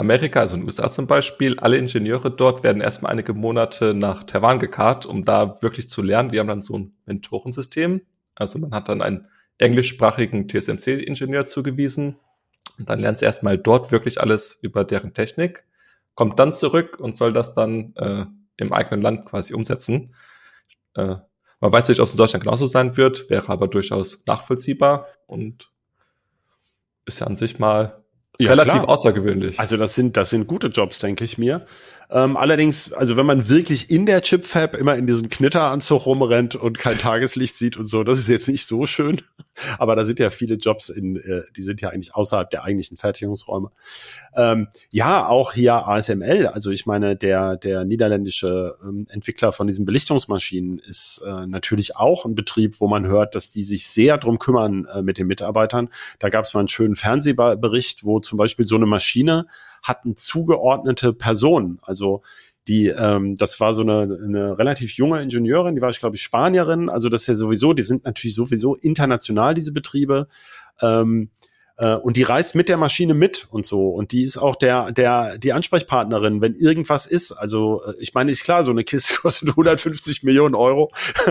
Amerika, 0.00 0.40
also 0.40 0.56
in 0.56 0.62
den 0.62 0.66
USA 0.66 0.90
zum 0.90 1.06
Beispiel, 1.06 1.58
alle 1.60 1.76
Ingenieure 1.76 2.30
dort 2.30 2.64
werden 2.64 2.80
erstmal 2.80 3.12
einige 3.12 3.34
Monate 3.34 3.94
nach 3.94 4.24
Taiwan 4.24 4.58
gekarrt, 4.58 5.04
um 5.04 5.24
da 5.24 5.60
wirklich 5.62 5.88
zu 5.88 6.00
lernen. 6.02 6.30
Die 6.30 6.40
haben 6.40 6.48
dann 6.48 6.62
so 6.62 6.78
ein 6.78 6.94
Mentorensystem. 7.04 8.00
Also 8.34 8.58
man 8.58 8.72
hat 8.72 8.88
dann 8.88 9.02
einen 9.02 9.28
englischsprachigen 9.58 10.48
TSMC-Ingenieur 10.48 11.44
zugewiesen 11.44 12.16
und 12.78 12.88
dann 12.88 12.98
lernt 12.98 13.18
sie 13.18 13.26
erstmal 13.26 13.58
dort 13.58 13.92
wirklich 13.92 14.20
alles 14.20 14.58
über 14.62 14.84
deren 14.84 15.12
Technik, 15.12 15.66
kommt 16.14 16.38
dann 16.38 16.54
zurück 16.54 16.98
und 16.98 17.14
soll 17.14 17.34
das 17.34 17.52
dann 17.52 17.92
äh, 17.96 18.24
im 18.56 18.72
eigenen 18.72 19.02
Land 19.02 19.26
quasi 19.26 19.52
umsetzen. 19.52 20.14
Äh, 20.94 21.16
man 21.60 21.72
weiß 21.72 21.90
nicht, 21.90 22.00
ob 22.00 22.06
es 22.06 22.12
in 22.12 22.18
Deutschland 22.18 22.42
genauso 22.42 22.64
sein 22.64 22.96
wird, 22.96 23.28
wäre 23.28 23.50
aber 23.50 23.68
durchaus 23.68 24.24
nachvollziehbar 24.24 25.08
und 25.26 25.70
ist 27.04 27.20
ja 27.20 27.26
an 27.26 27.36
sich 27.36 27.58
mal 27.58 27.99
ja, 28.44 28.50
relativ 28.50 28.82
klar. 28.82 28.88
außergewöhnlich. 28.88 29.58
Also 29.58 29.76
das 29.76 29.94
sind, 29.94 30.16
das 30.16 30.30
sind 30.30 30.46
gute 30.46 30.68
Jobs, 30.68 30.98
denke 30.98 31.24
ich 31.24 31.38
mir. 31.38 31.62
Ähm, 32.12 32.36
allerdings, 32.36 32.92
also 32.92 33.16
wenn 33.16 33.26
man 33.26 33.48
wirklich 33.48 33.90
in 33.90 34.04
der 34.04 34.22
Chipfab 34.22 34.74
immer 34.74 34.96
in 34.96 35.06
diesem 35.06 35.28
Knitteranzug 35.28 36.06
rumrennt 36.06 36.56
und 36.56 36.78
kein 36.78 36.98
Tageslicht 36.98 37.56
sieht 37.56 37.76
und 37.76 37.86
so, 37.86 38.02
das 38.02 38.18
ist 38.18 38.28
jetzt 38.28 38.48
nicht 38.48 38.66
so 38.66 38.86
schön. 38.86 39.20
Aber 39.78 39.94
da 39.94 40.04
sind 40.04 40.18
ja 40.18 40.30
viele 40.30 40.54
Jobs 40.56 40.88
in, 40.88 41.16
äh, 41.16 41.42
die 41.56 41.62
sind 41.62 41.80
ja 41.80 41.90
eigentlich 41.90 42.14
außerhalb 42.14 42.50
der 42.50 42.64
eigentlichen 42.64 42.96
Fertigungsräume. 42.96 43.70
Ähm, 44.34 44.68
ja, 44.90 45.28
auch 45.28 45.52
hier 45.52 45.86
ASML. 45.86 46.46
Also 46.46 46.70
ich 46.70 46.86
meine, 46.86 47.14
der, 47.16 47.56
der 47.56 47.84
niederländische 47.84 48.76
ähm, 48.82 49.06
Entwickler 49.10 49.52
von 49.52 49.66
diesen 49.66 49.84
Belichtungsmaschinen 49.84 50.78
ist 50.78 51.22
äh, 51.24 51.46
natürlich 51.46 51.96
auch 51.96 52.24
ein 52.24 52.34
Betrieb, 52.34 52.80
wo 52.80 52.88
man 52.88 53.06
hört, 53.06 53.34
dass 53.34 53.50
die 53.50 53.64
sich 53.64 53.88
sehr 53.88 54.18
drum 54.18 54.38
kümmern 54.38 54.86
äh, 54.86 55.02
mit 55.02 55.18
den 55.18 55.26
Mitarbeitern. 55.26 55.90
Da 56.18 56.28
gab 56.28 56.44
es 56.44 56.54
mal 56.54 56.60
einen 56.60 56.68
schönen 56.68 56.96
Fernsehbericht, 56.96 58.04
wo 58.04 58.18
zum 58.20 58.38
Beispiel 58.38 58.66
so 58.66 58.76
eine 58.76 58.86
Maschine 58.86 59.46
hatten 59.82 60.16
zugeordnete 60.16 61.12
Personen. 61.12 61.78
Also 61.82 62.22
die, 62.68 62.88
ähm, 62.88 63.36
das 63.36 63.58
war 63.60 63.74
so 63.74 63.82
eine, 63.82 64.18
eine 64.22 64.58
relativ 64.58 64.92
junge 64.92 65.22
Ingenieurin, 65.22 65.74
die 65.74 65.80
war, 65.80 65.90
ich 65.90 66.00
glaube 66.00 66.16
Spanierin. 66.16 66.88
Also 66.88 67.08
das 67.08 67.22
ist 67.22 67.26
ja 67.26 67.34
sowieso, 67.34 67.72
die 67.72 67.82
sind 67.82 68.04
natürlich 68.04 68.34
sowieso 68.34 68.74
international, 68.76 69.54
diese 69.54 69.72
Betriebe. 69.72 70.28
Ähm, 70.80 71.30
äh, 71.80 71.94
und 71.94 72.18
die 72.18 72.22
reist 72.22 72.54
mit 72.54 72.68
der 72.68 72.76
Maschine 72.76 73.14
mit 73.14 73.48
und 73.50 73.64
so. 73.64 73.88
Und 73.88 74.12
die 74.12 74.22
ist 74.22 74.36
auch 74.36 74.54
der, 74.54 74.92
der, 74.92 75.38
die 75.38 75.54
Ansprechpartnerin, 75.54 76.42
wenn 76.42 76.54
irgendwas 76.54 77.06
ist. 77.06 77.32
Also, 77.32 77.82
äh, 77.84 77.94
ich 77.98 78.12
meine, 78.12 78.30
ist 78.30 78.44
klar, 78.44 78.64
so 78.64 78.70
eine 78.70 78.84
Kiste 78.84 79.14
kostet 79.22 79.48
150 79.48 80.22
Millionen 80.22 80.54
Euro. 80.54 80.92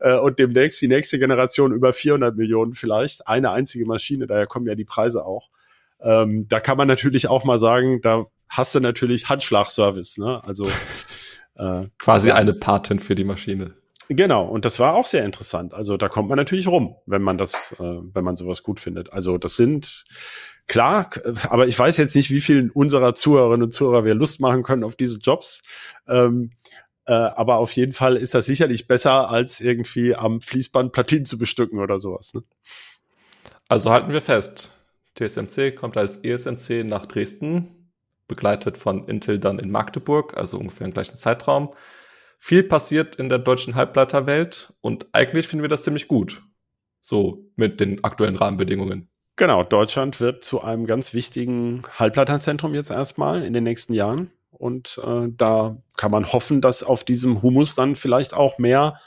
Äh, 0.00 0.16
und 0.16 0.38
demnächst 0.38 0.80
die 0.80 0.86
nächste 0.86 1.18
Generation 1.18 1.72
über 1.72 1.92
400 1.92 2.36
Millionen 2.36 2.74
vielleicht. 2.74 3.26
Eine 3.26 3.50
einzige 3.50 3.84
Maschine, 3.84 4.28
daher 4.28 4.46
kommen 4.46 4.68
ja 4.68 4.76
die 4.76 4.84
Preise 4.84 5.26
auch. 5.26 5.48
Ähm, 6.00 6.46
da 6.48 6.60
kann 6.60 6.76
man 6.76 6.88
natürlich 6.88 7.28
auch 7.28 7.44
mal 7.44 7.58
sagen, 7.58 8.00
da 8.02 8.26
hast 8.48 8.74
du 8.74 8.80
natürlich 8.80 9.28
Handschlagservice, 9.28 10.18
ne? 10.18 10.42
Also 10.44 10.64
äh, 11.56 11.86
quasi 11.98 12.30
eine 12.30 12.54
Patin 12.54 12.98
für 12.98 13.14
die 13.14 13.24
Maschine. 13.24 13.74
Genau, 14.10 14.46
und 14.46 14.64
das 14.64 14.78
war 14.78 14.94
auch 14.94 15.04
sehr 15.04 15.24
interessant. 15.24 15.74
Also 15.74 15.98
da 15.98 16.08
kommt 16.08 16.30
man 16.30 16.38
natürlich 16.38 16.66
rum, 16.66 16.96
wenn 17.04 17.20
man 17.20 17.36
das, 17.36 17.74
äh, 17.78 17.82
wenn 17.82 18.24
man 18.24 18.36
sowas 18.36 18.62
gut 18.62 18.80
findet. 18.80 19.12
Also 19.12 19.36
das 19.36 19.56
sind 19.56 20.04
klar, 20.66 21.10
aber 21.50 21.66
ich 21.66 21.78
weiß 21.78 21.98
jetzt 21.98 22.16
nicht, 22.16 22.30
wie 22.30 22.40
vielen 22.40 22.70
unserer 22.70 23.14
Zuhörerinnen 23.14 23.64
und 23.64 23.72
Zuhörer 23.72 24.04
wir 24.04 24.14
Lust 24.14 24.40
machen 24.40 24.62
können 24.62 24.82
auf 24.82 24.96
diese 24.96 25.18
Jobs. 25.18 25.62
Ähm, 26.08 26.52
äh, 27.04 27.12
aber 27.12 27.56
auf 27.56 27.72
jeden 27.72 27.92
Fall 27.92 28.16
ist 28.16 28.34
das 28.34 28.46
sicherlich 28.46 28.86
besser, 28.86 29.28
als 29.28 29.60
irgendwie 29.60 30.14
am 30.14 30.40
Fließband 30.40 30.92
Platinen 30.92 31.26
zu 31.26 31.36
bestücken 31.36 31.78
oder 31.78 32.00
sowas. 32.00 32.32
Ne? 32.32 32.42
Also 33.68 33.90
halten 33.90 34.12
wir 34.12 34.22
fest. 34.22 34.77
TSMC 35.18 35.74
kommt 35.74 35.96
als 35.96 36.18
ESMC 36.18 36.84
nach 36.84 37.06
Dresden, 37.06 37.90
begleitet 38.28 38.78
von 38.78 39.06
Intel 39.06 39.38
dann 39.38 39.58
in 39.58 39.70
Magdeburg, 39.70 40.36
also 40.36 40.58
ungefähr 40.58 40.86
im 40.86 40.92
gleichen 40.92 41.16
Zeitraum. 41.16 41.74
Viel 42.38 42.62
passiert 42.62 43.16
in 43.16 43.28
der 43.28 43.38
deutschen 43.38 43.74
Halbleiterwelt 43.74 44.74
und 44.80 45.06
eigentlich 45.12 45.48
finden 45.48 45.62
wir 45.62 45.68
das 45.68 45.82
ziemlich 45.82 46.06
gut. 46.06 46.42
So 47.00 47.50
mit 47.56 47.80
den 47.80 48.04
aktuellen 48.04 48.36
Rahmenbedingungen. 48.36 49.08
Genau, 49.36 49.62
Deutschland 49.62 50.20
wird 50.20 50.44
zu 50.44 50.62
einem 50.62 50.86
ganz 50.86 51.14
wichtigen 51.14 51.82
Halbleiterzentrum 51.98 52.74
jetzt 52.74 52.90
erstmal 52.90 53.42
in 53.44 53.52
den 53.52 53.64
nächsten 53.64 53.94
Jahren. 53.94 54.30
Und 54.50 55.00
äh, 55.04 55.28
da 55.36 55.76
kann 55.96 56.10
man 56.10 56.32
hoffen, 56.32 56.60
dass 56.60 56.82
auf 56.82 57.04
diesem 57.04 57.42
Humus 57.42 57.74
dann 57.74 57.96
vielleicht 57.96 58.34
auch 58.34 58.58
mehr 58.58 59.00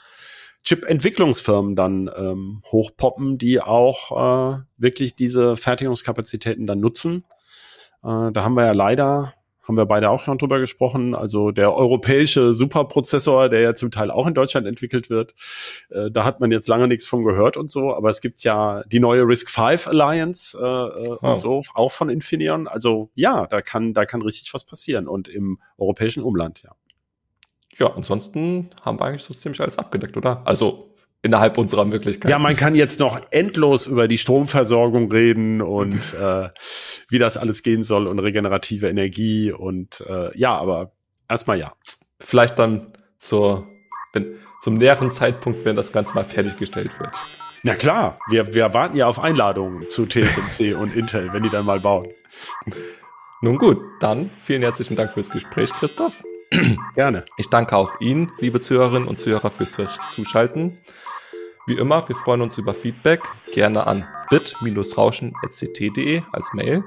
Chip-Entwicklungsfirmen 0.63 1.75
dann 1.75 2.09
ähm, 2.15 2.61
hochpoppen, 2.71 3.37
die 3.37 3.61
auch 3.61 4.11
äh, 4.55 4.61
wirklich 4.77 5.15
diese 5.15 5.57
Fertigungskapazitäten 5.57 6.67
dann 6.67 6.79
nutzen. 6.79 7.25
Äh, 8.03 8.31
da 8.31 8.43
haben 8.43 8.53
wir 8.53 8.65
ja 8.65 8.71
leider, 8.71 9.33
haben 9.67 9.75
wir 9.75 9.87
beide 9.87 10.11
auch 10.11 10.21
schon 10.21 10.37
drüber 10.37 10.59
gesprochen, 10.59 11.15
also 11.15 11.49
der 11.49 11.75
europäische 11.75 12.53
Superprozessor, 12.53 13.49
der 13.49 13.61
ja 13.61 13.73
zum 13.73 13.89
Teil 13.89 14.11
auch 14.11 14.27
in 14.27 14.35
Deutschland 14.35 14.67
entwickelt 14.67 15.09
wird, 15.09 15.33
äh, 15.89 16.11
da 16.11 16.25
hat 16.25 16.39
man 16.39 16.51
jetzt 16.51 16.67
lange 16.67 16.87
nichts 16.87 17.07
von 17.07 17.23
gehört 17.23 17.57
und 17.57 17.71
so, 17.71 17.95
aber 17.95 18.11
es 18.11 18.21
gibt 18.21 18.43
ja 18.43 18.83
die 18.83 18.99
neue 18.99 19.23
Risk 19.23 19.49
5 19.49 19.87
Alliance 19.87 20.57
äh, 20.57 20.61
oh. 20.61 21.17
und 21.21 21.39
so, 21.39 21.63
auch 21.73 21.91
von 21.91 22.09
Infineon. 22.09 22.67
Also 22.67 23.09
ja, 23.15 23.47
da 23.47 23.61
kann, 23.61 23.95
da 23.95 24.05
kann 24.05 24.21
richtig 24.21 24.53
was 24.53 24.63
passieren 24.63 25.07
und 25.07 25.27
im 25.27 25.59
europäischen 25.77 26.21
Umland, 26.21 26.61
ja 26.61 26.71
ja, 27.77 27.93
ansonsten 27.93 28.69
haben 28.83 28.99
wir 28.99 29.05
eigentlich 29.05 29.23
so 29.23 29.33
ziemlich 29.33 29.61
alles 29.61 29.77
abgedeckt, 29.77 30.17
oder? 30.17 30.41
Also 30.45 30.91
innerhalb 31.21 31.57
unserer 31.57 31.85
Möglichkeiten. 31.85 32.29
Ja, 32.29 32.39
man 32.39 32.55
kann 32.55 32.75
jetzt 32.75 32.99
noch 32.99 33.19
endlos 33.31 33.85
über 33.85 34.07
die 34.07 34.17
Stromversorgung 34.17 35.11
reden 35.11 35.61
und 35.61 36.13
äh, 36.21 36.49
wie 37.09 37.19
das 37.19 37.37
alles 37.37 37.63
gehen 37.63 37.83
soll 37.83 38.07
und 38.07 38.19
regenerative 38.19 38.89
Energie 38.89 39.51
und 39.51 40.01
äh, 40.07 40.37
ja, 40.37 40.55
aber 40.55 40.93
erstmal 41.29 41.59
ja. 41.59 41.71
Vielleicht 42.19 42.59
dann 42.59 42.93
zur, 43.17 43.67
wenn, 44.13 44.35
zum 44.61 44.77
näheren 44.77 45.09
Zeitpunkt, 45.09 45.65
wenn 45.65 45.75
das 45.75 45.91
Ganze 45.91 46.13
mal 46.13 46.23
fertiggestellt 46.23 46.99
wird. 46.99 47.15
Na 47.63 47.75
klar, 47.75 48.19
wir, 48.29 48.55
wir 48.55 48.73
warten 48.73 48.95
ja 48.95 49.07
auf 49.07 49.19
Einladungen 49.19 49.89
zu 49.89 50.07
TSMC 50.07 50.75
und 50.79 50.95
Intel, 50.95 51.31
wenn 51.33 51.43
die 51.43 51.49
dann 51.49 51.65
mal 51.65 51.79
bauen. 51.79 52.07
Nun 53.43 53.57
gut, 53.57 53.79
dann 53.99 54.31
vielen 54.37 54.61
herzlichen 54.63 54.95
Dank 54.95 55.11
fürs 55.11 55.29
Gespräch, 55.29 55.71
Christoph. 55.73 56.23
Gerne. 56.95 57.23
Ich 57.37 57.47
danke 57.49 57.77
auch 57.77 57.99
Ihnen, 58.01 58.31
liebe 58.39 58.59
Zuhörerinnen 58.59 59.07
und 59.07 59.17
Zuhörer, 59.17 59.49
fürs 59.49 59.79
Zuschalten. 60.09 60.77
Wie 61.65 61.77
immer, 61.77 62.07
wir 62.09 62.15
freuen 62.15 62.41
uns 62.41 62.57
über 62.57 62.73
Feedback, 62.73 63.21
gerne 63.51 63.87
an 63.87 64.07
bit-rauschen.ct.de 64.29 66.23
als 66.31 66.53
Mail. 66.53 66.83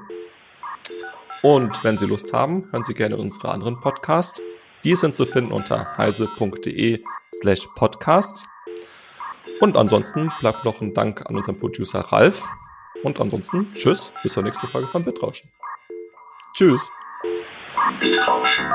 Und 1.41 1.83
wenn 1.83 1.97
Sie 1.97 2.05
Lust 2.05 2.33
haben, 2.33 2.71
hören 2.71 2.83
Sie 2.83 2.93
gerne 2.93 3.17
unsere 3.17 3.51
anderen 3.51 3.79
Podcasts. 3.79 4.41
Die 4.83 4.95
sind 4.95 5.15
zu 5.15 5.25
finden 5.25 5.51
unter 5.51 5.97
heise.de 5.97 7.03
slash 7.33 7.67
podcasts. 7.75 8.47
Und 9.61 9.77
ansonsten 9.77 10.31
bleibt 10.39 10.65
noch 10.65 10.81
ein 10.81 10.93
Dank 10.93 11.25
an 11.27 11.35
unseren 11.35 11.57
Producer 11.57 12.01
Ralf. 12.01 12.43
Und 13.03 13.19
ansonsten 13.19 13.73
tschüss, 13.73 14.13
bis 14.21 14.33
zur 14.33 14.43
nächsten 14.43 14.67
Folge 14.67 14.87
von 14.87 15.03
Bitrauschen. 15.03 15.49
Tschüss. 16.53 16.91
Bitrauschen. 17.99 18.65